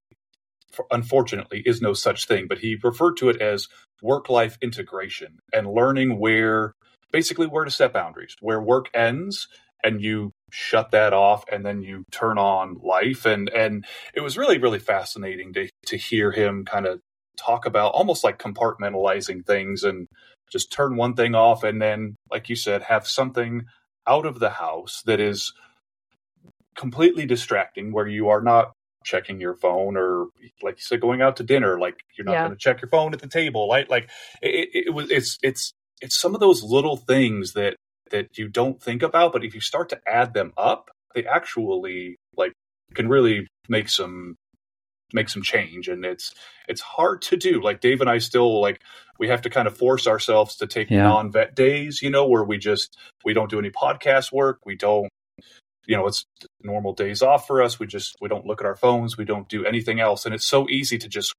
unfortunately, 0.90 1.62
is 1.64 1.80
no 1.80 1.94
such 1.94 2.26
thing. 2.26 2.46
But 2.48 2.58
he 2.58 2.76
referred 2.82 3.16
to 3.18 3.28
it 3.28 3.40
as 3.40 3.68
work 4.02 4.28
life 4.28 4.58
integration 4.60 5.38
and 5.52 5.72
learning 5.72 6.18
where 6.18 6.74
basically 7.12 7.46
where 7.46 7.64
to 7.64 7.70
set 7.70 7.92
boundaries, 7.92 8.36
where 8.40 8.60
work 8.60 8.88
ends 8.94 9.48
and 9.82 10.02
you 10.02 10.32
shut 10.50 10.90
that 10.90 11.12
off 11.12 11.44
and 11.50 11.64
then 11.64 11.82
you 11.82 12.04
turn 12.10 12.38
on 12.38 12.76
life 12.82 13.24
and 13.24 13.48
and 13.50 13.84
it 14.14 14.20
was 14.20 14.36
really 14.36 14.58
really 14.58 14.78
fascinating 14.78 15.52
to 15.52 15.68
to 15.86 15.96
hear 15.96 16.32
him 16.32 16.64
kind 16.64 16.86
of 16.86 17.00
talk 17.38 17.64
about 17.66 17.92
almost 17.92 18.24
like 18.24 18.38
compartmentalizing 18.38 19.44
things 19.46 19.84
and 19.84 20.06
just 20.52 20.72
turn 20.72 20.96
one 20.96 21.14
thing 21.14 21.34
off 21.34 21.62
and 21.62 21.80
then 21.80 22.16
like 22.30 22.48
you 22.48 22.56
said 22.56 22.82
have 22.82 23.06
something 23.06 23.62
out 24.06 24.26
of 24.26 24.38
the 24.40 24.50
house 24.50 25.02
that 25.06 25.20
is 25.20 25.52
completely 26.76 27.24
distracting 27.26 27.92
where 27.92 28.06
you 28.06 28.28
are 28.28 28.42
not 28.42 28.72
checking 29.04 29.40
your 29.40 29.54
phone 29.54 29.96
or 29.96 30.26
like 30.62 30.76
you 30.76 30.82
said 30.82 31.00
going 31.00 31.22
out 31.22 31.36
to 31.36 31.42
dinner 31.42 31.78
like 31.78 32.00
you're 32.18 32.24
not 32.24 32.32
Yeah. 32.32 32.42
going 32.44 32.52
to 32.52 32.58
check 32.58 32.82
your 32.82 32.90
phone 32.90 33.14
at 33.14 33.20
the 33.20 33.28
table 33.28 33.68
right 33.70 33.88
like 33.88 34.10
it, 34.42 34.68
it, 34.74 34.86
it 34.88 34.90
was 34.90 35.10
it's 35.10 35.38
it's 35.42 35.72
it's 36.00 36.18
some 36.18 36.34
of 36.34 36.40
those 36.40 36.62
little 36.62 36.96
things 36.96 37.52
that 37.54 37.76
that 38.10 38.36
you 38.38 38.48
don't 38.48 38.82
think 38.82 39.02
about 39.02 39.32
but 39.32 39.44
if 39.44 39.54
you 39.54 39.60
start 39.60 39.88
to 39.88 40.00
add 40.06 40.34
them 40.34 40.52
up 40.56 40.90
they 41.14 41.24
actually 41.26 42.16
like 42.36 42.52
can 42.94 43.08
really 43.08 43.46
make 43.68 43.88
some 43.88 44.34
make 45.12 45.28
some 45.28 45.42
change. 45.42 45.88
And 45.88 46.04
it's 46.04 46.32
it's 46.68 46.80
hard 46.80 47.22
to 47.22 47.36
do. 47.36 47.60
Like 47.60 47.80
dave 47.80 48.00
and 48.00 48.08
i 48.10 48.18
still 48.18 48.60
like 48.60 48.80
we 49.18 49.28
have 49.28 49.42
to 49.42 49.50
kind 49.50 49.66
of 49.68 49.76
force 49.76 50.06
ourselves 50.06 50.56
to 50.56 50.66
take 50.66 50.88
Yeah. 50.90 51.02
non-vet 51.02 51.54
days 51.54 52.00
you 52.00 52.10
know 52.10 52.26
where 52.26 52.44
we 52.44 52.58
just 52.58 52.96
we 53.24 53.34
don't 53.34 53.50
do 53.50 53.58
any 53.58 53.70
podcast 53.70 54.32
work. 54.32 54.60
We 54.64 54.76
don't 54.76 55.08
you 55.86 55.96
know 55.96 56.06
it's 56.06 56.24
normal 56.62 56.92
days 56.94 57.22
off 57.22 57.46
for 57.46 57.62
us. 57.62 57.78
We 57.80 57.86
just 57.86 58.14
we 58.20 58.28
don't 58.28 58.46
look 58.46 58.60
at 58.60 58.66
our 58.66 58.76
phones. 58.76 59.16
We 59.16 59.24
don't 59.24 59.48
do 59.48 59.64
anything 59.64 59.98
else. 60.00 60.24
And 60.26 60.34
it's 60.34 60.46
so 60.46 60.68
easy 60.68 60.96
to 60.98 61.08
just 61.08 61.32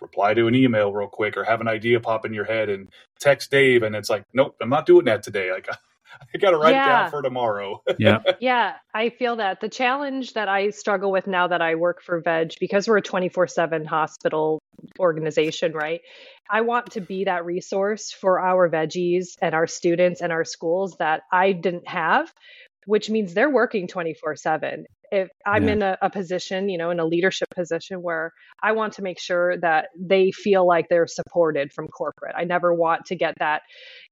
reply 0.00 0.34
to 0.34 0.46
an 0.46 0.54
email 0.54 0.92
real 0.92 1.08
quick 1.08 1.36
or 1.36 1.44
have 1.44 1.60
an 1.60 1.68
idea 1.68 1.98
pop 2.00 2.24
in 2.26 2.32
your 2.32 2.44
head 2.44 2.68
and 2.68 2.88
text 3.18 3.50
dave 3.50 3.82
and 3.82 3.96
it's 3.96 4.10
like 4.10 4.24
nope 4.34 4.56
i'm 4.60 4.68
not 4.68 4.86
doing 4.86 5.04
that 5.04 5.22
today 5.22 5.50
like 5.52 5.68
i 6.34 6.38
gotta 6.38 6.56
write 6.56 6.74
it 6.74 6.84
down 6.84 7.10
for 7.10 7.22
tomorrow 7.22 7.82
Yeah. 7.98 8.18
Yeah, 8.40 8.74
I 8.94 9.10
feel 9.10 9.36
that. 9.36 9.60
The 9.60 9.68
challenge 9.68 10.34
that 10.34 10.48
I 10.48 10.70
struggle 10.70 11.10
with 11.10 11.26
now 11.26 11.48
that 11.48 11.62
I 11.62 11.74
work 11.74 12.02
for 12.02 12.20
Veg, 12.20 12.52
because 12.60 12.88
we're 12.88 12.98
a 12.98 13.02
24 13.02 13.46
7 13.48 13.84
hospital 13.84 14.60
organization, 14.98 15.72
right? 15.72 16.00
I 16.50 16.60
want 16.60 16.92
to 16.92 17.00
be 17.00 17.24
that 17.24 17.44
resource 17.44 18.12
for 18.12 18.40
our 18.40 18.68
veggies 18.68 19.36
and 19.40 19.54
our 19.54 19.66
students 19.66 20.20
and 20.20 20.32
our 20.32 20.44
schools 20.44 20.96
that 20.98 21.22
I 21.32 21.52
didn't 21.52 21.88
have, 21.88 22.32
which 22.84 23.10
means 23.10 23.34
they're 23.34 23.50
working 23.50 23.88
24 23.88 24.36
7. 24.36 24.86
If 25.12 25.28
I'm 25.46 25.66
Yeah. 25.66 25.72
in 25.72 25.82
a, 25.82 25.98
a 26.02 26.10
position, 26.10 26.68
you 26.68 26.78
know, 26.78 26.90
in 26.90 27.00
a 27.00 27.04
leadership 27.04 27.48
position 27.54 28.02
where 28.02 28.32
I 28.62 28.72
want 28.72 28.94
to 28.94 29.02
make 29.02 29.20
sure 29.20 29.56
that 29.58 29.88
they 29.98 30.30
feel 30.32 30.66
like 30.66 30.88
they're 30.88 31.06
supported 31.06 31.72
from 31.72 31.88
corporate. 31.88 32.34
I 32.36 32.44
never 32.44 32.74
want 32.74 33.06
to 33.06 33.16
get 33.16 33.34
that 33.38 33.62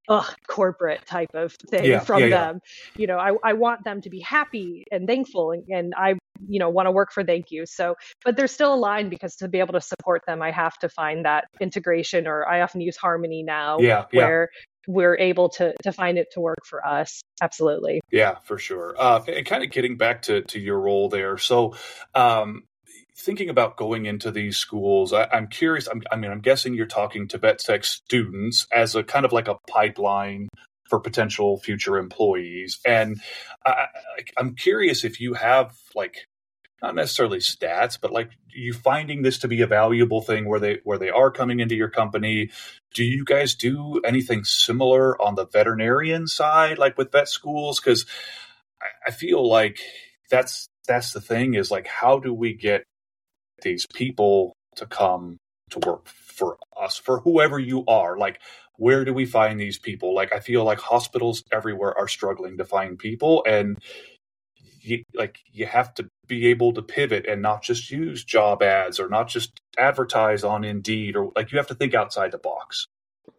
ugh, 0.09 0.35
corporate 0.49 1.07
type 1.07 1.31
of 1.35 1.55
thing 1.71 1.87
Yeah, 1.87 2.01
from 2.01 2.21
yeah, 2.21 2.29
them. 2.31 2.61
You 2.97 3.07
know, 3.07 3.19
I, 3.19 3.33
I 3.43 3.53
want 3.55 3.85
them 3.85 4.01
to 4.03 4.11
be 4.11 4.21
happy 4.21 4.85
and 4.91 5.07
thankful 5.07 5.53
and, 5.53 5.65
and 5.69 5.95
I, 5.97 6.15
you 6.47 6.59
know, 6.59 6.69
want 6.69 6.87
to 6.87 6.91
work 6.91 7.13
for 7.13 7.25
thank 7.25 7.51
you. 7.51 7.65
So, 7.67 7.95
but 8.25 8.37
there's 8.37 8.53
still 8.53 8.75
a 8.75 8.77
line 8.77 9.09
because 9.09 9.37
to 9.37 9.49
be 9.49 9.61
able 9.61 9.73
to 9.75 9.81
support 9.81 10.23
them, 10.27 10.43
I 10.43 10.51
have 10.51 10.79
to 10.81 10.89
find 10.89 11.25
that 11.25 11.45
integration 11.61 12.27
or 12.27 12.47
I 12.47 12.61
often 12.63 12.81
use 12.81 12.97
harmony 12.97 13.43
now 13.43 13.79
Yeah, 13.79 14.05
yeah. 14.13 14.27
where 14.27 14.51
we're 14.87 15.17
able 15.17 15.49
to 15.51 15.75
to 15.83 15.93
find 15.93 16.19
it 16.19 16.29
to 16.33 16.41
work 16.41 16.65
for 16.65 16.85
us. 16.87 17.23
Absolutely. 17.43 18.01
Yeah, 18.11 18.37
for 18.45 18.59
sure. 18.59 18.95
Uh, 18.99 19.23
and 19.29 19.47
kind 19.47 19.65
of 19.65 19.71
getting 19.71 19.97
back 19.97 20.23
to, 20.23 20.43
to 20.43 20.61
your 20.61 20.79
role 20.81 21.09
there. 21.09 21.37
So, 21.39 21.77
um, 22.15 22.65
thinking 23.17 23.49
about 23.49 23.77
going 23.77 24.07
into 24.07 24.31
these 24.31 24.57
schools, 24.57 25.13
I, 25.13 25.25
I'm 25.33 25.47
curious. 25.49 25.87
I'm, 25.87 26.03
I 26.11 26.17
mean, 26.17 26.31
I'm 26.31 26.41
guessing 26.41 26.75
you're 26.75 26.87
talking 26.87 27.29
to 27.29 27.39
vet 27.39 27.59
tech 27.59 27.85
students 27.85 28.67
as 28.73 28.95
a 28.95 29.03
kind 29.03 29.25
of 29.25 29.33
like 29.33 29.49
a 29.49 29.57
pipeline 29.69 30.49
for 30.91 31.01
potential 31.01 31.59
future 31.59 31.97
employees. 31.97 32.79
And 32.85 33.21
I, 33.65 33.71
I- 33.71 33.87
I'm 34.37 34.55
curious 34.55 35.05
if 35.05 35.21
you 35.21 35.35
have 35.35 35.75
like 35.95 36.27
not 36.83 36.95
necessarily 36.95 37.39
stats, 37.39 37.99
but 38.01 38.13
like 38.13 38.31
you 38.49 38.73
finding 38.73 39.23
this 39.23 39.39
to 39.39 39.49
be 39.49 39.63
a 39.63 39.67
valuable 39.67 40.21
thing 40.21 40.47
where 40.49 40.61
they 40.61 40.81
where 40.85 40.99
they 40.99 41.11
are 41.11 41.31
coming 41.31 41.61
into 41.61 41.75
your 41.75 41.89
company. 41.89 42.51
Do 42.93 43.05
you 43.05 43.25
guys 43.25 43.55
do 43.55 44.01
anything 44.05 44.45
similar 44.45 45.21
on 45.21 45.35
the 45.35 45.47
veterinarian 45.47 46.27
side, 46.27 46.79
like 46.79 46.99
with 46.99 47.13
vet 47.13 47.29
schools? 47.29 47.81
Because 47.81 48.07
I, 48.83 48.87
I 49.09 49.11
feel 49.13 49.49
like 49.49 49.81
that's 50.31 50.69
that's 50.87 51.13
the 51.13 51.21
thing 51.21 51.55
is 51.55 51.71
like 51.71 51.87
how 51.87 52.19
do 52.19 52.33
we 52.33 52.55
get 52.55 52.85
these 53.63 53.87
people 53.95 54.55
to 54.77 54.87
come 54.87 55.39
to 55.71 55.79
work 55.87 56.07
for 56.07 56.59
us 56.79 56.99
for 56.99 57.21
whoever 57.21 57.59
you 57.59 57.85
are 57.87 58.19
like 58.19 58.41
where 58.77 59.05
do 59.05 59.15
we 59.15 59.25
find 59.25 59.59
these 59.59 59.79
people 59.79 60.15
like 60.15 60.33
i 60.33 60.41
feel 60.41 60.65
like 60.65 60.79
hospitals 60.79 61.43
everywhere 61.53 61.97
are 61.97 62.09
struggling 62.09 62.59
to 62.59 62.65
find 62.65 62.99
people 62.99 63.45
and 63.47 63.79
you, 64.81 65.03
like 65.15 65.39
you 65.51 65.67
have 65.67 65.95
to 65.95 66.09
be 66.27 66.47
able 66.49 66.73
to 66.75 66.83
pivot 66.83 67.27
and 67.27 67.43
not 67.43 67.63
just 67.63 67.91
use 67.91 68.25
job 68.25 68.63
ads 68.63 68.99
or 69.01 69.09
not 69.09 69.29
just 69.29 69.61
advertise 69.79 70.45
on 70.45 70.65
indeed 70.65 71.17
or 71.17 71.33
like 71.37 71.53
you 71.53 71.59
have 71.59 71.67
to 71.69 71.75
think 71.75 71.95
outside 71.95 72.31
the 72.33 72.39
box 72.39 72.87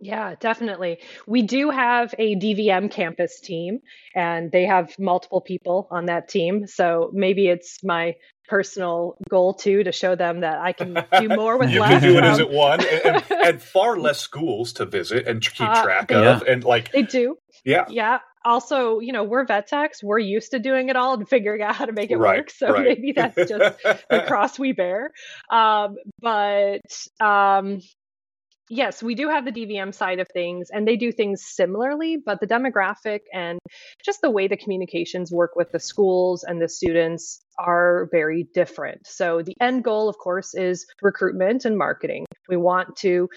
Yeah, 0.01 0.36
definitely. 0.39 0.99
We 1.25 1.41
do 1.43 1.69
have 1.71 2.13
a 2.19 2.36
DVM 2.36 2.91
campus 2.91 3.39
team, 3.39 3.79
and 4.13 4.51
they 4.51 4.65
have 4.65 4.97
multiple 4.99 5.41
people 5.41 5.88
on 5.89 6.05
that 6.07 6.27
team. 6.27 6.67
So 6.67 7.09
maybe 7.13 7.47
it's 7.47 7.83
my 7.83 8.15
personal 8.47 9.15
goal 9.29 9.53
too 9.53 9.83
to 9.83 9.91
show 9.91 10.15
them 10.15 10.41
that 10.41 10.57
I 10.59 10.73
can 10.73 10.93
do 11.19 11.29
more 11.41 11.57
with 11.57 11.69
you 11.69 11.79
less. 11.79 12.01
can 12.01 12.01
do 12.11 12.17
it 12.17 12.23
as 12.23 12.39
at 12.39 12.49
one 12.51 12.79
and, 12.86 13.05
and, 13.05 13.23
and 13.47 13.61
far 13.61 13.97
less 13.97 14.19
schools 14.19 14.73
to 14.73 14.86
visit 14.86 15.27
and 15.27 15.41
keep 15.41 15.67
Uh, 15.69 15.83
track 15.83 16.11
yeah. 16.11 16.36
of 16.36 16.41
and 16.43 16.63
like 16.63 16.91
They 16.91 17.03
do. 17.03 17.38
yeah 17.63 17.86
Yeah. 17.89 18.19
Also, 18.45 18.99
you 18.99 19.11
know, 19.11 19.23
we're 19.23 19.45
vet 19.45 19.67
techs. 19.67 20.03
We're 20.03 20.19
used 20.19 20.51
to 20.51 20.59
doing 20.59 20.89
it 20.89 20.95
all 20.95 21.15
and 21.15 21.27
figuring 21.27 21.61
out 21.61 21.75
how 21.75 21.85
to 21.85 21.91
make 21.91 22.11
it 22.11 22.17
Right, 22.17 22.37
work. 22.37 22.51
So 22.57 22.71
right. 22.71 22.83
maybe 22.83 23.11
that's 23.11 23.43
just 23.47 23.81
the 24.09 24.21
cross 24.27 24.57
we 24.57 24.71
bear. 24.71 25.11
Um, 25.49 25.95
but 26.21 26.81
um, 27.19 27.81
yes, 28.69 29.03
we 29.03 29.15
do 29.15 29.29
have 29.29 29.45
the 29.45 29.51
DVM 29.51 29.93
side 29.93 30.19
of 30.19 30.27
things, 30.33 30.69
and 30.71 30.87
they 30.87 30.95
do 30.95 31.11
things 31.11 31.43
similarly. 31.45 32.17
But 32.23 32.39
the 32.39 32.47
demographic 32.47 33.21
and 33.33 33.59
just 34.03 34.21
the 34.21 34.31
way 34.31 34.47
the 34.47 34.57
communications 34.57 35.31
work 35.31 35.55
with 35.55 35.71
the 35.71 35.79
schools 35.79 36.43
and 36.43 36.61
the 36.61 36.69
students 36.69 37.41
are 37.57 38.07
very 38.11 38.47
different. 38.53 39.07
So 39.07 39.41
the 39.41 39.55
end 39.61 39.83
goal, 39.83 40.09
of 40.09 40.17
course, 40.17 40.53
is 40.53 40.85
recruitment 41.01 41.65
and 41.65 41.77
marketing. 41.77 42.25
We 42.49 42.57
want 42.57 42.97
to 42.97 43.29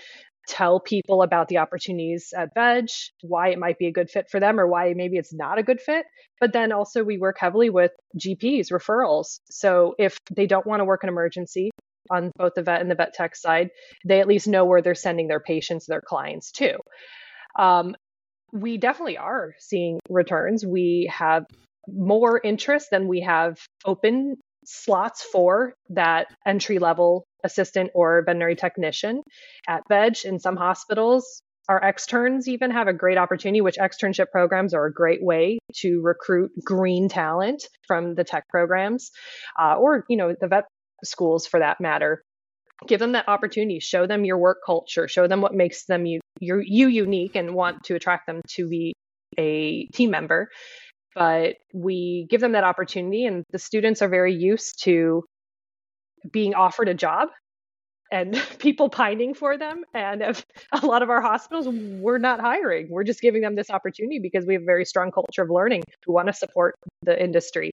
tell 0.48 0.80
people 0.80 1.22
about 1.22 1.48
the 1.48 1.58
opportunities 1.58 2.32
at 2.36 2.54
Veg, 2.54 2.86
why 3.22 3.50
it 3.50 3.58
might 3.58 3.78
be 3.78 3.86
a 3.86 3.92
good 3.92 4.10
fit 4.10 4.28
for 4.30 4.40
them 4.40 4.58
or 4.58 4.66
why 4.66 4.94
maybe 4.94 5.16
it's 5.16 5.32
not 5.32 5.58
a 5.58 5.62
good 5.62 5.80
fit. 5.80 6.06
But 6.40 6.52
then 6.52 6.72
also 6.72 7.04
we 7.04 7.18
work 7.18 7.36
heavily 7.38 7.70
with 7.70 7.92
GPs, 8.18 8.72
referrals. 8.72 9.40
So 9.50 9.94
if 9.98 10.18
they 10.34 10.46
don't 10.46 10.66
want 10.66 10.80
to 10.80 10.84
work 10.84 11.04
in 11.04 11.08
emergency 11.08 11.70
on 12.10 12.32
both 12.36 12.54
the 12.54 12.62
vet 12.62 12.80
and 12.80 12.90
the 12.90 12.94
vet 12.94 13.12
tech 13.14 13.36
side, 13.36 13.70
they 14.04 14.20
at 14.20 14.28
least 14.28 14.48
know 14.48 14.64
where 14.64 14.82
they're 14.82 14.94
sending 14.94 15.28
their 15.28 15.40
patients, 15.40 15.86
their 15.86 16.00
clients 16.00 16.50
to. 16.52 16.78
Um, 17.58 17.94
we 18.52 18.78
definitely 18.78 19.18
are 19.18 19.54
seeing 19.58 20.00
returns. 20.08 20.64
We 20.64 21.12
have 21.14 21.44
more 21.86 22.40
interest 22.42 22.88
than 22.90 23.08
we 23.08 23.20
have 23.20 23.58
open 23.84 24.36
slots 24.64 25.22
for 25.22 25.74
that 25.90 26.26
entry 26.46 26.78
level 26.78 27.24
assistant 27.44 27.90
or 27.94 28.22
veterinary 28.24 28.56
technician 28.56 29.22
at 29.66 29.82
Veg. 29.88 30.18
In 30.24 30.38
some 30.38 30.56
hospitals, 30.56 31.42
our 31.68 31.82
externs 31.82 32.48
even 32.48 32.70
have 32.70 32.88
a 32.88 32.92
great 32.92 33.18
opportunity, 33.18 33.60
which 33.60 33.76
externship 33.76 34.30
programs 34.32 34.72
are 34.74 34.86
a 34.86 34.92
great 34.92 35.22
way 35.22 35.58
to 35.76 36.00
recruit 36.00 36.50
green 36.64 37.08
talent 37.08 37.68
from 37.86 38.14
the 38.14 38.24
tech 38.24 38.44
programs 38.48 39.10
uh, 39.60 39.74
or, 39.74 40.04
you 40.08 40.16
know, 40.16 40.34
the 40.40 40.48
vet 40.48 40.64
schools 41.04 41.46
for 41.46 41.60
that 41.60 41.80
matter. 41.80 42.22
Give 42.86 43.00
them 43.00 43.12
that 43.12 43.28
opportunity, 43.28 43.80
show 43.80 44.06
them 44.06 44.24
your 44.24 44.38
work 44.38 44.58
culture, 44.64 45.08
show 45.08 45.26
them 45.26 45.40
what 45.40 45.54
makes 45.54 45.84
them 45.84 46.06
you, 46.06 46.20
you, 46.40 46.62
you 46.64 46.88
unique 46.88 47.34
and 47.34 47.54
want 47.54 47.84
to 47.84 47.96
attract 47.96 48.26
them 48.26 48.40
to 48.50 48.68
be 48.68 48.94
a 49.36 49.86
team 49.88 50.10
member 50.10 50.48
but 51.14 51.56
we 51.74 52.26
give 52.30 52.40
them 52.40 52.52
that 52.52 52.64
opportunity 52.64 53.26
and 53.26 53.44
the 53.50 53.58
students 53.58 54.02
are 54.02 54.08
very 54.08 54.34
used 54.34 54.82
to 54.84 55.24
being 56.30 56.54
offered 56.54 56.88
a 56.88 56.94
job 56.94 57.28
and 58.10 58.40
people 58.58 58.88
pining 58.88 59.34
for 59.34 59.56
them. 59.56 59.84
And 59.94 60.22
a 60.72 60.86
lot 60.86 61.02
of 61.02 61.10
our 61.10 61.20
hospitals 61.20 61.68
we're 61.68 62.18
not 62.18 62.40
hiring. 62.40 62.88
We're 62.90 63.04
just 63.04 63.20
giving 63.20 63.42
them 63.42 63.54
this 63.54 63.70
opportunity 63.70 64.18
because 64.18 64.46
we 64.46 64.54
have 64.54 64.62
a 64.62 64.66
very 64.66 64.84
strong 64.84 65.10
culture 65.10 65.42
of 65.42 65.50
learning 65.50 65.82
we 66.06 66.14
want 66.14 66.28
to 66.28 66.32
support 66.32 66.74
the 67.02 67.22
industry 67.22 67.72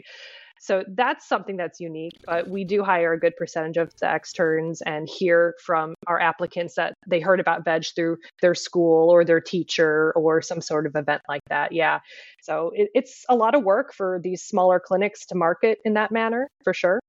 so 0.60 0.84
that's 0.96 1.28
something 1.28 1.58
that's 1.58 1.80
unique 1.80 2.14
but 2.26 2.50
we 2.50 2.64
do 2.64 2.84
hire 2.84 3.14
a 3.14 3.20
good 3.20 3.36
percentage 3.36 3.78
of 3.78 3.92
the 4.00 4.10
externs 4.10 4.82
and 4.82 5.08
hear 5.10 5.56
from 5.64 5.94
our 6.08 6.20
applicants 6.20 6.76
that 6.76 6.94
they 7.08 7.20
heard 7.20 7.40
about 7.40 7.64
veg 7.66 7.86
through 7.96 8.18
their 8.42 8.56
school 8.56 9.10
or 9.10 9.24
their 9.26 9.42
teacher 9.42 10.14
or 10.16 10.42
some 10.42 10.62
sort 10.62 10.86
of 10.86 10.96
event 10.96 11.22
like 11.28 11.42
that 11.50 11.72
yeah 11.72 12.00
so 12.42 12.72
it, 12.74 12.90
it's 12.94 13.26
a 13.30 13.36
lot 13.36 13.56
of 13.56 13.64
work 13.64 13.94
for 13.94 14.20
these 14.24 14.44
smaller 14.44 14.80
clinics 14.80 15.26
to 15.26 15.36
market 15.36 15.80
in 15.86 15.94
that 15.94 16.12
manner 16.12 16.48
for 16.64 16.74
sure 16.74 17.00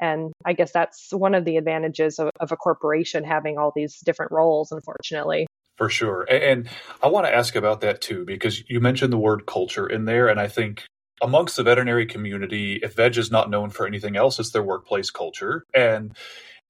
and 0.00 0.32
i 0.44 0.52
guess 0.52 0.72
that's 0.72 1.08
one 1.12 1.34
of 1.34 1.44
the 1.44 1.56
advantages 1.56 2.18
of, 2.18 2.30
of 2.40 2.52
a 2.52 2.56
corporation 2.56 3.24
having 3.24 3.58
all 3.58 3.72
these 3.74 4.00
different 4.04 4.32
roles 4.32 4.72
unfortunately 4.72 5.46
For 5.76 5.88
sure. 5.88 6.26
And 6.28 6.68
I 7.02 7.06
want 7.06 7.26
to 7.26 7.34
ask 7.34 7.54
about 7.54 7.80
that 7.82 8.00
too, 8.00 8.24
because 8.24 8.68
you 8.68 8.80
mentioned 8.80 9.12
the 9.12 9.18
word 9.18 9.46
culture 9.46 9.86
in 9.86 10.06
there. 10.06 10.26
And 10.26 10.40
I 10.40 10.48
think 10.48 10.82
amongst 11.20 11.56
the 11.56 11.62
veterinary 11.62 12.06
community, 12.06 12.80
if 12.82 12.94
Veg 12.94 13.16
is 13.16 13.30
not 13.30 13.50
known 13.50 13.70
for 13.70 13.86
anything 13.86 14.16
else, 14.16 14.38
it's 14.38 14.50
their 14.50 14.62
workplace 14.62 15.10
culture. 15.10 15.64
And 15.74 16.16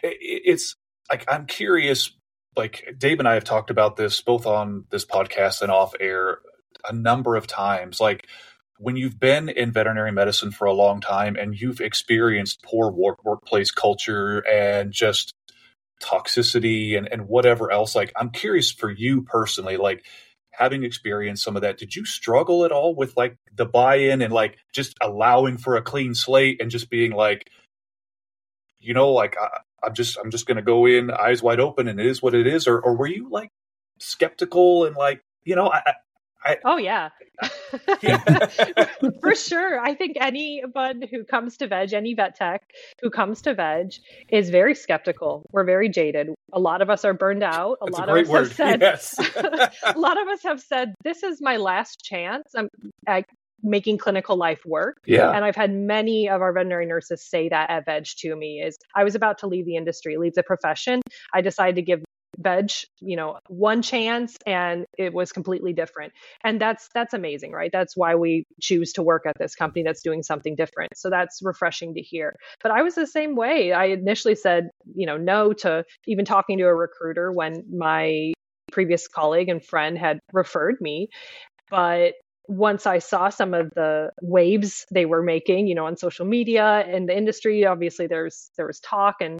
it's 0.02 0.74
like, 1.10 1.24
I'm 1.28 1.46
curious, 1.46 2.10
like 2.56 2.94
Dave 2.98 3.18
and 3.18 3.28
I 3.28 3.34
have 3.34 3.44
talked 3.44 3.70
about 3.70 3.96
this 3.96 4.20
both 4.20 4.46
on 4.46 4.84
this 4.90 5.04
podcast 5.04 5.62
and 5.62 5.70
off 5.70 5.94
air 6.00 6.38
a 6.88 6.92
number 6.92 7.36
of 7.36 7.46
times. 7.46 8.00
Like, 8.00 8.26
when 8.78 8.96
you've 8.96 9.18
been 9.18 9.48
in 9.48 9.72
veterinary 9.72 10.12
medicine 10.12 10.52
for 10.52 10.64
a 10.64 10.72
long 10.72 11.00
time 11.00 11.36
and 11.36 11.60
you've 11.60 11.80
experienced 11.80 12.62
poor 12.62 12.92
work, 12.92 13.24
workplace 13.24 13.72
culture 13.72 14.38
and 14.48 14.92
just 14.92 15.34
toxicity 16.00 16.96
and, 16.96 17.08
and 17.10 17.26
whatever 17.26 17.72
else 17.72 17.96
like 17.96 18.12
i'm 18.14 18.30
curious 18.30 18.70
for 18.70 18.88
you 18.88 19.22
personally 19.22 19.76
like 19.76 20.04
having 20.58 20.84
experienced 20.84 21.44
some 21.44 21.56
of 21.56 21.62
that 21.62 21.78
did 21.78 21.94
you 21.94 22.04
struggle 22.04 22.64
at 22.64 22.72
all 22.72 22.94
with 22.94 23.16
like 23.16 23.36
the 23.54 23.66
buy-in 23.66 24.22
and 24.22 24.32
like 24.32 24.58
just 24.72 24.96
allowing 25.00 25.58
for 25.58 25.76
a 25.76 25.82
clean 25.82 26.14
slate 26.14 26.60
and 26.60 26.70
just 26.70 26.90
being 26.90 27.12
like 27.12 27.50
you 28.80 28.94
know 28.94 29.12
like 29.12 29.36
I, 29.40 29.48
i'm 29.84 29.94
just 29.94 30.18
i'm 30.18 30.30
just 30.30 30.46
gonna 30.46 30.62
go 30.62 30.86
in 30.86 31.10
eyes 31.10 31.42
wide 31.42 31.60
open 31.60 31.88
and 31.88 32.00
it 32.00 32.06
is 32.06 32.22
what 32.22 32.34
it 32.34 32.46
is 32.46 32.66
or, 32.66 32.78
or 32.78 32.96
were 32.96 33.06
you 33.06 33.28
like 33.30 33.50
skeptical 33.98 34.84
and 34.86 34.96
like 34.96 35.22
you 35.44 35.56
know 35.56 35.70
i, 35.70 35.94
oh 36.64 36.76
yeah. 36.76 37.10
Yeah. 38.02 38.18
for 39.20 39.34
sure. 39.34 39.80
I 39.80 39.94
think 39.94 40.16
anyone 40.20 41.02
who 41.10 41.24
comes 41.24 41.56
to 41.58 41.66
veg 41.66 41.92
any 41.92 42.14
vet 42.14 42.36
tech 42.36 42.62
who 43.00 43.10
comes 43.10 43.42
to 43.42 43.54
veg 43.54 43.94
is 44.30 44.50
very 44.50 44.74
skeptical. 44.74 45.44
We're 45.52 45.64
very 45.64 45.88
jaded. 45.88 46.34
A 46.52 46.60
lot 46.60 46.82
of 46.82 46.90
us 46.90 47.04
are 47.04 47.14
burned 47.14 47.42
out. 47.42 47.78
A 47.82 47.86
that's 47.86 47.98
a 47.98 48.00
lot 48.00 48.08
great 48.08 48.26
of 48.26 48.30
us 48.30 48.32
word. 48.32 48.48
have 48.48 48.52
said 48.56 48.80
yes. 48.80 49.18
A 49.94 49.98
lot 49.98 50.20
of 50.20 50.28
us 50.28 50.42
have 50.42 50.60
said 50.60 50.94
this 51.04 51.22
is 51.22 51.40
my 51.40 51.56
last 51.56 52.02
chance. 52.02 52.54
I'm 52.54 52.68
at 53.06 53.24
making 53.62 53.98
clinical 53.98 54.36
life 54.36 54.60
work. 54.64 54.98
Yeah. 55.04 55.30
And 55.30 55.44
i've 55.44 55.56
had 55.56 55.72
many 55.72 56.28
of 56.28 56.42
our 56.42 56.52
veterinary 56.52 56.86
nurses 56.86 57.22
say 57.22 57.48
that 57.48 57.70
at 57.70 57.84
veg 57.86 58.06
to 58.18 58.36
me 58.36 58.62
is 58.62 58.78
i 58.94 59.02
was 59.02 59.16
about 59.16 59.38
to 59.38 59.48
leave 59.48 59.66
the 59.66 59.76
industry 59.76 60.16
leave 60.16 60.34
the 60.34 60.42
profession. 60.44 61.00
I 61.34 61.40
decided 61.40 61.74
to 61.76 61.82
give 61.82 62.04
veg, 62.36 62.70
you 63.00 63.16
know, 63.16 63.38
one 63.48 63.82
chance 63.82 64.36
and 64.46 64.86
it 64.96 65.12
was 65.12 65.32
completely 65.32 65.72
different. 65.72 66.12
And 66.44 66.60
that's 66.60 66.88
that's 66.94 67.14
amazing, 67.14 67.52
right? 67.52 67.70
That's 67.72 67.96
why 67.96 68.14
we 68.14 68.44
choose 68.60 68.92
to 68.94 69.02
work 69.02 69.26
at 69.26 69.36
this 69.38 69.54
company 69.54 69.82
that's 69.82 70.02
doing 70.02 70.22
something 70.22 70.54
different. 70.54 70.96
So 70.96 71.10
that's 71.10 71.40
refreshing 71.42 71.94
to 71.94 72.00
hear. 72.00 72.34
But 72.62 72.72
I 72.72 72.82
was 72.82 72.94
the 72.94 73.06
same 73.06 73.36
way. 73.36 73.72
I 73.72 73.86
initially 73.86 74.34
said, 74.34 74.70
you 74.94 75.06
know, 75.06 75.16
no 75.16 75.52
to 75.54 75.84
even 76.06 76.24
talking 76.24 76.58
to 76.58 76.64
a 76.64 76.74
recruiter 76.74 77.32
when 77.32 77.64
my 77.70 78.32
previous 78.70 79.08
colleague 79.08 79.48
and 79.48 79.64
friend 79.64 79.98
had 79.98 80.20
referred 80.32 80.76
me. 80.80 81.08
But 81.70 82.14
once 82.46 82.86
I 82.86 82.98
saw 82.98 83.28
some 83.28 83.52
of 83.52 83.70
the 83.74 84.10
waves 84.22 84.86
they 84.90 85.04
were 85.04 85.22
making, 85.22 85.66
you 85.66 85.74
know, 85.74 85.86
on 85.86 85.96
social 85.96 86.24
media 86.24 86.64
and 86.64 87.08
the 87.08 87.16
industry, 87.16 87.66
obviously 87.66 88.06
there's 88.06 88.50
there 88.56 88.66
was 88.66 88.80
talk 88.80 89.16
and 89.20 89.38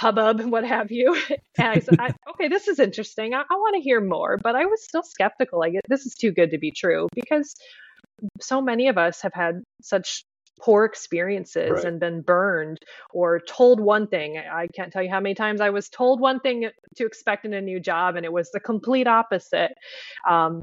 hubbub 0.00 0.40
and 0.40 0.50
what 0.52 0.64
have 0.64 0.90
you. 0.90 1.16
And 1.58 1.68
I 1.68 1.78
said, 1.80 2.00
I, 2.00 2.12
okay, 2.30 2.48
this 2.48 2.68
is 2.68 2.78
interesting. 2.78 3.34
I, 3.34 3.40
I 3.40 3.54
want 3.54 3.76
to 3.76 3.82
hear 3.82 4.00
more. 4.00 4.38
But 4.38 4.56
I 4.56 4.64
was 4.64 4.82
still 4.82 5.02
skeptical. 5.02 5.58
Like, 5.58 5.74
this 5.88 6.06
is 6.06 6.14
too 6.14 6.32
good 6.32 6.52
to 6.52 6.58
be 6.58 6.70
true 6.70 7.08
because 7.14 7.54
so 8.40 8.62
many 8.62 8.88
of 8.88 8.96
us 8.96 9.20
have 9.20 9.34
had 9.34 9.62
such 9.82 10.24
poor 10.58 10.84
experiences 10.84 11.70
right. 11.70 11.84
and 11.84 12.00
been 12.00 12.22
burned 12.22 12.78
or 13.12 13.40
told 13.40 13.78
one 13.78 14.06
thing. 14.06 14.38
I 14.38 14.68
can't 14.68 14.90
tell 14.90 15.02
you 15.02 15.10
how 15.10 15.20
many 15.20 15.34
times 15.34 15.60
I 15.60 15.70
was 15.70 15.90
told 15.90 16.20
one 16.20 16.40
thing 16.40 16.70
to 16.96 17.06
expect 17.06 17.44
in 17.44 17.52
a 17.52 17.60
new 17.60 17.80
job 17.80 18.16
and 18.16 18.24
it 18.24 18.32
was 18.32 18.50
the 18.50 18.60
complete 18.60 19.06
opposite. 19.06 19.72
Um, 20.26 20.62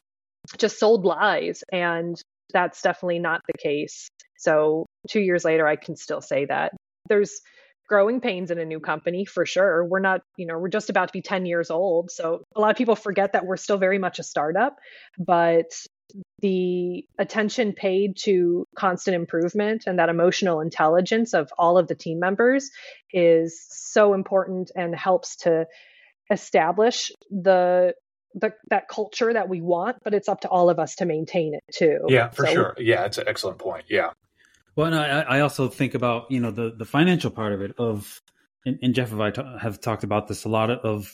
just 0.57 0.79
sold 0.79 1.05
lies. 1.05 1.63
And 1.71 2.19
that's 2.53 2.81
definitely 2.81 3.19
not 3.19 3.41
the 3.45 3.57
case. 3.57 4.09
So 4.37 4.85
two 5.09 5.19
years 5.19 5.45
later, 5.45 5.67
I 5.67 5.75
can 5.75 5.95
still 5.95 6.21
say 6.21 6.45
that. 6.45 6.73
There's 7.07 7.41
growing 7.87 8.19
pains 8.21 8.51
in 8.51 8.59
a 8.59 8.65
new 8.65 8.79
company 8.79 9.25
for 9.25 9.45
sure. 9.45 9.83
We're 9.85 9.99
not, 9.99 10.21
you 10.35 10.45
know, 10.45 10.57
we're 10.59 10.69
just 10.69 10.89
about 10.89 11.07
to 11.09 11.13
be 11.13 11.21
10 11.21 11.45
years 11.45 11.71
old. 11.71 12.11
So 12.11 12.43
a 12.55 12.59
lot 12.59 12.71
of 12.71 12.77
people 12.77 12.95
forget 12.95 13.33
that 13.33 13.45
we're 13.45 13.57
still 13.57 13.77
very 13.77 13.97
much 13.97 14.19
a 14.19 14.23
startup, 14.23 14.77
but 15.17 15.71
the 16.39 17.05
attention 17.17 17.73
paid 17.73 18.17
to 18.17 18.65
constant 18.75 19.15
improvement 19.15 19.83
and 19.87 19.99
that 19.99 20.09
emotional 20.09 20.61
intelligence 20.61 21.33
of 21.33 21.49
all 21.57 21.77
of 21.77 21.87
the 21.87 21.95
team 21.95 22.19
members 22.19 22.69
is 23.11 23.65
so 23.69 24.13
important 24.13 24.71
and 24.75 24.95
helps 24.95 25.37
to 25.37 25.65
establish 26.31 27.11
the 27.29 27.93
the, 28.35 28.53
that 28.69 28.87
culture 28.87 29.33
that 29.33 29.49
we 29.49 29.61
want, 29.61 29.97
but 30.03 30.13
it's 30.13 30.29
up 30.29 30.41
to 30.41 30.47
all 30.47 30.69
of 30.69 30.77
us 30.77 30.95
to 30.95 31.05
maintain 31.05 31.55
it 31.55 31.63
too. 31.73 32.01
Yeah, 32.07 32.29
for 32.29 32.45
so, 32.45 32.53
sure. 32.53 32.75
Yeah, 32.77 33.05
it's 33.05 33.17
an 33.17 33.27
excellent 33.27 33.57
point. 33.57 33.85
Yeah. 33.89 34.11
Well, 34.77 34.85
and 34.85 34.95
I, 34.95 35.21
I 35.21 35.39
also 35.39 35.69
think 35.69 35.95
about 35.95 36.31
you 36.31 36.39
know 36.39 36.51
the 36.51 36.71
the 36.77 36.85
financial 36.85 37.31
part 37.31 37.51
of 37.51 37.61
it. 37.61 37.73
Of 37.79 38.21
and, 38.63 38.77
and 38.83 38.93
Jeff 38.93 39.11
and 39.11 39.21
I 39.21 39.31
t- 39.31 39.41
have 39.59 39.81
talked 39.81 40.03
about 40.03 40.27
this 40.27 40.45
a 40.45 40.49
lot 40.49 40.69
of 40.69 41.11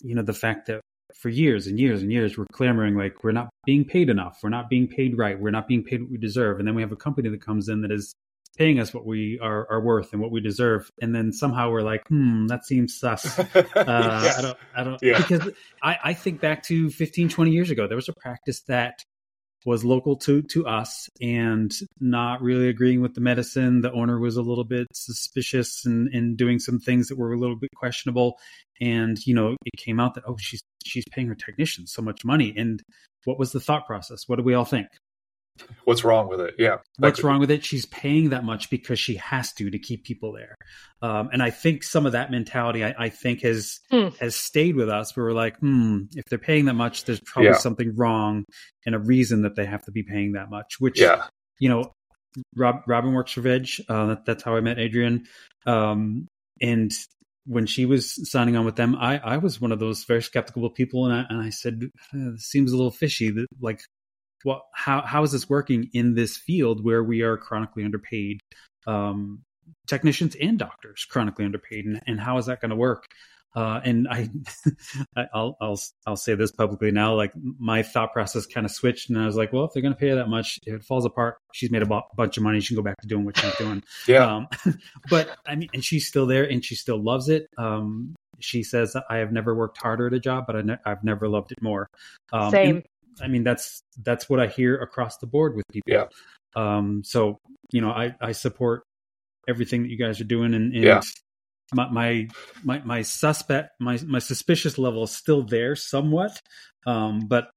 you 0.00 0.14
know 0.14 0.22
the 0.22 0.32
fact 0.32 0.66
that 0.66 0.80
for 1.14 1.28
years 1.28 1.66
and 1.66 1.78
years 1.78 2.00
and 2.00 2.10
years 2.10 2.38
we're 2.38 2.46
clamoring 2.52 2.96
like 2.96 3.22
we're 3.22 3.32
not 3.32 3.50
being 3.66 3.84
paid 3.84 4.08
enough, 4.08 4.40
we're 4.42 4.48
not 4.48 4.70
being 4.70 4.88
paid 4.88 5.18
right, 5.18 5.38
we're 5.38 5.50
not 5.50 5.68
being 5.68 5.84
paid 5.84 6.00
what 6.00 6.10
we 6.10 6.16
deserve, 6.16 6.58
and 6.58 6.66
then 6.66 6.74
we 6.74 6.80
have 6.80 6.90
a 6.90 6.96
company 6.96 7.28
that 7.28 7.44
comes 7.44 7.68
in 7.68 7.82
that 7.82 7.92
is 7.92 8.14
paying 8.56 8.80
us 8.80 8.94
what 8.94 9.04
we 9.04 9.38
are, 9.40 9.70
are 9.70 9.80
worth 9.82 10.12
and 10.12 10.20
what 10.20 10.30
we 10.30 10.38
deserve 10.38 10.90
and 11.00 11.14
then 11.14 11.32
somehow 11.32 11.70
we're 11.70 11.80
like 11.80 12.06
hmm 12.08 12.46
that 12.48 12.66
seems 12.66 12.98
sus 12.98 13.38
uh, 13.38 13.54
yeah. 13.56 14.34
i 14.36 14.42
don't 14.42 14.58
i 14.76 14.84
don't 14.84 15.02
yeah. 15.02 15.16
because 15.16 15.48
I, 15.82 15.98
I 16.04 16.12
think 16.12 16.42
back 16.42 16.62
to 16.64 16.90
15 16.90 17.30
20 17.30 17.50
years 17.50 17.70
ago 17.70 17.86
there 17.86 17.96
was 17.96 18.10
a 18.10 18.12
practice 18.12 18.60
that 18.68 19.02
was 19.64 19.84
local 19.84 20.16
to 20.16 20.42
to 20.42 20.66
us 20.66 21.08
and 21.20 21.72
not 22.00 22.42
really 22.42 22.68
agreeing 22.68 23.00
with 23.00 23.14
the 23.14 23.20
medicine. 23.20 23.80
The 23.80 23.92
owner 23.92 24.18
was 24.18 24.36
a 24.36 24.42
little 24.42 24.64
bit 24.64 24.86
suspicious 24.92 25.84
and, 25.84 26.08
and 26.12 26.36
doing 26.36 26.58
some 26.58 26.78
things 26.78 27.08
that 27.08 27.18
were 27.18 27.32
a 27.32 27.38
little 27.38 27.56
bit 27.56 27.70
questionable. 27.76 28.38
And 28.80 29.18
you 29.26 29.34
know 29.34 29.56
it 29.64 29.76
came 29.78 30.00
out 30.00 30.14
that 30.14 30.24
oh 30.26 30.36
she's 30.38 30.62
she's 30.84 31.04
paying 31.12 31.28
her 31.28 31.34
technicians 31.34 31.92
so 31.92 32.02
much 32.02 32.24
money. 32.24 32.54
And 32.56 32.82
what 33.24 33.38
was 33.38 33.52
the 33.52 33.60
thought 33.60 33.86
process? 33.86 34.24
What 34.26 34.36
do 34.36 34.42
we 34.42 34.54
all 34.54 34.64
think 34.64 34.88
What's 35.84 36.04
wrong 36.04 36.28
with 36.28 36.40
it? 36.40 36.54
Yeah. 36.58 36.78
What's 36.98 37.22
wrong 37.22 37.40
with 37.40 37.50
it? 37.50 37.64
She's 37.64 37.86
paying 37.86 38.30
that 38.30 38.44
much 38.44 38.70
because 38.70 38.98
she 38.98 39.16
has 39.16 39.52
to 39.54 39.70
to 39.70 39.78
keep 39.78 40.04
people 40.04 40.32
there. 40.32 40.56
Um, 41.02 41.30
and 41.32 41.42
I 41.42 41.50
think 41.50 41.82
some 41.82 42.06
of 42.06 42.12
that 42.12 42.30
mentality, 42.30 42.84
I, 42.84 42.94
I 42.98 43.08
think, 43.08 43.42
has 43.42 43.80
mm. 43.92 44.16
has 44.18 44.36
stayed 44.36 44.76
with 44.76 44.88
us. 44.88 45.16
Where 45.16 45.26
we're 45.26 45.32
like, 45.32 45.58
hmm, 45.58 46.02
if 46.14 46.24
they're 46.26 46.38
paying 46.38 46.66
that 46.66 46.74
much, 46.74 47.04
there's 47.04 47.20
probably 47.20 47.50
yeah. 47.50 47.56
something 47.56 47.94
wrong 47.96 48.44
and 48.86 48.94
a 48.94 48.98
reason 48.98 49.42
that 49.42 49.56
they 49.56 49.66
have 49.66 49.84
to 49.84 49.92
be 49.92 50.02
paying 50.02 50.32
that 50.32 50.50
much. 50.50 50.76
Which, 50.78 51.00
yeah. 51.00 51.24
you 51.58 51.68
know, 51.68 51.92
Rob, 52.56 52.82
Robin 52.86 53.12
works 53.12 53.32
for 53.32 53.40
Veg. 53.40 53.68
Uh, 53.88 54.06
that, 54.06 54.24
that's 54.24 54.42
how 54.42 54.56
I 54.56 54.60
met 54.60 54.78
Adrienne. 54.78 55.26
Um, 55.66 56.28
and 56.60 56.92
when 57.46 57.66
she 57.66 57.86
was 57.86 58.30
signing 58.30 58.56
on 58.56 58.64
with 58.64 58.76
them, 58.76 58.94
I, 58.94 59.18
I 59.18 59.36
was 59.38 59.60
one 59.60 59.72
of 59.72 59.80
those 59.80 60.04
very 60.04 60.22
skeptical 60.22 60.68
people, 60.70 61.06
and 61.06 61.14
I, 61.14 61.24
and 61.28 61.42
I 61.42 61.50
said, 61.50 61.90
uh, 62.14 62.36
"Seems 62.36 62.72
a 62.72 62.76
little 62.76 62.92
fishy. 62.92 63.30
That 63.30 63.46
like 63.60 63.80
well, 64.44 64.66
how 64.74 65.02
how 65.02 65.22
is 65.22 65.32
this 65.32 65.48
working 65.48 65.90
in 65.92 66.14
this 66.14 66.36
field 66.36 66.84
where 66.84 67.02
we 67.02 67.22
are 67.22 67.36
chronically 67.36 67.84
underpaid, 67.84 68.40
um, 68.86 69.42
technicians 69.86 70.36
and 70.40 70.58
doctors 70.58 71.06
chronically 71.08 71.44
underpaid, 71.44 71.84
and, 71.84 72.00
and 72.06 72.20
how 72.20 72.38
is 72.38 72.46
that 72.46 72.60
going 72.60 72.70
to 72.70 72.76
work? 72.76 73.06
Uh, 73.54 73.80
and 73.84 74.08
I, 74.10 74.28
I'll, 75.34 75.56
I'll, 75.60 75.80
I'll 76.06 76.16
say 76.16 76.34
this 76.34 76.52
publicly 76.52 76.90
now. 76.90 77.14
Like 77.14 77.32
my 77.58 77.82
thought 77.82 78.12
process 78.12 78.46
kind 78.46 78.64
of 78.64 78.72
switched, 78.72 79.10
and 79.10 79.18
I 79.18 79.26
was 79.26 79.36
like, 79.36 79.52
well, 79.52 79.64
if 79.64 79.72
they're 79.72 79.82
going 79.82 79.94
to 79.94 79.98
pay 80.00 80.08
her 80.08 80.16
that 80.16 80.28
much, 80.28 80.58
if 80.66 80.74
it 80.74 80.84
falls 80.84 81.04
apart, 81.04 81.36
she's 81.52 81.70
made 81.70 81.82
a 81.82 81.86
b- 81.86 82.00
bunch 82.16 82.36
of 82.36 82.42
money. 82.42 82.60
She 82.60 82.74
can 82.74 82.82
go 82.82 82.82
back 82.82 83.00
to 83.02 83.08
doing 83.08 83.24
what 83.24 83.38
she's 83.38 83.54
doing. 83.56 83.82
yeah. 84.06 84.36
Um, 84.36 84.48
but 85.10 85.36
I 85.46 85.54
mean, 85.54 85.68
and 85.74 85.84
she's 85.84 86.06
still 86.06 86.26
there, 86.26 86.44
and 86.44 86.64
she 86.64 86.74
still 86.74 87.02
loves 87.02 87.28
it. 87.28 87.48
Um, 87.58 88.14
she 88.40 88.62
says, 88.62 88.96
I 89.08 89.18
have 89.18 89.32
never 89.32 89.54
worked 89.54 89.78
harder 89.78 90.06
at 90.06 90.14
a 90.14 90.20
job, 90.20 90.44
but 90.46 90.56
I 90.56 90.62
ne- 90.62 90.78
I've 90.84 91.04
never 91.04 91.28
loved 91.28 91.52
it 91.52 91.62
more. 91.62 91.88
Um, 92.32 92.50
Same. 92.50 92.82
I 93.20 93.28
mean, 93.28 93.44
that's 93.44 93.82
that's 94.02 94.28
what 94.28 94.40
I 94.40 94.46
hear 94.46 94.76
across 94.76 95.18
the 95.18 95.26
board 95.26 95.54
with 95.56 95.64
people. 95.72 95.92
Yeah. 95.92 96.06
Um, 96.54 97.02
so 97.04 97.38
you 97.72 97.80
know, 97.80 97.90
I 97.90 98.14
I 98.20 98.32
support 98.32 98.82
everything 99.48 99.82
that 99.82 99.90
you 99.90 99.98
guys 99.98 100.20
are 100.20 100.24
doing, 100.24 100.54
and, 100.54 100.74
and 100.74 100.84
yeah. 100.84 101.00
my, 101.74 101.88
my 101.90 102.28
my 102.62 102.82
my 102.84 103.02
suspect 103.02 103.70
my 103.80 103.98
my 104.06 104.18
suspicious 104.18 104.78
level 104.78 105.04
is 105.04 105.10
still 105.10 105.42
there 105.42 105.74
somewhat, 105.76 106.40
um, 106.86 107.20
but 107.26 107.50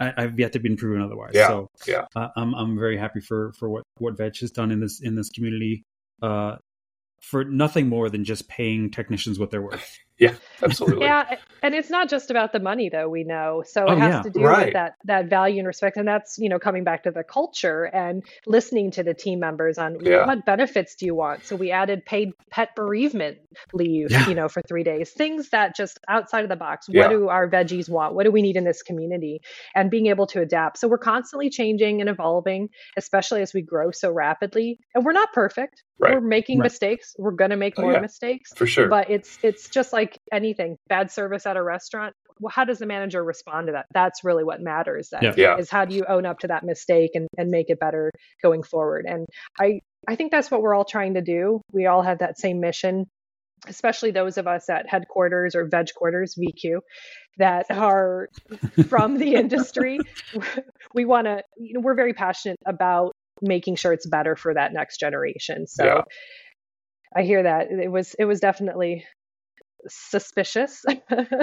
I, 0.00 0.22
have 0.22 0.38
yet 0.38 0.52
to 0.52 0.58
be 0.58 0.74
proven 0.76 1.02
otherwise. 1.02 1.32
Yeah. 1.34 1.48
So 1.48 1.68
yeah, 1.86 2.06
uh, 2.16 2.28
I'm 2.36 2.54
I'm 2.54 2.78
very 2.78 2.96
happy 2.96 3.20
for 3.20 3.52
for 3.58 3.68
what 3.68 3.82
what 3.98 4.16
Veg 4.16 4.36
has 4.38 4.50
done 4.50 4.70
in 4.70 4.80
this 4.80 5.00
in 5.00 5.14
this 5.14 5.30
community. 5.30 5.82
Uh, 6.22 6.56
for 7.20 7.42
nothing 7.42 7.88
more 7.88 8.10
than 8.10 8.22
just 8.22 8.48
paying 8.48 8.90
technicians 8.90 9.38
what 9.38 9.50
they're 9.50 9.62
worth. 9.62 9.98
Yeah, 10.18 10.34
absolutely. 10.62 11.06
yeah, 11.06 11.38
and 11.60 11.74
it's 11.74 11.90
not 11.90 12.08
just 12.08 12.30
about 12.30 12.52
the 12.52 12.60
money 12.60 12.88
though, 12.88 13.08
we 13.08 13.24
know. 13.24 13.64
So 13.66 13.82
it 13.82 13.90
oh, 13.90 13.96
has 13.96 14.14
yeah. 14.14 14.22
to 14.22 14.30
do 14.30 14.40
right. 14.42 14.66
with 14.66 14.74
that 14.74 14.94
that 15.04 15.28
value 15.28 15.58
and 15.58 15.66
respect 15.66 15.96
and 15.96 16.06
that's, 16.06 16.38
you 16.38 16.48
know, 16.48 16.60
coming 16.60 16.84
back 16.84 17.02
to 17.02 17.10
the 17.10 17.24
culture 17.24 17.84
and 17.84 18.22
listening 18.46 18.92
to 18.92 19.02
the 19.02 19.12
team 19.14 19.40
members 19.40 19.76
on 19.76 19.98
yeah. 20.02 20.26
what 20.26 20.46
benefits 20.46 20.94
do 20.94 21.06
you 21.06 21.14
want? 21.16 21.44
So 21.44 21.56
we 21.56 21.72
added 21.72 22.04
paid 22.04 22.30
pet 22.50 22.76
bereavement 22.76 23.38
leave, 23.72 24.10
yeah. 24.10 24.28
you 24.28 24.34
know, 24.36 24.48
for 24.48 24.62
3 24.62 24.84
days. 24.84 25.10
Things 25.10 25.50
that 25.50 25.74
just 25.74 25.98
outside 26.08 26.44
of 26.44 26.48
the 26.48 26.56
box. 26.56 26.86
What 26.88 27.10
do 27.10 27.28
our 27.28 27.50
veggies 27.50 27.88
want? 27.88 28.14
What 28.14 28.24
do 28.24 28.30
we 28.30 28.42
need 28.42 28.56
in 28.56 28.64
this 28.64 28.82
community? 28.82 29.40
And 29.74 29.90
being 29.90 30.06
able 30.06 30.28
to 30.28 30.40
adapt. 30.40 30.78
So 30.78 30.86
we're 30.86 30.98
constantly 30.98 31.50
changing 31.50 32.00
and 32.00 32.08
evolving, 32.08 32.68
especially 32.96 33.42
as 33.42 33.52
we 33.52 33.62
grow 33.62 33.90
so 33.90 34.12
rapidly. 34.12 34.78
And 34.94 35.04
we're 35.04 35.12
not 35.12 35.32
perfect. 35.32 35.82
Right. 35.98 36.14
We're 36.14 36.20
making 36.20 36.58
right. 36.58 36.64
mistakes. 36.64 37.14
We're 37.18 37.30
going 37.32 37.50
to 37.50 37.56
make 37.56 37.74
oh, 37.78 37.82
more 37.82 38.00
mistakes. 38.00 38.52
For 38.54 38.66
sure. 38.66 38.88
But 38.88 39.10
it's 39.10 39.38
it's 39.42 39.68
just 39.68 39.92
like 39.92 40.03
like 40.04 40.18
anything, 40.32 40.76
bad 40.88 41.10
service 41.10 41.46
at 41.46 41.56
a 41.56 41.62
restaurant, 41.62 42.14
well, 42.40 42.52
how 42.54 42.64
does 42.64 42.78
the 42.78 42.86
manager 42.86 43.22
respond 43.22 43.68
to 43.68 43.72
that? 43.72 43.86
That's 43.92 44.24
really 44.24 44.44
what 44.44 44.60
matters 44.60 45.08
then. 45.10 45.22
Yeah. 45.22 45.34
yeah. 45.36 45.56
Is 45.56 45.70
how 45.70 45.84
do 45.84 45.94
you 45.94 46.04
own 46.08 46.26
up 46.26 46.40
to 46.40 46.48
that 46.48 46.64
mistake 46.64 47.12
and, 47.14 47.28
and 47.38 47.50
make 47.50 47.70
it 47.70 47.78
better 47.78 48.10
going 48.42 48.62
forward? 48.62 49.06
And 49.08 49.26
I 49.58 49.80
I 50.06 50.16
think 50.16 50.30
that's 50.30 50.50
what 50.50 50.60
we're 50.60 50.74
all 50.74 50.84
trying 50.84 51.14
to 51.14 51.22
do. 51.22 51.60
We 51.72 51.86
all 51.86 52.02
have 52.02 52.18
that 52.18 52.38
same 52.38 52.60
mission, 52.60 53.06
especially 53.66 54.10
those 54.10 54.36
of 54.36 54.46
us 54.46 54.68
at 54.68 54.88
headquarters 54.88 55.54
or 55.54 55.66
veg 55.66 55.86
quarters, 55.94 56.36
VQ, 56.38 56.80
that 57.38 57.70
are 57.70 58.28
from 58.88 59.16
the 59.16 59.34
industry. 59.34 59.98
We 60.92 61.04
want 61.04 61.26
to, 61.26 61.42
you 61.56 61.74
know, 61.74 61.80
we're 61.80 61.94
very 61.94 62.12
passionate 62.12 62.58
about 62.66 63.12
making 63.40 63.76
sure 63.76 63.92
it's 63.92 64.06
better 64.06 64.36
for 64.36 64.54
that 64.54 64.72
next 64.72 64.98
generation. 64.98 65.66
So 65.66 65.84
yeah. 65.84 66.00
I 67.16 67.22
hear 67.22 67.44
that 67.44 67.70
it 67.70 67.90
was 67.90 68.14
it 68.18 68.24
was 68.24 68.40
definitely 68.40 69.06
suspicious. 69.88 70.84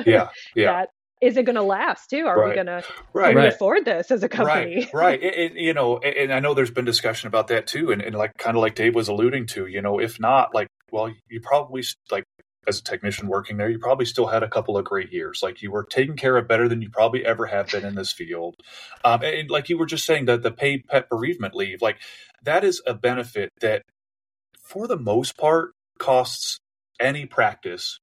Yeah, 0.05 0.29
yeah. 0.55 0.71
that 0.71 0.89
is 1.21 1.37
it 1.37 1.45
going 1.45 1.55
to 1.55 1.61
last 1.61 2.09
too? 2.09 2.25
Are 2.25 2.37
right. 2.37 2.49
we 2.49 2.55
going 2.55 2.65
to 2.65 2.83
right. 3.13 3.35
right. 3.35 3.53
afford 3.53 3.85
this 3.85 4.09
as 4.09 4.23
a 4.23 4.29
company? 4.29 4.89
Right, 4.91 5.21
right. 5.21 5.23
And, 5.23 5.35
and, 5.35 5.55
you 5.55 5.73
know, 5.73 5.99
and 5.99 6.33
I 6.33 6.39
know 6.39 6.55
there's 6.55 6.71
been 6.71 6.85
discussion 6.85 7.27
about 7.27 7.49
that 7.49 7.67
too, 7.67 7.91
and, 7.91 8.01
and 8.01 8.15
like 8.15 8.35
kind 8.37 8.57
of 8.57 8.61
like 8.61 8.73
Dave 8.73 8.95
was 8.95 9.07
alluding 9.07 9.45
to, 9.47 9.67
you 9.67 9.81
know, 9.81 9.99
if 9.99 10.19
not, 10.19 10.55
like, 10.55 10.67
well, 10.91 11.13
you 11.29 11.39
probably 11.39 11.83
like 12.09 12.23
as 12.67 12.79
a 12.79 12.83
technician 12.83 13.27
working 13.27 13.57
there, 13.57 13.69
you 13.69 13.79
probably 13.79 14.05
still 14.05 14.27
had 14.27 14.43
a 14.43 14.49
couple 14.49 14.77
of 14.77 14.85
great 14.85 15.11
years. 15.11 15.41
Like 15.41 15.61
you 15.61 15.71
were 15.71 15.83
taken 15.83 16.15
care 16.15 16.37
of 16.37 16.47
better 16.47 16.67
than 16.67 16.81
you 16.81 16.89
probably 16.89 17.25
ever 17.25 17.45
have 17.47 17.69
been 17.69 17.85
in 17.85 17.95
this 17.95 18.11
field. 18.11 18.55
Um, 19.03 19.23
and 19.23 19.49
like 19.49 19.69
you 19.69 19.77
were 19.77 19.85
just 19.85 20.05
saying, 20.05 20.25
that 20.25 20.43
the 20.43 20.51
paid 20.51 20.85
pet 20.87 21.09
bereavement 21.09 21.55
leave, 21.55 21.81
like 21.81 21.97
that 22.43 22.63
is 22.63 22.81
a 22.85 22.93
benefit 22.93 23.51
that, 23.61 23.83
for 24.63 24.87
the 24.87 24.97
most 24.97 25.37
part, 25.37 25.71
costs 25.97 26.59
any 26.99 27.25
practice 27.25 27.99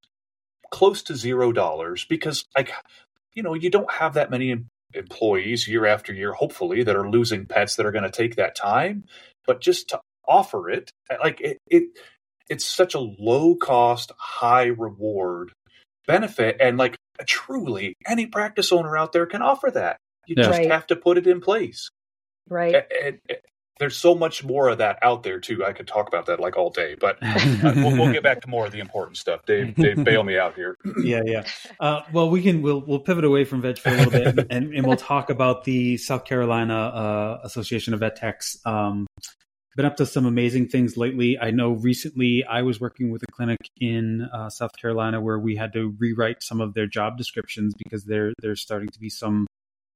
close 0.70 1.02
to 1.02 1.16
zero 1.16 1.52
dollars 1.52 2.04
because 2.08 2.44
like 2.56 2.70
you 3.34 3.42
know 3.42 3.54
you 3.54 3.70
don't 3.70 3.90
have 3.90 4.14
that 4.14 4.30
many 4.30 4.54
employees 4.94 5.68
year 5.68 5.86
after 5.86 6.12
year 6.12 6.32
hopefully 6.32 6.82
that 6.82 6.96
are 6.96 7.10
losing 7.10 7.46
pets 7.46 7.76
that 7.76 7.86
are 7.86 7.92
going 7.92 8.04
to 8.04 8.10
take 8.10 8.36
that 8.36 8.54
time 8.54 9.04
but 9.46 9.60
just 9.60 9.88
to 9.88 10.00
offer 10.26 10.70
it 10.70 10.90
eh, 11.10 11.16
like 11.22 11.40
it, 11.40 11.58
it 11.66 11.84
it's 12.48 12.64
such 12.64 12.94
a 12.94 12.98
low 12.98 13.54
cost 13.54 14.12
high 14.16 14.66
reward 14.66 15.52
benefit 16.06 16.56
and 16.60 16.78
like 16.78 16.96
truly 17.26 17.94
any 18.06 18.26
practice 18.26 18.72
owner 18.72 18.96
out 18.96 19.12
there 19.12 19.26
can 19.26 19.42
offer 19.42 19.70
that 19.70 19.98
you 20.26 20.34
yeah. 20.38 20.44
just 20.44 20.58
right. 20.58 20.70
have 20.70 20.86
to 20.86 20.96
put 20.96 21.18
it 21.18 21.26
in 21.26 21.40
place 21.40 21.90
right 22.48 22.74
and, 22.74 23.18
and, 23.28 23.38
there's 23.78 23.96
so 23.96 24.14
much 24.14 24.44
more 24.44 24.68
of 24.68 24.78
that 24.78 24.98
out 25.02 25.22
there 25.22 25.40
too. 25.40 25.64
I 25.64 25.72
could 25.72 25.86
talk 25.86 26.08
about 26.08 26.26
that 26.26 26.40
like 26.40 26.56
all 26.56 26.70
day, 26.70 26.96
but 26.98 27.18
uh, 27.22 27.72
we'll, 27.76 27.96
we'll, 27.96 28.12
get 28.12 28.22
back 28.22 28.40
to 28.42 28.48
more 28.48 28.66
of 28.66 28.72
the 28.72 28.80
important 28.80 29.16
stuff. 29.16 29.44
Dave, 29.46 29.74
Dave, 29.74 30.04
bail 30.04 30.22
me 30.22 30.38
out 30.38 30.54
here. 30.54 30.76
yeah, 31.02 31.22
yeah. 31.24 31.44
Uh, 31.78 32.02
well, 32.12 32.30
we 32.30 32.42
can 32.42 32.62
we'll 32.62 32.82
we'll 32.86 33.00
pivot 33.00 33.24
away 33.24 33.44
from 33.44 33.62
veg 33.62 33.78
for 33.78 33.90
a 33.90 33.96
little 33.96 34.10
bit, 34.10 34.46
and, 34.50 34.74
and 34.74 34.86
we'll 34.86 34.96
talk 34.96 35.30
about 35.30 35.64
the 35.64 35.96
South 35.96 36.24
Carolina 36.24 36.74
uh, 36.74 37.40
Association 37.44 37.94
of 37.94 38.00
Vet 38.00 38.16
Techs. 38.16 38.58
Um, 38.64 39.06
been 39.76 39.86
up 39.86 39.96
to 39.96 40.06
some 40.06 40.26
amazing 40.26 40.66
things 40.66 40.96
lately. 40.96 41.38
I 41.38 41.52
know 41.52 41.70
recently 41.70 42.44
I 42.44 42.62
was 42.62 42.80
working 42.80 43.12
with 43.12 43.22
a 43.22 43.30
clinic 43.30 43.58
in 43.80 44.22
uh, 44.32 44.50
South 44.50 44.72
Carolina 44.76 45.20
where 45.20 45.38
we 45.38 45.54
had 45.54 45.72
to 45.74 45.94
rewrite 46.00 46.42
some 46.42 46.60
of 46.60 46.74
their 46.74 46.88
job 46.88 47.16
descriptions 47.16 47.74
because 47.78 48.04
there 48.04 48.32
there's 48.42 48.60
starting 48.60 48.88
to 48.88 48.98
be 48.98 49.08
some 49.08 49.46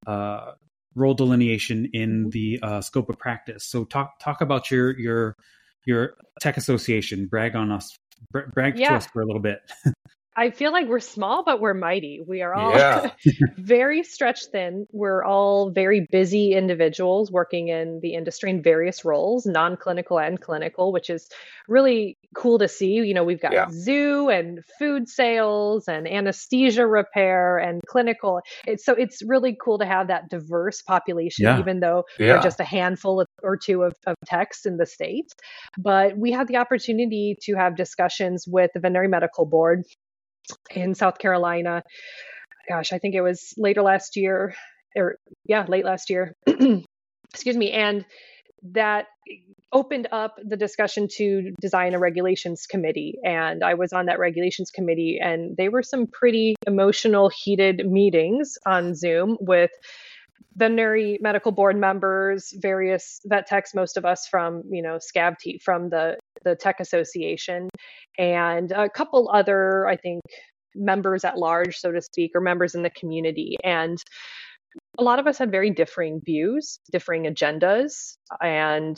uh, 0.06 0.52
role 0.94 1.14
delineation 1.14 1.88
in 1.92 2.24
mm-hmm. 2.24 2.30
the 2.30 2.60
uh, 2.62 2.80
scope 2.80 3.08
of 3.08 3.18
practice. 3.18 3.64
So 3.64 3.84
talk 3.84 4.18
talk 4.20 4.40
about 4.40 4.70
your 4.70 4.98
your 4.98 5.36
your 5.84 6.14
tech 6.40 6.56
association. 6.56 7.26
Brag 7.26 7.56
on 7.56 7.70
us. 7.70 7.96
Brag 8.30 8.78
yeah. 8.78 8.90
to 8.90 8.94
us 8.96 9.06
for 9.06 9.22
a 9.22 9.26
little 9.26 9.42
bit. 9.42 9.60
I 10.34 10.50
feel 10.50 10.72
like 10.72 10.88
we're 10.88 11.00
small, 11.00 11.44
but 11.44 11.60
we're 11.60 11.74
mighty. 11.74 12.22
We 12.26 12.40
are 12.40 12.54
all 12.54 12.72
yeah. 12.72 13.10
very 13.58 14.02
stretched 14.02 14.48
thin. 14.50 14.86
We're 14.90 15.22
all 15.22 15.70
very 15.70 16.06
busy 16.10 16.54
individuals 16.54 17.30
working 17.30 17.68
in 17.68 18.00
the 18.00 18.14
industry 18.14 18.48
in 18.48 18.62
various 18.62 19.04
roles, 19.04 19.44
non 19.44 19.76
clinical 19.76 20.18
and 20.18 20.40
clinical, 20.40 20.90
which 20.90 21.10
is 21.10 21.28
really 21.68 22.16
cool 22.34 22.58
to 22.60 22.68
see. 22.68 22.94
You 22.94 23.12
know, 23.12 23.24
we've 23.24 23.42
got 23.42 23.52
yeah. 23.52 23.66
zoo 23.70 24.30
and 24.30 24.60
food 24.78 25.06
sales 25.06 25.86
and 25.86 26.08
anesthesia 26.08 26.86
repair 26.86 27.58
and 27.58 27.82
clinical. 27.86 28.40
It's, 28.66 28.86
so 28.86 28.94
it's 28.94 29.22
really 29.22 29.54
cool 29.62 29.78
to 29.78 29.86
have 29.86 30.08
that 30.08 30.30
diverse 30.30 30.80
population, 30.80 31.44
yeah. 31.44 31.58
even 31.58 31.80
though 31.80 32.04
we're 32.18 32.40
just 32.40 32.58
a 32.58 32.64
handful 32.64 33.26
or 33.42 33.56
two 33.58 33.82
of, 33.82 33.94
of 34.06 34.16
techs 34.24 34.64
in 34.64 34.78
the 34.78 34.86
States. 34.86 35.34
But 35.76 36.16
we 36.16 36.32
had 36.32 36.48
the 36.48 36.56
opportunity 36.56 37.36
to 37.42 37.54
have 37.54 37.76
discussions 37.76 38.46
with 38.48 38.70
the 38.72 38.80
Veterinary 38.80 39.08
Medical 39.08 39.44
Board 39.44 39.84
in 40.74 40.94
South 40.94 41.18
Carolina. 41.18 41.82
Gosh, 42.68 42.92
I 42.92 42.98
think 42.98 43.14
it 43.14 43.22
was 43.22 43.54
later 43.56 43.82
last 43.82 44.16
year, 44.16 44.54
or 44.96 45.16
yeah, 45.44 45.64
late 45.68 45.84
last 45.84 46.10
year. 46.10 46.34
Excuse 47.34 47.56
me. 47.56 47.72
And 47.72 48.04
that 48.72 49.06
opened 49.72 50.06
up 50.12 50.36
the 50.44 50.56
discussion 50.56 51.08
to 51.16 51.52
design 51.60 51.94
a 51.94 51.98
regulations 51.98 52.66
committee. 52.66 53.18
And 53.24 53.64
I 53.64 53.74
was 53.74 53.92
on 53.92 54.06
that 54.06 54.18
regulations 54.18 54.70
committee, 54.70 55.18
and 55.20 55.56
they 55.56 55.68
were 55.68 55.82
some 55.82 56.06
pretty 56.06 56.54
emotional, 56.66 57.30
heated 57.34 57.86
meetings 57.86 58.58
on 58.66 58.94
Zoom 58.94 59.38
with 59.40 59.70
veterinary 60.54 61.18
medical 61.20 61.52
board 61.52 61.76
members, 61.76 62.52
various 62.56 63.20
vet 63.24 63.46
techs, 63.46 63.74
most 63.74 63.96
of 63.96 64.04
us 64.04 64.26
from, 64.30 64.62
you 64.70 64.82
know, 64.82 64.98
SCAVT, 64.98 65.62
from 65.62 65.90
the, 65.90 66.16
the 66.44 66.54
Tech 66.54 66.80
Association, 66.80 67.68
and 68.18 68.72
a 68.72 68.88
couple 68.88 69.30
other, 69.32 69.86
I 69.86 69.96
think, 69.96 70.22
members 70.74 71.24
at 71.24 71.38
large, 71.38 71.78
so 71.78 71.92
to 71.92 72.00
speak, 72.00 72.32
or 72.34 72.40
members 72.40 72.74
in 72.74 72.82
the 72.82 72.90
community. 72.90 73.56
And 73.62 73.98
a 74.98 75.02
lot 75.02 75.18
of 75.18 75.26
us 75.26 75.38
had 75.38 75.50
very 75.50 75.70
differing 75.70 76.20
views, 76.24 76.78
differing 76.90 77.24
agendas, 77.24 78.16
and 78.40 78.96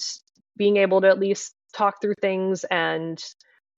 being 0.57 0.77
able 0.77 1.01
to 1.01 1.09
at 1.09 1.19
least 1.19 1.53
talk 1.77 2.01
through 2.01 2.15
things 2.21 2.65
and 2.71 3.19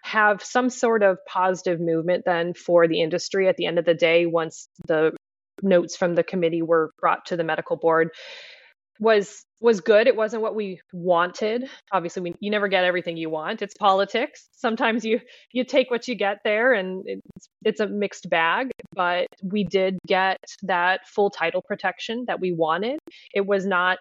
have 0.03 0.43
some 0.45 0.71
sort 0.71 1.03
of 1.03 1.19
positive 1.27 1.81
movement 1.81 2.25
then 2.25 2.55
for 2.55 2.87
the 2.87 3.01
industry 3.03 3.49
at 3.49 3.57
the 3.57 3.67
end 3.67 3.79
of 3.79 3.85
the 3.85 3.95
day 3.95 4.27
once 4.27 4.69
the 4.87 5.13
notes 5.63 5.97
from 5.97 6.15
the 6.15 6.23
committee 6.23 6.63
were 6.63 6.91
brought 7.01 7.27
to 7.27 7.37
the 7.37 7.45
medical 7.45 7.77
board 7.77 8.11
was 8.99 9.45
was 9.61 9.81
good. 9.81 10.07
It 10.07 10.17
wasn't 10.17 10.43
what 10.43 10.55
we 10.55 10.81
wanted. 10.93 11.69
Obviously 11.91 12.23
we, 12.23 12.35
you 12.41 12.51
never 12.51 12.69
get 12.69 12.85
everything 12.85 13.17
you 13.17 13.31
want. 13.31 13.63
It's 13.63 13.75
politics. 13.75 14.49
Sometimes 14.53 15.05
you 15.05 15.21
you 15.53 15.65
take 15.65 15.91
what 15.91 16.09
you 16.09 16.15
get 16.15 16.39
there 16.45 16.73
and 16.73 17.03
it's, 17.07 17.49
it's 17.65 17.81
a 17.81 17.87
mixed 17.87 18.29
bag 18.29 18.71
but 18.95 19.27
we 19.43 19.65
did 19.65 19.99
get 20.07 20.39
that 20.63 21.01
full 21.07 21.31
title 21.31 21.63
protection 21.63 22.25
that 22.27 22.41
we 22.41 22.53
wanted. 22.53 22.99
It 23.35 23.47
was 23.47 23.67
not 23.67 23.99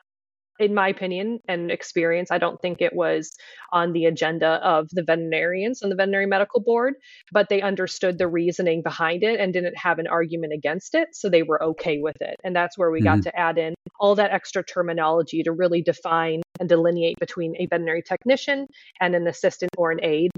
in 0.60 0.74
my 0.74 0.90
opinion 0.90 1.40
and 1.48 1.72
experience, 1.72 2.32
I 2.32 2.38
don't 2.38 2.62
think 2.62 2.82
it 2.82 2.96
was 2.96 3.32
on 3.72 3.94
the 3.94 4.06
agenda 4.06 4.60
of 4.64 4.88
the 4.92 5.04
veterinarians 5.04 5.82
and 5.82 5.92
the 5.92 5.96
veterinary 5.96 6.28
medical 6.28 6.62
board, 6.62 6.94
but 7.32 7.50
they 7.50 7.62
understood 7.62 8.18
the 8.18 8.28
reasoning 8.28 8.82
behind 8.82 9.24
it 9.24 9.40
and 9.40 9.52
didn't 9.52 9.78
have 9.78 10.00
an 10.00 10.08
argument 10.08 10.54
against 10.54 10.96
it. 10.96 11.10
So 11.14 11.30
they 11.30 11.44
were 11.44 11.62
okay 11.62 12.00
with 12.00 12.22
it. 12.22 12.36
And 12.44 12.56
that's 12.56 12.78
where 12.78 12.92
we 12.92 13.00
mm-hmm. 13.00 13.18
got 13.18 13.24
to 13.24 13.38
add 13.38 13.58
in 13.58 13.76
all 14.00 14.16
that 14.16 14.32
extra 14.32 14.64
terminology 14.64 15.44
to 15.44 15.52
really 15.52 15.82
define 15.82 16.42
and 16.60 16.70
delineate 16.70 17.20
between 17.20 17.56
a 17.60 17.66
veterinary 17.66 18.02
technician 18.02 18.68
and 19.02 19.16
an 19.16 19.28
assistant 19.28 19.72
or 19.78 19.92
an 19.92 20.00
aide 20.04 20.32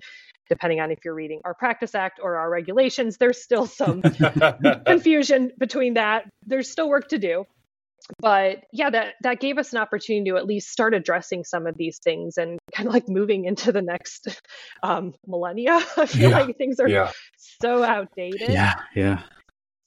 depending 0.49 0.80
on 0.80 0.91
if 0.91 0.99
you're 1.03 1.13
reading 1.13 1.41
our 1.43 1.53
practice 1.53 1.93
act 1.93 2.20
or 2.22 2.38
our 2.38 2.49
regulations 2.49 3.18
there's 3.18 3.43
still 3.43 3.65
some 3.65 4.01
confusion 4.86 5.51
between 5.57 5.95
that 5.95 6.24
there's 6.45 6.70
still 6.70 6.89
work 6.89 7.07
to 7.09 7.18
do 7.18 7.45
but 8.20 8.64
yeah 8.72 8.89
that 8.89 9.16
that 9.22 9.39
gave 9.39 9.58
us 9.58 9.74
an 9.74 9.80
opportunity 9.80 10.30
to 10.30 10.38
at 10.38 10.45
least 10.45 10.70
start 10.70 10.93
addressing 10.93 11.43
some 11.43 11.68
of 11.68 11.76
these 11.78 12.00
things 12.04 12.38
and 12.38 12.60
kind 12.74 12.88
of 12.88 12.93
like 12.93 13.08
moving 13.08 13.45
into 13.45 13.72
the 13.72 13.82
next 13.82 14.41
um, 14.84 15.14
millennia 15.26 15.80
i 15.98 16.06
feel 16.06 16.30
yeah. 16.30 16.39
like 16.39 16.58
things 16.58 16.80
are 16.80 16.88
yeah. 16.88 17.12
so 17.62 17.84
outdated 17.84 18.50
yeah 18.50 18.74
yeah 18.95 19.22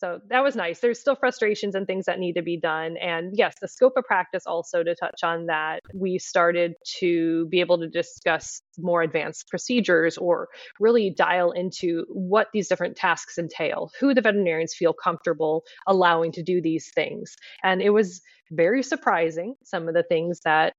so 0.01 0.21
that 0.31 0.43
was 0.43 0.57
nice. 0.57 0.81
There's 0.81 0.99
still 0.99 1.15
frustrations 1.15 1.75
and 1.75 1.87
things 1.87 2.07
that 2.07 2.19
need 2.19 2.33
to 2.35 2.43
be 2.43 2.59
done. 2.59 2.97
And 2.97 3.33
yes, 3.37 3.55
the 3.61 3.69
scope 3.69 3.93
of 3.99 4.05
practice 4.05 4.45
also 4.47 4.83
to 4.83 4.95
touch 4.95 5.21
on 5.23 5.47
that, 5.47 5.81
we 5.95 6.19
started 6.19 6.75
to 7.01 7.47
be 7.49 7.61
able 7.61 7.79
to 7.81 7.89
discuss 7.89 8.63
more 8.79 9.03
advanced 9.03 9.49
procedures 9.49 10.17
or 10.17 10.49
really 10.81 11.11
dial 11.11 11.53
into 11.53 12.07
what 12.09 12.49
these 12.55 12.67
different 12.67 12.97
tasks 12.97 13.37
entail, 13.37 13.91
who 14.01 14.15
the 14.15 14.23
veterinarians 14.23 14.75
feel 14.75 14.95
comfortable 14.95 15.65
allowing 15.87 16.33
to 16.33 16.43
do 16.43 16.63
these 16.63 16.91
things. 16.95 17.37
And 17.63 17.83
it 17.83 17.91
was 17.91 18.23
very 18.51 18.83
surprising, 18.83 19.55
some 19.65 19.87
of 19.87 19.93
the 19.93 20.03
things 20.03 20.41
that 20.47 20.73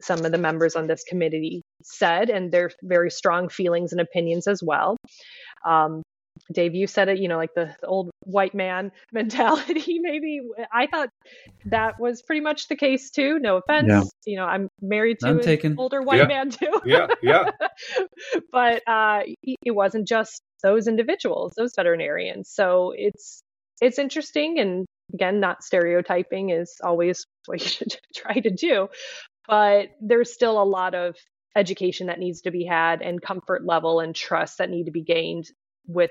some 0.00 0.24
of 0.24 0.30
the 0.30 0.38
members 0.38 0.76
on 0.76 0.86
this 0.86 1.02
committee 1.02 1.62
said, 1.82 2.30
and 2.30 2.52
their 2.52 2.70
very 2.84 3.10
strong 3.10 3.48
feelings 3.48 3.90
and 3.90 4.00
opinions 4.00 4.46
as 4.46 4.62
well. 4.62 4.96
Um, 5.66 6.02
Dave, 6.52 6.74
you 6.74 6.86
said 6.86 7.08
it, 7.08 7.18
you 7.18 7.28
know, 7.28 7.36
like 7.36 7.54
the, 7.54 7.74
the, 7.80 7.86
old 7.86 8.10
white 8.24 8.54
man 8.54 8.92
mentality, 9.12 9.98
maybe. 10.00 10.40
I 10.72 10.86
thought 10.86 11.10
that 11.66 12.00
was 12.00 12.22
pretty 12.22 12.40
much 12.40 12.68
the 12.68 12.76
case 12.76 13.10
too. 13.10 13.38
No 13.38 13.56
offense. 13.56 13.88
Yeah. 13.88 14.02
You 14.26 14.36
know, 14.36 14.44
I'm 14.44 14.68
married 14.80 15.18
to 15.20 15.28
an 15.28 15.76
older 15.78 16.02
white 16.02 16.18
yeah. 16.18 16.26
man 16.26 16.50
too. 16.50 16.80
yeah, 16.84 17.06
yeah. 17.22 17.50
but 18.52 18.82
uh, 18.86 19.20
it 19.42 19.74
wasn't 19.74 20.08
just 20.08 20.42
those 20.62 20.88
individuals, 20.88 21.52
those 21.56 21.72
veterinarians. 21.76 22.50
So 22.50 22.92
it's 22.96 23.42
it's 23.80 23.98
interesting 23.98 24.58
and 24.58 24.86
again, 25.14 25.40
not 25.40 25.62
stereotyping 25.62 26.50
is 26.50 26.76
always 26.82 27.24
what 27.46 27.60
you 27.60 27.68
should 27.68 27.96
try 28.14 28.38
to 28.38 28.50
do. 28.50 28.88
But 29.46 29.88
there's 30.00 30.32
still 30.32 30.60
a 30.60 30.64
lot 30.64 30.94
of 30.94 31.16
education 31.56 32.08
that 32.08 32.18
needs 32.18 32.42
to 32.42 32.50
be 32.50 32.64
had 32.64 33.02
and 33.02 33.20
comfort 33.20 33.64
level 33.64 34.00
and 34.00 34.14
trust 34.14 34.58
that 34.58 34.70
need 34.70 34.84
to 34.84 34.90
be 34.90 35.02
gained 35.02 35.46
with 35.86 36.10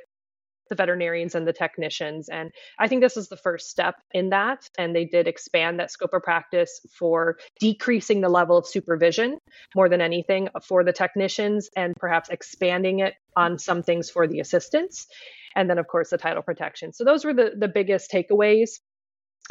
the 0.69 0.75
veterinarians 0.75 1.35
and 1.35 1.47
the 1.47 1.53
technicians. 1.53 2.29
And 2.29 2.51
I 2.79 2.87
think 2.87 3.01
this 3.01 3.17
is 3.17 3.29
the 3.29 3.37
first 3.37 3.69
step 3.69 3.95
in 4.11 4.29
that. 4.29 4.69
And 4.77 4.95
they 4.95 5.05
did 5.05 5.27
expand 5.27 5.79
that 5.79 5.91
scope 5.91 6.13
of 6.13 6.23
practice 6.23 6.79
for 6.97 7.37
decreasing 7.59 8.21
the 8.21 8.29
level 8.29 8.57
of 8.57 8.67
supervision 8.67 9.37
more 9.75 9.89
than 9.89 10.01
anything 10.01 10.49
for 10.63 10.83
the 10.83 10.93
technicians 10.93 11.69
and 11.75 11.93
perhaps 11.97 12.29
expanding 12.29 12.99
it 12.99 13.15
on 13.35 13.59
some 13.59 13.83
things 13.83 14.09
for 14.09 14.27
the 14.27 14.39
assistants. 14.39 15.07
And 15.55 15.69
then, 15.69 15.77
of 15.77 15.87
course, 15.87 16.11
the 16.11 16.17
title 16.17 16.43
protection. 16.43 16.93
So 16.93 17.03
those 17.03 17.25
were 17.25 17.33
the, 17.33 17.53
the 17.57 17.67
biggest 17.67 18.11
takeaways 18.11 18.79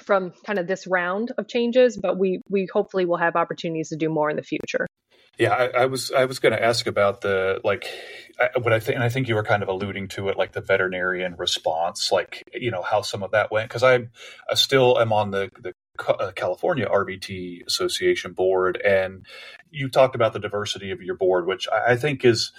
from 0.05 0.33
kind 0.45 0.59
of 0.59 0.67
this 0.67 0.87
round 0.87 1.33
of 1.39 1.49
changes, 1.49 1.97
but 1.97 2.19
we 2.19 2.41
we 2.51 2.69
hopefully 2.73 3.07
will 3.07 3.17
have 3.17 3.37
opportunities 3.37 3.89
to 3.89 3.97
do 3.97 4.09
more 4.09 4.31
in 4.31 4.37
the 4.37 4.43
future. 4.43 4.87
Yeah, 5.39 5.53
I, 5.53 5.83
I 5.83 5.87
was 5.87 6.11
I 6.13 6.25
was 6.25 6.39
going 6.39 6.53
to 6.53 6.63
ask 6.63 6.87
about 6.87 7.21
the 7.21 7.61
like 7.63 7.87
what 8.61 8.73
I 8.73 8.81
think, 8.81 8.97
and 8.97 9.05
I 9.05 9.09
think 9.09 9.29
you 9.29 9.35
were 9.35 9.43
kind 9.43 9.63
of 9.63 9.69
alluding 9.69 10.09
to 10.09 10.29
it, 10.29 10.39
like 10.39 10.53
the 10.53 10.63
veterinarian 10.63 11.37
response, 11.37 12.11
like 12.11 12.49
you 12.55 12.71
know 12.71 12.83
how 12.83 13.03
some 13.03 13.23
of 13.23 13.33
that 13.33 13.51
went, 13.53 13.69
because 13.69 13.83
I, 13.83 14.09
I 14.51 14.55
still 14.55 14.99
am 14.99 15.13
on 15.13 15.31
the 15.31 15.51
the 15.61 15.73
uh, 16.09 16.33
California 16.35 16.87
RVT 16.87 17.67
Association 17.67 18.33
board, 18.33 18.81
and 18.85 19.27
you 19.71 19.89
talked 19.91 20.15
about 20.15 20.33
the 20.33 20.39
diversity 20.41 20.91
of 20.91 21.03
your 21.03 21.17
board, 21.17 21.47
which 21.47 21.69
I 21.71 21.97
think 21.97 22.25
is 22.25 22.53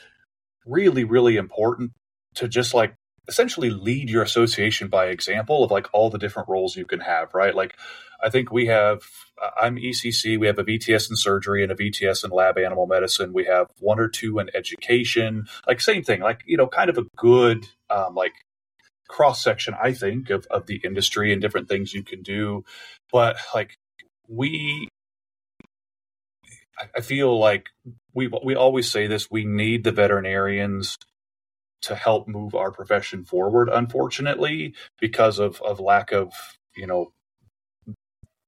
really 0.66 1.04
really 1.04 1.38
important 1.38 1.92
to 2.36 2.48
just 2.48 2.74
like 2.74 2.96
essentially 3.28 3.70
lead 3.70 4.10
your 4.10 4.24
association 4.24 4.88
by 4.88 5.08
example 5.08 5.64
of 5.64 5.72
like 5.72 5.88
all 5.94 6.10
the 6.10 6.18
different 6.18 6.50
roles 6.50 6.76
you 6.76 6.86
can 6.86 7.00
have, 7.02 7.34
right? 7.34 7.56
Like 7.56 7.76
I 8.24 8.30
think 8.30 8.52
we 8.52 8.68
have 8.68 9.02
I'm 9.62 9.76
ECC, 9.78 10.40
we 10.40 10.48
have 10.48 10.60
a 10.60 10.64
VTS 10.64 11.10
in 11.10 11.16
surgery 11.16 11.64
and 11.64 11.72
a 11.72 11.76
VTS 11.76 12.24
in 12.24 12.32
lab 12.32 12.58
animal 12.58 12.88
medicine. 12.88 13.34
We 13.34 13.46
have 13.46 13.68
one 13.80 14.00
or 14.00 14.08
two 14.08 14.40
in 14.40 14.50
education. 14.56 15.48
Like 15.68 15.82
same 15.82 16.04
thing, 16.04 16.22
like 16.22 16.42
you 16.46 16.58
know, 16.58 16.68
kind 16.68 16.90
of 16.90 16.98
a 16.98 17.06
good 17.16 17.68
um, 17.90 18.16
like 18.16 18.34
cross 19.08 19.44
section, 19.44 19.76
I 19.82 19.94
think, 19.94 20.30
of 20.30 20.48
of 20.48 20.66
the 20.68 20.82
industry 20.84 21.32
and 21.32 21.42
different 21.42 21.70
things 21.70 21.94
you 21.94 22.04
can 22.04 22.22
do. 22.24 22.64
But 23.12 23.38
like 23.54 23.76
we 24.28 24.90
I 26.96 27.02
feel 27.02 27.38
like 27.38 27.70
we 28.14 28.30
we 28.44 28.56
always 28.56 28.90
say 28.90 29.08
this: 29.08 29.32
we 29.32 29.46
need 29.46 29.84
the 29.84 29.92
veterinarians 29.92 30.98
to 31.84 31.96
help 31.96 32.28
move 32.28 32.56
our 32.56 32.72
profession 32.72 33.24
forward. 33.24 33.70
Unfortunately, 33.70 34.74
because 35.00 35.40
of 35.40 35.62
of 35.62 35.80
lack 35.80 36.12
of 36.12 36.32
you 36.76 36.88
know, 36.88 37.12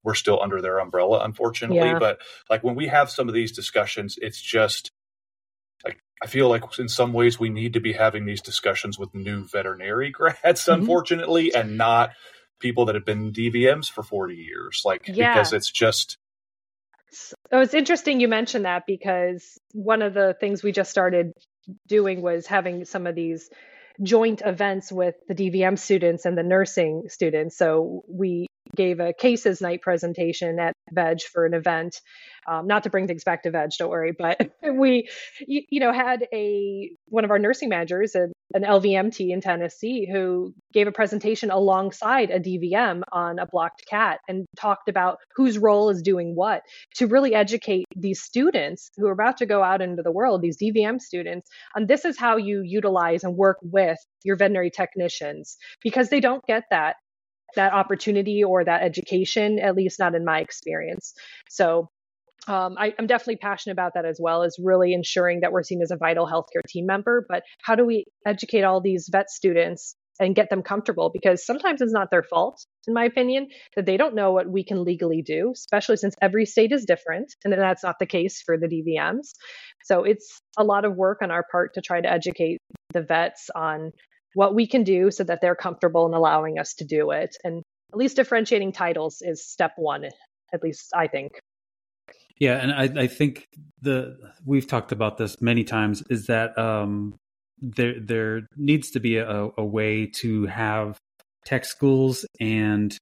we're 0.10 0.16
still 0.16 0.42
under 0.42 0.60
their 0.60 0.80
umbrella. 0.80 1.24
Unfortunately, 1.24 1.78
yeah. 1.78 2.00
but 2.00 2.20
like 2.50 2.64
when 2.64 2.74
we 2.74 2.88
have 2.88 3.12
some 3.12 3.28
of 3.28 3.36
these 3.36 3.52
discussions, 3.52 4.18
it's 4.20 4.42
just 4.42 4.90
like 5.86 6.00
I 6.24 6.26
feel 6.26 6.50
like 6.50 6.64
in 6.80 6.90
some 6.90 7.14
ways 7.14 7.40
we 7.40 7.50
need 7.50 7.74
to 7.74 7.80
be 7.80 7.94
having 7.94 8.26
these 8.26 8.42
discussions 8.42 8.98
with 8.98 9.14
new 9.14 9.46
veterinary 9.46 10.10
grads, 10.12 10.64
mm-hmm. 10.64 10.82
unfortunately, 10.82 11.54
and 11.54 11.78
not 11.78 12.10
people 12.60 12.86
that 12.86 12.96
have 12.96 13.06
been 13.06 13.32
DVMs 13.32 13.88
for 13.88 14.02
40 14.02 14.34
years. 14.34 14.82
Like, 14.84 15.08
yeah. 15.08 15.36
because 15.36 15.54
it's 15.54 15.70
just, 15.70 16.18
Oh, 17.52 17.62
it's 17.62 17.76
interesting 17.76 18.20
you 18.20 18.28
mentioned 18.28 18.66
that 18.66 18.86
because 18.88 19.60
one 19.74 20.02
of 20.02 20.16
the 20.16 20.36
things 20.40 20.64
we 20.64 20.72
just 20.72 20.90
started 20.90 21.34
doing 21.88 22.24
was 22.24 22.48
having 22.48 22.86
some 22.86 23.06
of 23.06 23.14
these 23.14 23.50
joint 24.02 24.42
events 24.44 24.92
with 24.92 25.16
the 25.28 25.36
DVM 25.36 25.78
students 25.78 26.26
and 26.26 26.36
the 26.36 26.44
nursing 26.44 27.04
students. 27.10 27.58
So 27.58 28.04
we 28.08 28.48
gave 28.80 29.02
a 29.02 29.12
cases 29.12 29.60
night 29.60 29.82
presentation 29.82 30.58
at 30.58 30.74
Veg 30.94 31.22
for 31.22 31.46
an 31.46 31.54
event. 31.54 32.00
Um, 32.50 32.66
not 32.66 32.84
to 32.84 32.90
bring 32.90 33.08
things 33.08 33.26
back 33.26 33.44
to 33.44 33.52
Veg, 33.52 33.72
don't 33.78 33.90
worry, 33.90 34.16
but 34.18 34.40
we, 34.74 35.10
you, 35.46 35.64
you 35.70 35.82
know, 35.82 35.92
had 35.92 36.26
a 36.34 36.90
one 37.08 37.26
of 37.26 37.30
our 37.32 37.40
nursing 37.40 37.68
managers, 37.68 38.16
an, 38.16 38.32
an 38.54 38.64
LVMT 38.64 39.32
in 39.32 39.42
Tennessee, 39.42 40.08
who 40.10 40.54
gave 40.72 40.88
a 40.88 40.94
presentation 40.94 41.52
alongside 41.52 42.32
a 42.32 42.40
DVM 42.40 43.02
on 43.12 43.38
a 43.38 43.46
blocked 43.46 43.86
cat 43.86 44.22
and 44.30 44.46
talked 44.58 44.88
about 44.88 45.18
whose 45.36 45.58
role 45.58 45.90
is 45.90 46.02
doing 46.02 46.34
what 46.34 46.62
to 46.96 47.06
really 47.06 47.36
educate 47.36 47.86
these 47.98 48.22
students 48.22 48.92
who 48.96 49.08
are 49.08 49.12
about 49.12 49.38
to 49.38 49.46
go 49.46 49.62
out 49.62 49.82
into 49.82 50.04
the 50.04 50.12
world, 50.12 50.42
these 50.42 50.58
DVM 50.58 51.02
students, 51.02 51.50
and 51.76 51.90
this 51.90 52.06
is 52.06 52.18
how 52.18 52.38
you 52.38 52.62
utilize 52.64 53.26
and 53.26 53.36
work 53.36 53.58
with 53.62 53.98
your 54.24 54.38
veterinary 54.38 54.72
technicians 54.72 55.58
because 55.84 56.08
they 56.08 56.22
don't 56.22 56.46
get 56.46 56.64
that 56.72 56.96
that 57.56 57.74
opportunity 57.74 58.44
or 58.44 58.64
that 58.64 58.82
education, 58.82 59.60
at 59.60 59.76
least 59.76 60.00
not 60.00 60.16
in 60.16 60.26
my 60.26 60.40
experience. 60.40 61.14
So 61.50 61.90
um, 62.48 62.76
I, 62.78 62.94
am 62.98 63.08
definitely 63.08 63.38
passionate 63.38 63.74
about 63.74 63.94
that 63.96 64.06
as 64.06 64.20
well 64.22 64.44
as 64.44 64.56
really 64.62 64.94
ensuring 64.94 65.42
that 65.42 65.52
we're 65.52 65.64
seen 65.64 65.82
as 65.82 65.92
a 65.92 65.98
vital 65.98 66.26
healthcare 66.26 66.64
team 66.68 66.86
member. 66.86 67.26
But 67.28 67.44
how 67.62 67.76
do 67.76 67.86
we 67.86 68.06
educate 68.26 68.64
all 68.64 68.82
these 68.82 69.10
vet 69.12 69.30
students 69.30 69.96
and 70.20 70.36
get 70.36 70.50
them 70.50 70.64
comfortable? 70.64 71.12
Because 71.14 71.46
sometimes 71.46 71.82
it's 71.82 71.94
not 71.94 72.10
their 72.12 72.24
fault, 72.24 72.66
in 72.88 72.94
my 72.94 73.06
opinion, 73.06 73.50
that 73.76 73.86
they 73.86 73.98
don't 73.98 74.16
know 74.16 74.32
what 74.32 74.50
we 74.50 74.64
can 74.64 74.84
legally 74.84 75.22
do, 75.22 75.52
especially 75.54 75.98
since 75.98 76.16
every 76.22 76.46
state 76.46 76.72
is 76.72 76.86
different. 76.86 77.36
And 77.44 77.54
that's 77.54 77.84
not 77.84 78.00
the 78.00 78.08
case 78.08 78.42
for 78.42 78.58
the 78.58 78.68
DVMs. 78.68 79.34
So 79.84 80.04
it's 80.04 80.42
a 80.58 80.64
lot 80.64 80.86
of 80.86 80.96
work 80.96 81.20
on 81.22 81.32
our 81.32 81.46
part 81.52 81.74
to 81.76 81.82
try 81.82 82.02
to 82.02 82.12
educate 82.12 82.60
the 82.94 83.02
vets 83.02 83.50
on 83.54 83.92
what 84.34 84.56
we 84.56 84.68
can 84.68 84.84
do 84.84 85.12
so 85.12 85.24
that 85.24 85.42
they're 85.42 85.56
comfortable 85.56 86.06
in 86.06 86.14
allowing 86.14 86.60
us 86.60 86.74
to 86.76 86.86
do 86.86 87.12
it. 87.12 87.36
And 87.44 87.64
at 87.92 87.98
least 87.98 88.16
differentiating 88.16 88.72
titles 88.72 89.22
is 89.22 89.46
step 89.46 89.74
one, 89.78 90.06
at 90.54 90.64
least 90.64 90.92
I 90.96 91.08
think. 91.08 91.40
Yeah, 92.40 92.56
and 92.58 92.72
I, 92.72 93.04
I 93.04 93.08
think 93.08 93.48
the 93.82 94.18
we've 94.46 94.68
talked 94.68 94.92
about 94.92 95.18
this 95.18 95.42
many 95.42 95.64
times 95.64 96.04
is 96.10 96.28
that 96.28 96.58
um, 96.58 97.16
there 97.62 98.00
there 98.00 98.48
needs 98.56 98.92
to 98.92 99.00
be 99.00 99.18
a, 99.18 99.50
a 99.58 99.66
way 99.66 100.06
to 100.22 100.46
have 100.46 100.98
tech 101.46 101.66
schools 101.66 102.26
and 102.40 102.98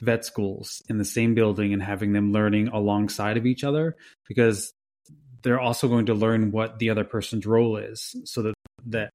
vet 0.00 0.24
schools 0.24 0.82
in 0.88 0.98
the 0.98 1.04
same 1.04 1.34
building 1.34 1.72
and 1.72 1.82
having 1.82 2.12
them 2.12 2.32
learning 2.32 2.68
alongside 2.68 3.36
of 3.36 3.46
each 3.46 3.62
other 3.62 3.94
because 4.26 4.72
they're 5.42 5.60
also 5.60 5.86
going 5.86 6.06
to 6.06 6.14
learn 6.14 6.50
what 6.50 6.78
the 6.78 6.90
other 6.90 7.04
person's 7.04 7.46
role 7.46 7.76
is 7.76 8.16
so 8.24 8.42
that 8.42 8.54
that 8.86 9.10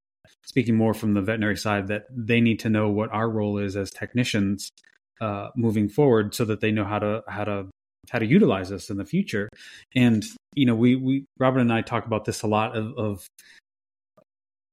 speaking 0.45 0.75
more 0.75 0.93
from 0.93 1.13
the 1.13 1.21
veterinary 1.21 1.57
side, 1.57 1.88
that 1.88 2.03
they 2.09 2.41
need 2.41 2.59
to 2.59 2.69
know 2.69 2.89
what 2.89 3.11
our 3.11 3.30
role 3.30 3.57
is 3.57 3.75
as 3.75 3.91
technicians 3.91 4.69
uh, 5.21 5.49
moving 5.55 5.89
forward, 5.89 6.34
so 6.34 6.45
that 6.45 6.61
they 6.61 6.71
know 6.71 6.86
how 6.86 6.99
to 6.99 7.23
how 7.27 7.43
to 7.43 7.67
how 8.09 8.19
to 8.19 8.25
utilize 8.25 8.71
us 8.71 8.89
in 8.89 8.97
the 8.97 9.05
future. 9.05 9.49
And 9.95 10.23
you 10.55 10.65
know, 10.65 10.75
we 10.75 10.95
we 10.95 11.25
Robert 11.39 11.59
and 11.59 11.73
I 11.73 11.82
talk 11.82 12.05
about 12.05 12.25
this 12.25 12.41
a 12.41 12.47
lot 12.47 12.75
of, 12.75 12.97
of 12.97 13.27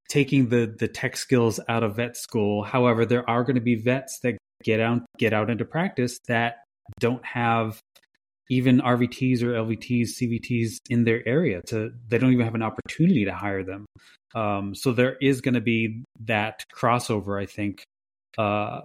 taking 0.09 0.49
the 0.49 0.75
the 0.79 0.89
tech 0.89 1.17
skills 1.17 1.61
out 1.69 1.83
of 1.83 1.97
vet 1.97 2.17
school. 2.17 2.63
However, 2.63 3.05
there 3.05 3.29
are 3.29 3.43
going 3.43 3.57
to 3.57 3.61
be 3.61 3.77
vets 3.77 4.21
that 4.21 4.39
get 4.63 4.81
out 4.81 5.03
get 5.19 5.33
out 5.33 5.51
into 5.51 5.65
practice 5.65 6.19
that 6.29 6.63
don't 7.01 7.25
have 7.25 7.81
even 8.49 8.81
RVTs 8.81 9.43
or 9.43 9.53
LVTs, 9.53 10.11
CVTs 10.21 10.77
in 10.91 11.05
their 11.05 11.27
area. 11.27 11.63
To 11.69 11.93
they 12.09 12.19
don't 12.19 12.33
even 12.33 12.45
have 12.45 12.55
an 12.55 12.63
opportunity 12.63 13.25
to 13.25 13.33
hire 13.33 13.65
them. 13.65 13.87
Um, 14.35 14.75
so 14.75 14.93
there 14.93 15.17
is 15.21 15.41
going 15.41 15.55
to 15.55 15.61
be 15.61 16.05
that 16.25 16.63
crossover, 16.75 17.41
I 17.41 17.47
think, 17.47 17.83
uh, 18.39 18.83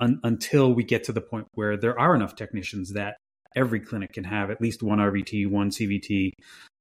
un- 0.00 0.20
until 0.22 0.72
we 0.72 0.84
get 0.84 1.04
to 1.04 1.12
the 1.12 1.20
point 1.20 1.46
where 1.54 1.76
there 1.76 1.98
are 1.98 2.14
enough 2.14 2.36
technicians 2.36 2.92
that 2.92 3.16
every 3.56 3.80
clinic 3.80 4.12
can 4.12 4.24
have 4.24 4.50
at 4.50 4.60
least 4.60 4.82
one 4.82 4.98
RVT, 4.98 5.48
one 5.50 5.70
CVT, 5.70 6.30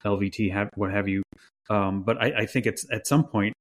LVT, 0.05 0.51
have, 0.51 0.69
what 0.75 0.91
have 0.91 1.07
you. 1.07 1.23
Um, 1.69 2.03
but 2.03 2.21
I, 2.21 2.41
I 2.41 2.45
think 2.45 2.65
it's 2.65 2.85
at 2.91 3.07
some 3.07 3.25
point 3.25 3.53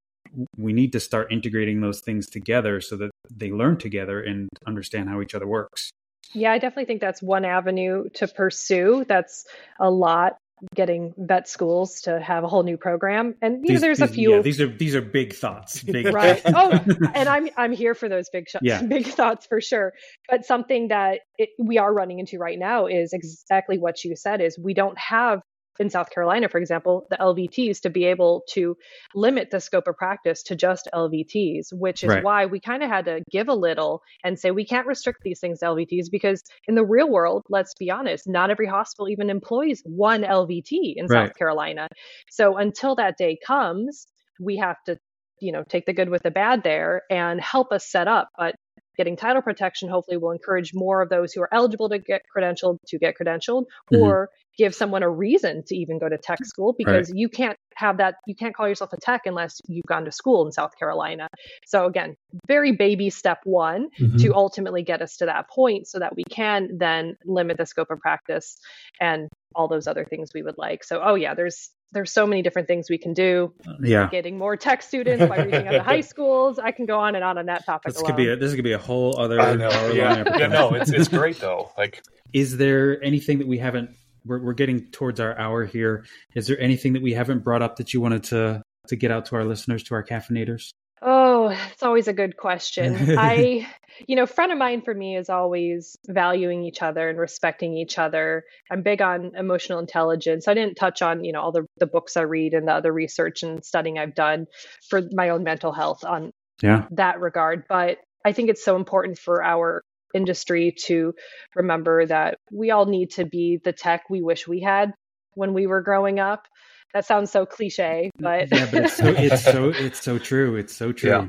we 0.57 0.73
need 0.73 0.93
to 0.93 1.01
start 1.01 1.33
integrating 1.33 1.81
those 1.81 2.01
things 2.01 2.29
together 2.29 2.81
so 2.81 2.97
that 2.97 3.11
they 3.31 3.51
learn 3.51 3.79
together 3.79 4.21
and 4.21 4.49
understand 4.67 5.09
how 5.09 5.21
each 5.21 5.35
other 5.35 5.47
works. 5.47 5.91
Yeah, 6.33 6.53
I 6.53 6.59
definitely 6.59 6.87
think 6.87 7.01
that's 7.01 7.23
one 7.23 7.45
avenue 7.45 8.09
to 8.15 8.29
pursue. 8.29 9.05
That's 9.09 9.47
a 9.79 9.91
lot 9.91 10.37
getting 10.75 11.15
vet 11.17 11.49
schools 11.49 12.03
to 12.03 12.21
have 12.21 12.45
a 12.45 12.49
whole 12.49 12.63
new 12.63 12.77
program. 12.77 13.35
And 13.41 13.63
you 13.63 13.69
these, 13.69 13.75
know, 13.75 13.81
there's 13.81 13.99
these, 13.99 14.11
a 14.11 14.13
few. 14.13 14.35
Yeah, 14.37 14.43
these 14.43 14.61
are 14.61 14.69
these 14.69 14.95
are 14.95 15.01
big 15.01 15.35
thoughts. 15.35 15.83
Big 15.83 16.07
right. 16.13 16.41
oh, 16.47 16.71
and 17.15 17.29
I'm 17.29 17.49
I'm 17.57 17.73
here 17.73 17.95
for 17.95 18.09
those 18.09 18.29
big 18.31 18.49
shots, 18.49 18.65
yeah. 18.65 18.83
big 18.87 19.07
thoughts 19.07 19.47
for 19.47 19.61
sure. 19.61 19.93
But 20.29 20.45
something 20.45 20.89
that 20.89 21.21
it, 21.39 21.51
we 21.59 21.79
are 21.79 21.93
running 21.93 22.19
into 22.19 22.39
right 22.39 22.59
now 22.59 22.87
is 22.87 23.13
exactly 23.13 23.79
what 23.79 24.05
you 24.05 24.17
said: 24.17 24.41
is 24.41 24.59
we 24.59 24.75
don't 24.75 24.99
have 24.99 25.41
in 25.81 25.89
South 25.89 26.11
Carolina, 26.11 26.49
for 26.49 26.59
example, 26.59 27.07
the 27.09 27.17
LVTs 27.17 27.81
to 27.81 27.91
be 27.91 28.05
able 28.05 28.45
to 28.51 28.77
limit 29.15 29.51
the 29.51 29.61
scope 29.61 29.89
of 29.89 29.97
practice 29.97 30.43
to 30.45 30.55
just 30.55 30.89
LVTs, 30.95 31.73
which 31.73 32.05
is 32.05 32.11
right. 32.11 32.23
why 32.23 32.47
we 32.47 32.61
kind 32.61 32.83
of 32.83 32.91
had 32.91 33.07
to 33.07 33.23
give 33.31 33.49
a 33.49 33.55
little 33.55 34.03
and 34.23 34.39
say 34.39 34.51
we 34.51 34.67
can't 34.67 34.87
restrict 34.87 35.21
these 35.23 35.41
things 35.41 35.61
to 35.61 35.65
LVTs 35.65 36.11
because 36.13 36.43
in 36.69 36.75
the 36.75 36.85
real 36.85 37.11
world, 37.11 37.45
let's 37.49 37.75
be 37.75 37.91
honest, 37.91 38.29
not 38.29 38.51
every 38.51 38.67
hospital 38.67 39.09
even 39.09 39.31
employs 39.31 39.81
one 39.85 40.23
LVT 40.23 40.95
in 40.97 41.07
right. 41.07 41.29
South 41.29 41.37
Carolina. 41.37 41.89
So 42.29 42.59
until 42.59 42.97
that 42.97 43.17
day 43.17 43.39
comes, 43.45 44.07
we 44.39 44.59
have 44.59 44.77
to 44.85 44.99
you 45.41 45.53
know 45.53 45.65
take 45.67 45.87
the 45.87 45.95
good 45.95 46.11
with 46.11 46.23
the 46.23 46.31
bad 46.31 46.63
there 46.63 47.03
and 47.11 47.41
help 47.41 47.73
us 47.73 47.91
set 47.91 48.07
up 48.07 48.29
but 48.37 48.55
getting 49.01 49.17
title 49.17 49.41
protection 49.41 49.89
hopefully 49.89 50.19
will 50.19 50.31
encourage 50.31 50.75
more 50.75 51.01
of 51.01 51.09
those 51.09 51.33
who 51.33 51.41
are 51.41 51.49
eligible 51.55 51.89
to 51.89 51.99
get 51.99 52.21
credentialed 52.37 52.77
to 52.87 52.99
get 52.99 53.15
credentialed 53.19 53.65
mm-hmm. 53.91 53.97
or 53.97 54.29
give 54.59 54.75
someone 54.75 55.03
a 55.03 55.09
reason 55.09 55.63
to 55.67 55.75
even 55.75 55.99
go 55.99 56.07
to 56.07 56.19
tech 56.19 56.45
school 56.45 56.75
because 56.77 57.09
right. 57.09 57.19
you 57.19 57.31
can't 57.31 57.57
have 57.77 57.97
that 57.97 58.17
you 58.27 58.35
can't 58.35 58.55
call 58.55 58.69
yourself 58.69 58.93
a 58.93 58.99
tech 58.99 59.23
unless 59.25 59.59
you've 59.67 59.87
gone 59.87 60.05
to 60.05 60.13
school 60.13 60.45
in 60.45 60.53
South 60.53 60.73
Carolina. 60.79 61.29
So 61.65 61.87
again, 61.87 62.15
very 62.47 62.73
baby 62.73 63.09
step 63.09 63.39
one 63.45 63.89
mm-hmm. 63.99 64.19
to 64.19 64.35
ultimately 64.35 64.83
get 64.83 65.01
us 65.01 65.17
to 65.17 65.25
that 65.25 65.49
point 65.49 65.87
so 65.87 65.99
that 65.99 66.15
we 66.15 66.25
can 66.25 66.77
then 66.77 67.17
limit 67.25 67.57
the 67.57 67.65
scope 67.65 67.91
of 67.91 68.01
practice 68.01 68.59
and 69.01 69.31
all 69.55 69.67
those 69.67 69.87
other 69.87 70.05
things 70.05 70.33
we 70.35 70.43
would 70.43 70.59
like. 70.59 70.85
So 70.85 71.01
oh 71.03 71.15
yeah, 71.15 71.33
there's 71.33 71.71
there's 71.93 72.13
so 72.13 72.27
many 72.27 72.43
different 72.43 72.69
things 72.69 72.89
we 72.89 72.99
can 72.99 73.15
do. 73.15 73.53
Yeah, 73.81 74.09
getting 74.11 74.39
more 74.39 74.57
tech 74.57 74.83
students 74.83 75.27
by 75.27 75.39
reaching 75.45 75.67
out 75.67 75.73
to 75.73 75.83
high 75.83 76.01
schools. 76.13 76.59
I 76.59 76.71
can 76.73 76.87
go 76.87 76.99
on 76.99 77.15
and 77.15 77.25
on 77.25 77.39
on 77.39 77.47
that 77.47 77.65
topic. 77.67 77.93
This 77.93 78.01
alone. 78.01 78.07
could 78.07 78.17
be 78.17 78.29
a, 78.29 78.37
this 78.37 78.55
could 78.55 78.65
be 78.65 78.73
a 78.73 78.79
whole 78.79 79.19
other. 79.19 79.41
I 79.41 79.55
know. 79.55 79.91
Yeah. 79.93 80.39
yeah, 80.39 80.47
no, 80.47 80.75
it's 80.75 80.91
it's 80.91 81.09
great 81.09 81.41
though. 81.41 81.71
Like, 81.77 82.03
is 82.33 82.57
there 82.57 83.03
anything 83.03 83.39
that 83.39 83.49
we 83.49 83.59
haven't? 83.59 83.91
We're 84.25 84.43
we're 84.43 84.55
getting 84.55 84.91
towards 84.91 85.21
our 85.21 85.37
hour 85.39 85.65
here. 85.65 86.05
Is 86.35 86.47
there 86.47 86.61
anything 86.61 86.93
that 86.93 87.03
we 87.03 87.15
haven't 87.15 87.43
brought 87.43 87.63
up 87.63 87.77
that 87.77 87.95
you 87.95 88.01
wanted 88.01 88.25
to 88.25 88.63
to 88.89 88.97
get 88.97 89.11
out 89.11 89.27
to 89.27 89.37
our 89.37 89.45
listeners, 89.45 89.83
to 89.85 89.95
our 89.95 90.05
caffeinators? 90.05 90.71
Oh, 91.03 91.40
it's 91.51 91.83
always 91.83 92.09
a 92.09 92.13
good 92.13 92.37
question. 92.37 92.97
I, 93.19 93.67
you 94.07 94.17
know, 94.17 94.27
front 94.27 94.53
of 94.53 94.59
mind 94.59 94.85
for 94.85 94.95
me 94.95 95.17
is 95.17 95.29
always 95.29 95.97
valuing 96.09 96.65
each 96.65 96.83
other 96.83 97.09
and 97.09 97.19
respecting 97.19 97.77
each 97.77 97.99
other. 97.99 98.45
I'm 98.71 98.83
big 98.83 99.03
on 99.03 99.33
emotional 99.37 99.79
intelligence. 99.79 100.49
I 100.49 100.55
didn't 100.55 100.77
touch 100.77 101.03
on, 101.03 101.25
you 101.25 101.33
know, 101.33 101.41
all 101.41 101.53
the, 101.53 101.67
the 101.79 101.87
books 101.87 102.17
I 102.17 102.23
read 102.23 102.55
and 102.55 102.69
the 102.69 102.73
other 102.73 102.93
research 102.93 103.43
and 103.43 103.65
studying 103.65 103.99
I've 103.99 104.15
done 104.15 104.47
for 104.89 105.03
my 105.13 105.31
own 105.31 105.45
mental 105.45 105.73
health 105.73 106.05
on 106.05 106.33
yeah. 106.63 106.87
that 106.93 107.21
regard. 107.21 107.65
But 107.69 107.99
I 108.25 108.33
think 108.33 108.51
it's 108.51 108.65
so 108.65 108.77
important 108.77 109.19
for 109.19 109.43
our 109.43 109.83
industry 110.15 110.75
to 110.87 111.15
remember 111.55 112.07
that 112.07 112.39
we 112.53 112.71
all 112.71 112.87
need 112.87 113.11
to 113.13 113.25
be 113.25 113.61
the 113.63 113.73
tech 113.73 114.11
we 114.11 114.23
wish 114.23 114.49
we 114.49 114.61
had 114.61 114.93
when 115.35 115.55
we 115.55 115.67
were 115.67 115.83
growing 115.83 116.19
up. 116.19 116.47
That 116.93 117.07
sounds 117.07 117.31
so 117.31 117.47
cliche, 117.47 118.11
but 118.19 118.49
yeah, 118.51 118.69
but 118.71 118.85
it's 118.85 118.97
so 118.97 119.07
it's 119.07 119.45
so 119.45 119.69
it's 119.69 120.03
so 120.03 120.19
true. 120.19 120.57
It's 120.57 120.75
so 120.75 120.91
true. 120.91 121.11
Yeah. 121.11 121.29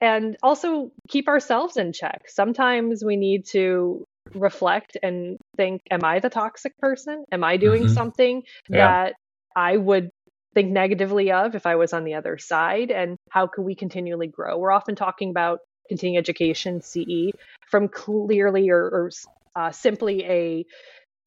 And 0.00 0.36
also 0.42 0.90
keep 1.08 1.28
ourselves 1.28 1.76
in 1.76 1.92
check. 1.92 2.22
Sometimes 2.28 3.04
we 3.04 3.16
need 3.16 3.46
to 3.52 4.04
reflect 4.34 4.96
and 5.02 5.36
think, 5.56 5.82
am 5.90 6.00
I 6.04 6.20
the 6.20 6.30
toxic 6.30 6.76
person? 6.78 7.24
Am 7.32 7.44
I 7.44 7.56
doing 7.56 7.84
Mhm. 7.84 7.94
something 7.94 8.42
Yeah. 8.68 8.76
that 8.76 9.14
I 9.56 9.76
would 9.76 10.10
think 10.54 10.70
negatively 10.70 11.32
of 11.32 11.54
if 11.54 11.66
I 11.66 11.76
was 11.76 11.92
on 11.92 12.04
the 12.04 12.14
other 12.14 12.38
side? 12.38 12.90
And 12.90 13.16
how 13.30 13.46
can 13.46 13.64
we 13.64 13.74
continually 13.74 14.28
grow? 14.28 14.58
We're 14.58 14.72
often 14.72 14.94
talking 14.94 15.30
about 15.30 15.60
continuing 15.88 16.18
education, 16.18 16.80
CE, 16.80 17.32
from 17.70 17.88
clearly 17.88 18.70
or, 18.70 18.82
or 18.82 19.10
uh, 19.56 19.72
simply 19.72 20.24
a 20.24 20.64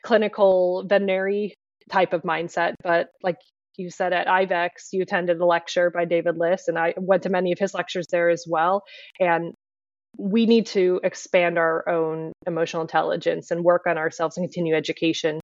clinical 0.04 0.86
veterinary 0.88 1.54
type 1.90 2.14
of 2.14 2.24
mindset. 2.24 2.74
But 2.82 3.10
like 3.22 3.38
you 3.78 3.90
said 3.90 4.14
at 4.14 4.28
IVECCS, 4.28 4.90
you 4.92 5.02
attended 5.02 5.40
a 5.40 5.46
lecture 5.46 5.90
by 5.90 6.06
David 6.06 6.38
Liss, 6.38 6.68
and 6.68 6.78
I 6.78 6.94
went 6.98 7.24
to 7.24 7.30
many 7.30 7.52
of 7.52 7.60
his 7.60 7.74
lectures 7.74 8.08
there 8.12 8.30
as 8.30 8.46
well. 8.48 8.84
And 9.20 9.54
we 10.18 10.46
need 10.46 10.68
to 10.68 11.00
expand 11.04 11.58
our 11.58 11.88
own 11.90 12.34
emotional 12.46 12.82
intelligence 12.82 13.52
and 13.52 13.64
work 13.64 13.84
on 13.88 13.98
ourselves 13.98 14.38
and 14.38 14.46
continue 14.46 14.76
education 14.76 15.40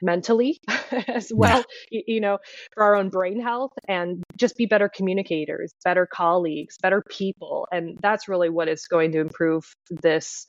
mentally 0.00 0.60
as 1.08 1.32
well 1.34 1.64
you 1.90 2.20
know 2.20 2.38
for 2.72 2.84
our 2.84 2.94
own 2.94 3.08
brain 3.08 3.40
health 3.40 3.72
and 3.88 4.22
just 4.36 4.56
be 4.56 4.66
better 4.66 4.88
communicators 4.88 5.72
better 5.84 6.06
colleagues 6.06 6.76
better 6.80 7.02
people 7.08 7.66
and 7.72 7.98
that's 8.00 8.28
really 8.28 8.48
what 8.48 8.68
is 8.68 8.86
going 8.86 9.10
to 9.10 9.20
improve 9.20 9.64
this 10.02 10.46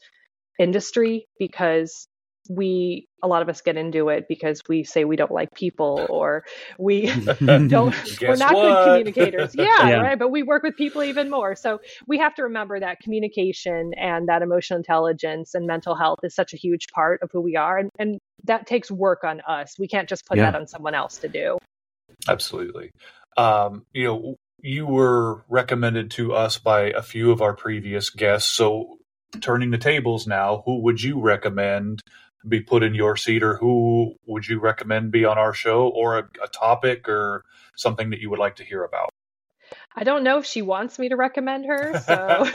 industry 0.60 1.26
because 1.40 2.08
we 2.50 3.08
a 3.24 3.28
lot 3.28 3.42
of 3.42 3.50
us 3.50 3.62
get 3.62 3.78
into 3.78 4.10
it 4.10 4.26
because 4.28 4.62
we 4.68 4.84
say 4.84 5.06
we 5.06 5.16
don't 5.16 5.32
like 5.32 5.54
people 5.54 6.06
or 6.10 6.44
we 6.78 7.06
don't 7.68 7.96
we're 8.22 8.36
not 8.36 8.54
what? 8.56 8.64
good 8.64 8.84
communicators 8.84 9.56
yeah, 9.56 9.66
Yeah. 9.90 10.02
right 10.02 10.20
but 10.20 10.30
we 10.30 10.44
work 10.44 10.64
with 10.64 10.76
people 10.76 11.04
even 11.04 11.30
more 11.30 11.56
so 11.56 11.80
we 12.08 12.18
have 12.18 12.36
to 12.36 12.44
remember 12.44 12.80
that 12.80 13.00
communication 13.00 13.92
and 13.96 14.28
that 14.28 14.42
emotional 14.42 14.78
intelligence 14.78 15.54
and 15.54 15.66
mental 15.68 15.96
health 15.96 16.20
is 16.24 16.36
such 16.36 16.54
a 16.54 16.58
huge 16.58 16.88
part 16.94 17.22
of 17.22 17.30
who 17.32 17.40
we 17.40 17.56
are 17.56 17.78
and, 17.78 17.90
and 18.00 18.20
that 18.44 18.68
takes 18.68 18.90
work 18.90 19.24
on 19.24 19.42
us 19.42 19.76
we 19.80 19.88
can't 19.88 20.10
just 20.10 20.26
put 20.26 20.38
Yeah. 20.38 20.52
that 20.52 20.60
on 20.60 20.68
someone 20.68 20.96
else 20.96 21.18
to 21.20 21.28
do 21.28 21.58
Absolutely. 22.28 22.92
Um, 23.38 23.86
you 23.94 24.04
know, 24.06 24.36
you 24.62 24.86
were 24.86 25.46
recommended 25.48 26.12
to 26.12 26.34
us 26.34 26.58
by 26.58 26.92
a 26.92 27.02
few 27.02 27.32
of 27.32 27.42
our 27.42 27.54
previous 27.54 28.10
guests. 28.10 28.50
So, 28.50 28.98
turning 29.42 29.72
the 29.72 29.78
tables 29.78 30.28
now, 30.28 30.64
who 30.66 30.82
would 30.82 31.02
you 31.02 31.22
recommend 31.22 32.02
be 32.48 32.62
put 32.62 32.84
in 32.84 32.94
your 32.94 33.16
seat, 33.18 33.44
or 33.44 33.58
who 33.58 34.16
would 34.28 34.48
you 34.48 34.60
recommend 34.60 35.12
be 35.12 35.26
on 35.26 35.38
our 35.38 35.54
show, 35.54 35.88
or 35.90 36.18
a, 36.20 36.24
a 36.44 36.48
topic, 36.48 37.08
or 37.10 37.44
something 37.76 38.10
that 38.12 38.20
you 38.20 38.30
would 38.30 38.40
like 38.40 38.56
to 38.58 38.64
hear 38.64 38.84
about? 38.84 39.10
i 39.96 40.04
don't 40.04 40.24
know 40.24 40.38
if 40.38 40.46
she 40.46 40.62
wants 40.62 41.00
me 41.00 41.10
to 41.10 41.16
recommend 41.16 41.66
her 41.66 41.94
so 42.06 42.46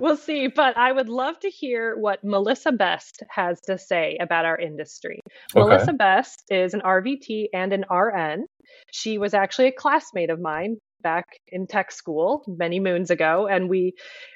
we'll 0.00 0.16
see 0.16 0.48
but 0.48 0.76
i 0.76 0.90
would 0.90 1.08
love 1.08 1.38
to 1.40 1.48
hear 1.48 1.96
what 1.96 2.22
melissa 2.24 2.72
best 2.72 3.22
has 3.30 3.60
to 3.60 3.78
say 3.78 4.16
about 4.20 4.44
our 4.44 4.58
industry 4.58 5.20
Okay. 5.56 5.60
melissa 5.60 5.92
best 5.92 6.42
is 6.50 6.74
an 6.74 6.80
rvt 6.80 7.46
and 7.52 7.72
an 7.72 7.84
rn 7.90 8.44
she 8.92 9.18
was 9.18 9.34
actually 9.34 9.68
a 9.68 9.72
classmate 9.72 10.30
of 10.30 10.40
mine 10.40 10.76
back 11.04 11.26
in 11.48 11.66
tech 11.68 11.92
school 11.92 12.42
many 12.48 12.80
moons 12.80 13.10
ago 13.10 13.46
and 13.46 13.68
we 13.68 13.92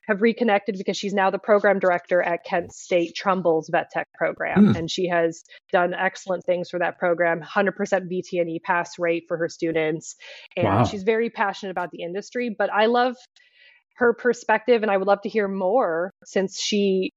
have 0.07 0.23
reconnected 0.23 0.77
because 0.79 0.97
she's 0.97 1.15
now 1.15 1.31
the 1.31 1.39
program 1.39 1.79
director 1.81 2.23
at 2.23 2.45
kent 2.45 2.71
state 2.73 3.15
trumbull's 3.17 3.69
vet 3.73 3.89
tech 3.91 4.07
program 4.15 4.69
Hmm. 4.69 4.77
and 4.77 4.91
she 4.91 5.09
has 5.09 5.43
done 5.73 5.95
excellent 5.95 6.45
things 6.45 6.69
for 6.71 6.79
that 6.79 6.99
program 6.99 7.41
100% 7.41 7.73
vtne 7.75 8.63
pass 8.63 8.99
rate 8.99 9.25
for 9.27 9.37
her 9.39 9.49
students 9.49 10.15
and 10.57 10.67
Wow. 10.67 10.85
she's 10.85 11.03
very 11.03 11.31
passionate 11.31 11.71
about 11.73 11.91
the 11.91 12.03
industry 12.03 12.55
but 12.57 12.71
i 12.73 12.87
love 12.87 13.17
her 13.97 14.13
perspective 14.15 14.83
and 14.83 14.91
i 14.93 14.97
would 14.97 15.09
love 15.09 15.23
to 15.23 15.29
hear 15.29 15.49
more 15.49 16.13
since 16.25 16.61
she 16.61 17.11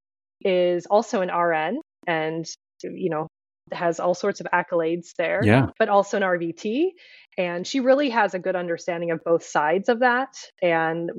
is 0.43 0.85
also 0.87 1.21
an 1.21 1.29
rn 1.29 1.79
and 2.07 2.45
you 2.83 3.09
know 3.09 3.27
has 3.73 3.99
all 3.99 4.13
sorts 4.13 4.39
of 4.41 4.47
accolades 4.53 5.13
there 5.17 5.41
yeah. 5.43 5.67
but 5.79 5.89
also 5.89 6.17
an 6.17 6.23
rvt 6.23 6.89
and 7.37 7.65
she 7.65 7.79
really 7.79 8.09
has 8.09 8.33
a 8.33 8.39
good 8.39 8.55
understanding 8.55 9.11
of 9.11 9.23
both 9.23 9.43
sides 9.43 9.89
of 9.89 9.99
that 9.99 10.35
and 10.61 11.11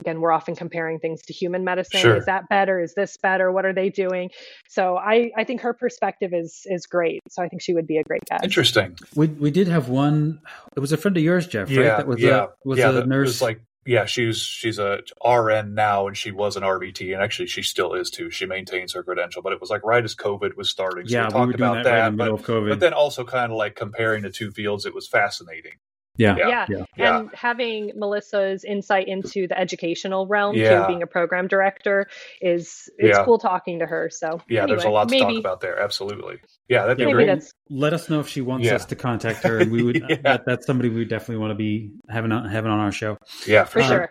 again 0.00 0.20
we're 0.20 0.32
often 0.32 0.56
comparing 0.56 0.98
things 0.98 1.22
to 1.22 1.32
human 1.32 1.62
medicine 1.64 2.00
Sure. 2.00 2.16
is 2.16 2.26
that 2.26 2.48
better 2.48 2.80
is 2.80 2.94
this 2.94 3.16
better 3.22 3.52
what 3.52 3.64
are 3.64 3.72
they 3.72 3.90
doing 3.90 4.28
so 4.68 4.96
i 4.96 5.30
i 5.36 5.44
think 5.44 5.60
her 5.60 5.72
perspective 5.72 6.32
is 6.34 6.62
is 6.66 6.86
great 6.86 7.20
so 7.28 7.42
i 7.42 7.48
think 7.48 7.62
she 7.62 7.74
would 7.74 7.86
be 7.86 7.98
a 7.98 8.02
great 8.02 8.24
guest 8.24 8.42
Interesting. 8.44 8.96
We 9.14 9.28
we 9.28 9.50
did 9.52 9.68
have 9.68 9.88
one. 9.88 10.40
It 10.76 10.80
was 10.80 10.92
a 10.92 10.96
friend 10.96 11.16
of 11.16 11.22
yours, 11.22 11.46
Jeff, 11.46 11.68
right? 11.68 11.76
Yeah, 11.78 11.96
That 11.98 12.06
was 12.08 12.20
yeah, 12.20 12.44
a 12.44 12.68
was 12.68 12.78
yeah. 12.80 12.88
a 12.88 12.92
that 12.92 13.06
nurse. 13.08 13.28
was 13.28 13.42
like, 13.42 13.60
yeah, 13.86 14.06
she's 14.06 14.38
she's 14.38 14.78
a 14.78 15.00
RN 15.24 15.74
now, 15.74 16.06
and 16.06 16.16
she 16.16 16.30
was 16.30 16.56
an 16.56 16.62
RVT, 16.62 17.12
and 17.12 17.22
actually 17.22 17.46
she 17.46 17.62
still 17.62 17.94
is 17.94 18.10
too. 18.10 18.30
She 18.30 18.46
maintains 18.46 18.94
her 18.94 19.02
credential, 19.02 19.42
but 19.42 19.52
it 19.52 19.60
was 19.60 19.70
like 19.70 19.84
right 19.84 20.02
as 20.02 20.14
COVID 20.14 20.56
was 20.56 20.70
starting. 20.70 21.06
So 21.06 21.14
yeah, 21.14 21.22
we 21.22 21.26
we 21.26 21.32
talked 21.32 21.46
were 21.46 21.52
doing 21.52 21.70
about 21.70 21.84
that, 21.84 21.90
right 21.90 21.96
that, 22.00 22.08
in 22.08 22.16
the 22.16 22.24
but, 22.24 22.32
of 22.32 22.42
COVID. 22.42 22.68
but 22.70 22.80
then 22.80 22.94
also 22.94 23.24
kind 23.24 23.52
of 23.52 23.58
like 23.58 23.76
comparing 23.76 24.22
the 24.22 24.30
two 24.30 24.50
fields. 24.50 24.86
It 24.86 24.94
was 24.94 25.06
fascinating. 25.06 25.74
Yeah, 26.16 26.36
Yeah. 26.36 26.48
yeah. 26.48 26.66
yeah. 26.68 26.84
Yeah. 26.96 27.18
and 27.20 27.30
having 27.34 27.92
melissa's 27.96 28.64
insight 28.64 29.08
into 29.08 29.46
the 29.48 29.58
educational 29.58 30.26
realm 30.26 30.54
Yeah. 30.56 30.80
too 30.82 30.86
being 30.88 31.02
a 31.02 31.06
program 31.06 31.48
director 31.48 32.06
is 32.40 32.88
it's 32.98 33.16
Yeah. 33.18 33.24
cool 33.24 33.38
talking 33.38 33.78
to 33.80 33.86
her 33.86 34.08
so 34.10 34.40
Yeah, 34.48 34.66
there's 34.66 34.84
a 34.84 34.90
lot 34.90 35.08
to 35.08 35.14
maybe 35.14 35.34
talk 35.36 35.40
about 35.40 35.60
there. 35.60 35.78
Absolutely. 35.80 36.36
Yeah, 36.68 36.82
that'd 36.82 36.96
be 36.98 37.04
maybe 37.04 37.14
great. 37.14 37.26
that's 37.26 37.52
Let 37.68 37.92
us 37.92 38.08
know 38.08 38.20
if 38.20 38.28
she 38.28 38.40
wants 38.40 38.66
Yeah. 38.66 38.74
us 38.76 38.84
to 38.86 38.96
contact 38.96 39.42
her, 39.44 39.58
and 39.58 39.70
we 39.72 39.82
would. 39.82 39.94
Yeah. 40.08 40.16
that, 40.22 40.42
that's 40.46 40.66
somebody 40.66 40.88
we 40.88 41.04
definitely 41.04 41.38
want 41.38 41.50
to 41.50 41.54
be 41.56 41.92
having 42.08 42.30
on, 42.32 42.48
having 42.48 42.70
on 42.70 42.78
our 42.80 42.92
show. 42.92 43.16
Yeah, 43.46 43.64
for 43.64 43.72
for 43.72 43.80
Uh, 43.80 43.88
sure. 43.88 43.96
sure 43.98 44.10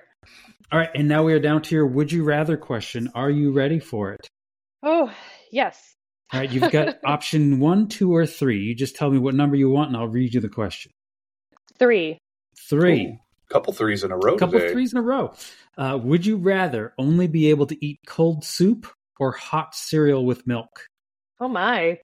All 0.71 0.79
right, 0.79 0.89
and 0.95 1.07
now 1.07 1.23
we 1.23 1.33
are 1.33 1.39
down 1.39 1.61
to 1.63 1.75
your 1.75 1.85
"Would 1.87 2.11
you 2.11 2.23
rather" 2.23 2.57
question. 2.57 3.09
Are 3.15 3.29
you 3.29 3.51
ready 3.51 3.79
for 3.79 4.11
it? 4.13 4.27
oh 4.83 5.13
yes 5.51 5.95
All 6.33 6.39
right, 6.41 6.51
you've 6.51 6.71
got 6.71 6.97
option 7.05 7.59
one, 7.59 7.87
two, 7.87 8.13
or 8.13 8.25
three. 8.25 8.59
You 8.59 8.75
just 8.75 8.95
tell 8.95 9.09
me 9.11 9.19
what 9.19 9.35
number 9.35 9.55
you 9.55 9.69
want, 9.69 9.89
and 9.89 9.97
I'll 9.97 10.07
read 10.07 10.33
you 10.33 10.41
the 10.41 10.49
question. 10.49 10.91
Three 11.77 12.17
Three. 12.69 13.05
Ooh, 13.07 13.17
couple 13.49 13.73
threes 13.73 14.03
in 14.03 14.11
a 14.11 14.17
row 14.17 14.35
A 14.35 14.39
couple 14.39 14.59
today. 14.59 14.71
threes 14.73 14.93
in 14.93 14.97
a 14.99 15.01
row. 15.01 15.33
Uh, 15.77 15.99
would 16.01 16.25
you 16.25 16.37
rather 16.37 16.93
only 16.97 17.27
be 17.27 17.49
able 17.49 17.65
to 17.67 17.85
eat 17.85 17.99
cold 18.07 18.43
soup 18.43 18.87
or 19.19 19.31
hot 19.31 19.75
cereal 19.75 20.25
with 20.25 20.47
milk? 20.47 20.87
Oh 21.39 21.47
my. 21.47 21.99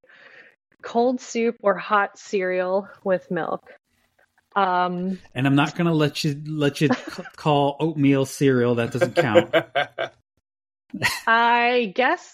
Cold 0.82 1.22
soup 1.22 1.56
or 1.62 1.76
hot 1.76 2.18
cereal 2.18 2.88
with 3.04 3.30
milk. 3.32 3.62
Um, 4.56 5.20
And 5.36 5.46
I'm 5.48 5.56
not 5.56 5.76
going 5.76 5.88
to 5.88 5.94
let 5.94 6.24
you 6.24 6.42
let 6.46 6.82
you 6.82 6.90
call 7.36 7.78
oatmeal 7.80 8.26
cereal. 8.26 8.76
That 8.76 8.92
doesn't 8.92 9.16
count. 9.16 9.54
I 11.28 11.94
guess 11.96 12.32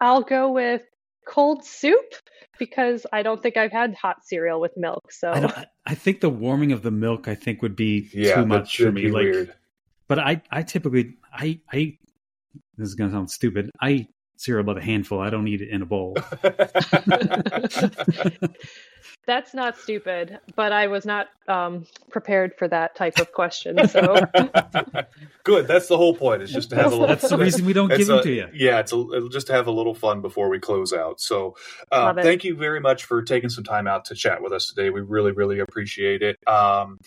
I'll 0.00 0.22
go 0.22 0.50
with 0.52 0.82
cold 1.26 1.64
soup 1.64 2.14
because 2.58 3.06
I 3.12 3.22
don't 3.22 3.42
think 3.42 3.56
I've 3.56 3.72
had 3.72 3.94
hot 3.94 4.24
cereal 4.24 4.60
with 4.60 4.72
milk. 4.76 5.12
So 5.12 5.30
I, 5.30 5.40
don't, 5.40 5.54
I 5.86 5.94
think 5.94 6.20
the 6.20 6.30
warming 6.30 6.72
of 6.72 6.82
the 6.82 6.90
milk, 6.90 7.28
I 7.28 7.34
think, 7.34 7.62
would 7.62 7.76
be 7.76 8.08
yeah, 8.12 8.36
too 8.36 8.46
much 8.46 8.76
for 8.76 8.92
me. 8.92 9.10
Like, 9.10 9.24
weird. 9.24 9.54
but 10.08 10.18
I, 10.18 10.42
I 10.50 10.62
typically, 10.62 11.16
I, 11.32 11.60
I. 11.72 11.96
This 12.76 12.88
is 12.88 12.94
going 12.94 13.10
to 13.10 13.16
sound 13.16 13.30
stupid. 13.30 13.70
I 13.80 13.90
eat 13.90 14.08
cereal 14.36 14.64
by 14.64 14.74
the 14.74 14.80
handful. 14.80 15.20
I 15.20 15.30
don't 15.30 15.46
eat 15.48 15.60
it 15.60 15.68
in 15.68 15.82
a 15.82 15.86
bowl. 15.86 16.16
that's 19.26 19.54
not 19.54 19.76
stupid, 19.78 20.38
but 20.56 20.72
I 20.72 20.86
was 20.88 21.04
not 21.06 21.28
um, 21.48 21.86
prepared 22.10 22.52
for 22.58 22.68
that 22.68 22.94
type 22.96 23.18
of 23.18 23.32
question. 23.32 23.86
So 23.88 24.24
Good. 25.44 25.66
That's 25.66 25.88
the 25.88 25.96
whole 25.96 26.14
point. 26.14 26.42
It's 26.42 26.52
just 26.52 26.70
to 26.70 26.76
have 26.76 26.86
a 26.86 26.90
little. 26.90 27.06
That's 27.08 27.28
the 27.28 27.38
reason 27.38 27.64
we 27.64 27.72
don't 27.72 27.90
It's 27.90 27.98
give 27.98 28.06
them 28.08 28.18
a- 28.18 28.22
to 28.22 28.32
you. 28.32 28.48
Yeah, 28.52 28.80
it's 28.80 28.92
a, 28.92 28.96
it'll 28.96 29.28
just 29.28 29.46
to 29.48 29.52
have 29.52 29.66
a 29.66 29.70
little 29.70 29.94
fun 29.94 30.20
before 30.20 30.48
we 30.50 30.58
close 30.58 30.92
out. 30.92 31.20
So, 31.20 31.56
uh, 31.90 32.14
thank 32.14 32.44
you 32.44 32.56
very 32.56 32.80
much 32.80 33.04
for 33.04 33.22
taking 33.22 33.50
some 33.50 33.64
time 33.64 33.86
out 33.86 34.06
to 34.06 34.14
chat 34.14 34.42
with 34.42 34.52
us 34.52 34.68
today. 34.68 34.90
We 34.90 35.00
really, 35.00 35.32
really 35.32 35.58
appreciate 35.60 36.22
it. 36.22 36.36
Um, 36.46 36.98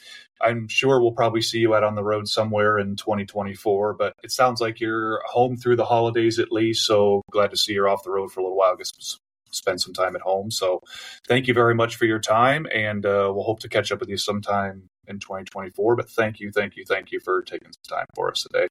I'm 0.41 0.67
sure 0.67 0.99
we'll 1.01 1.11
probably 1.13 1.41
see 1.41 1.59
you 1.59 1.73
out 1.75 1.83
on 1.83 1.95
the 1.95 2.03
road 2.03 2.27
somewhere 2.27 2.77
in 2.77 2.95
2024, 2.97 3.93
but 3.93 4.13
it 4.23 4.31
sounds 4.31 4.59
like 4.59 4.79
you're 4.79 5.21
home 5.25 5.55
through 5.55 5.77
the 5.77 5.85
holidays 5.85 6.39
at 6.39 6.51
least. 6.51 6.85
So 6.85 7.21
glad 7.31 7.51
to 7.51 7.57
see 7.57 7.73
you're 7.73 7.87
off 7.87 8.03
the 8.03 8.11
road 8.11 8.31
for 8.31 8.39
a 8.41 8.43
little 8.43 8.57
while. 8.57 8.75
Get 8.75 8.87
s- 8.99 9.19
spend 9.53 9.81
some 9.81 9.93
time 9.93 10.15
at 10.15 10.21
home. 10.21 10.51
So, 10.51 10.81
thank 11.27 11.47
you 11.47 11.53
very 11.53 11.75
much 11.75 11.95
for 11.95 12.05
your 12.05 12.19
time, 12.19 12.67
and 12.73 13.05
uh, 13.05 13.31
we'll 13.33 13.43
hope 13.43 13.59
to 13.61 13.69
catch 13.69 13.91
up 13.91 13.99
with 13.99 14.09
you 14.09 14.17
sometime 14.17 14.89
in 15.07 15.19
2024. 15.19 15.95
But 15.95 16.09
thank 16.09 16.39
you, 16.39 16.51
thank 16.51 16.75
you, 16.75 16.85
thank 16.85 17.11
you 17.11 17.19
for 17.19 17.41
taking 17.41 17.69
some 17.71 17.97
time 17.97 18.05
for 18.15 18.31
us 18.31 18.43
today. 18.43 18.67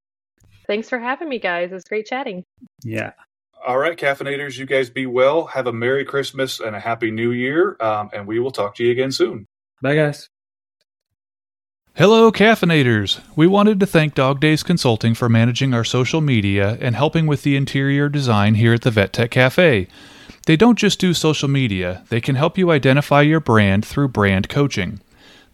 thanks 0.66 0.88
for 0.88 0.98
having 0.98 1.28
me, 1.28 1.38
guys. 1.38 1.70
It 1.70 1.74
was 1.74 1.84
great 1.84 2.06
chatting. 2.06 2.44
Yeah. 2.84 3.12
All 3.64 3.78
right, 3.78 3.96
caffeinators, 3.96 4.58
you 4.58 4.66
guys 4.66 4.90
be 4.90 5.06
well. 5.06 5.46
Have 5.46 5.68
a 5.68 5.72
Merry 5.72 6.04
Christmas 6.04 6.58
and 6.58 6.74
a 6.74 6.80
Happy 6.80 7.12
New 7.12 7.30
Year. 7.30 7.76
Um, 7.80 8.10
and 8.12 8.26
we 8.26 8.40
will 8.40 8.50
talk 8.50 8.74
to 8.76 8.84
you 8.84 8.90
again 8.90 9.12
soon. 9.12 9.46
Bye, 9.80 9.94
guys. 9.94 10.28
Hello, 11.94 12.32
caffeinators! 12.32 13.20
We 13.36 13.46
wanted 13.46 13.78
to 13.80 13.86
thank 13.86 14.14
Dog 14.14 14.40
Days 14.40 14.62
Consulting 14.62 15.12
for 15.12 15.28
managing 15.28 15.74
our 15.74 15.84
social 15.84 16.22
media 16.22 16.78
and 16.80 16.96
helping 16.96 17.26
with 17.26 17.42
the 17.42 17.54
interior 17.54 18.08
design 18.08 18.54
here 18.54 18.72
at 18.72 18.80
the 18.80 18.90
Vet 18.90 19.12
Tech 19.12 19.30
Cafe. 19.30 19.88
They 20.46 20.56
don't 20.56 20.78
just 20.78 20.98
do 20.98 21.14
social 21.14 21.48
media, 21.48 22.02
they 22.08 22.20
can 22.20 22.34
help 22.34 22.58
you 22.58 22.72
identify 22.72 23.22
your 23.22 23.40
brand 23.40 23.86
through 23.86 24.08
brand 24.08 24.48
coaching. 24.48 25.00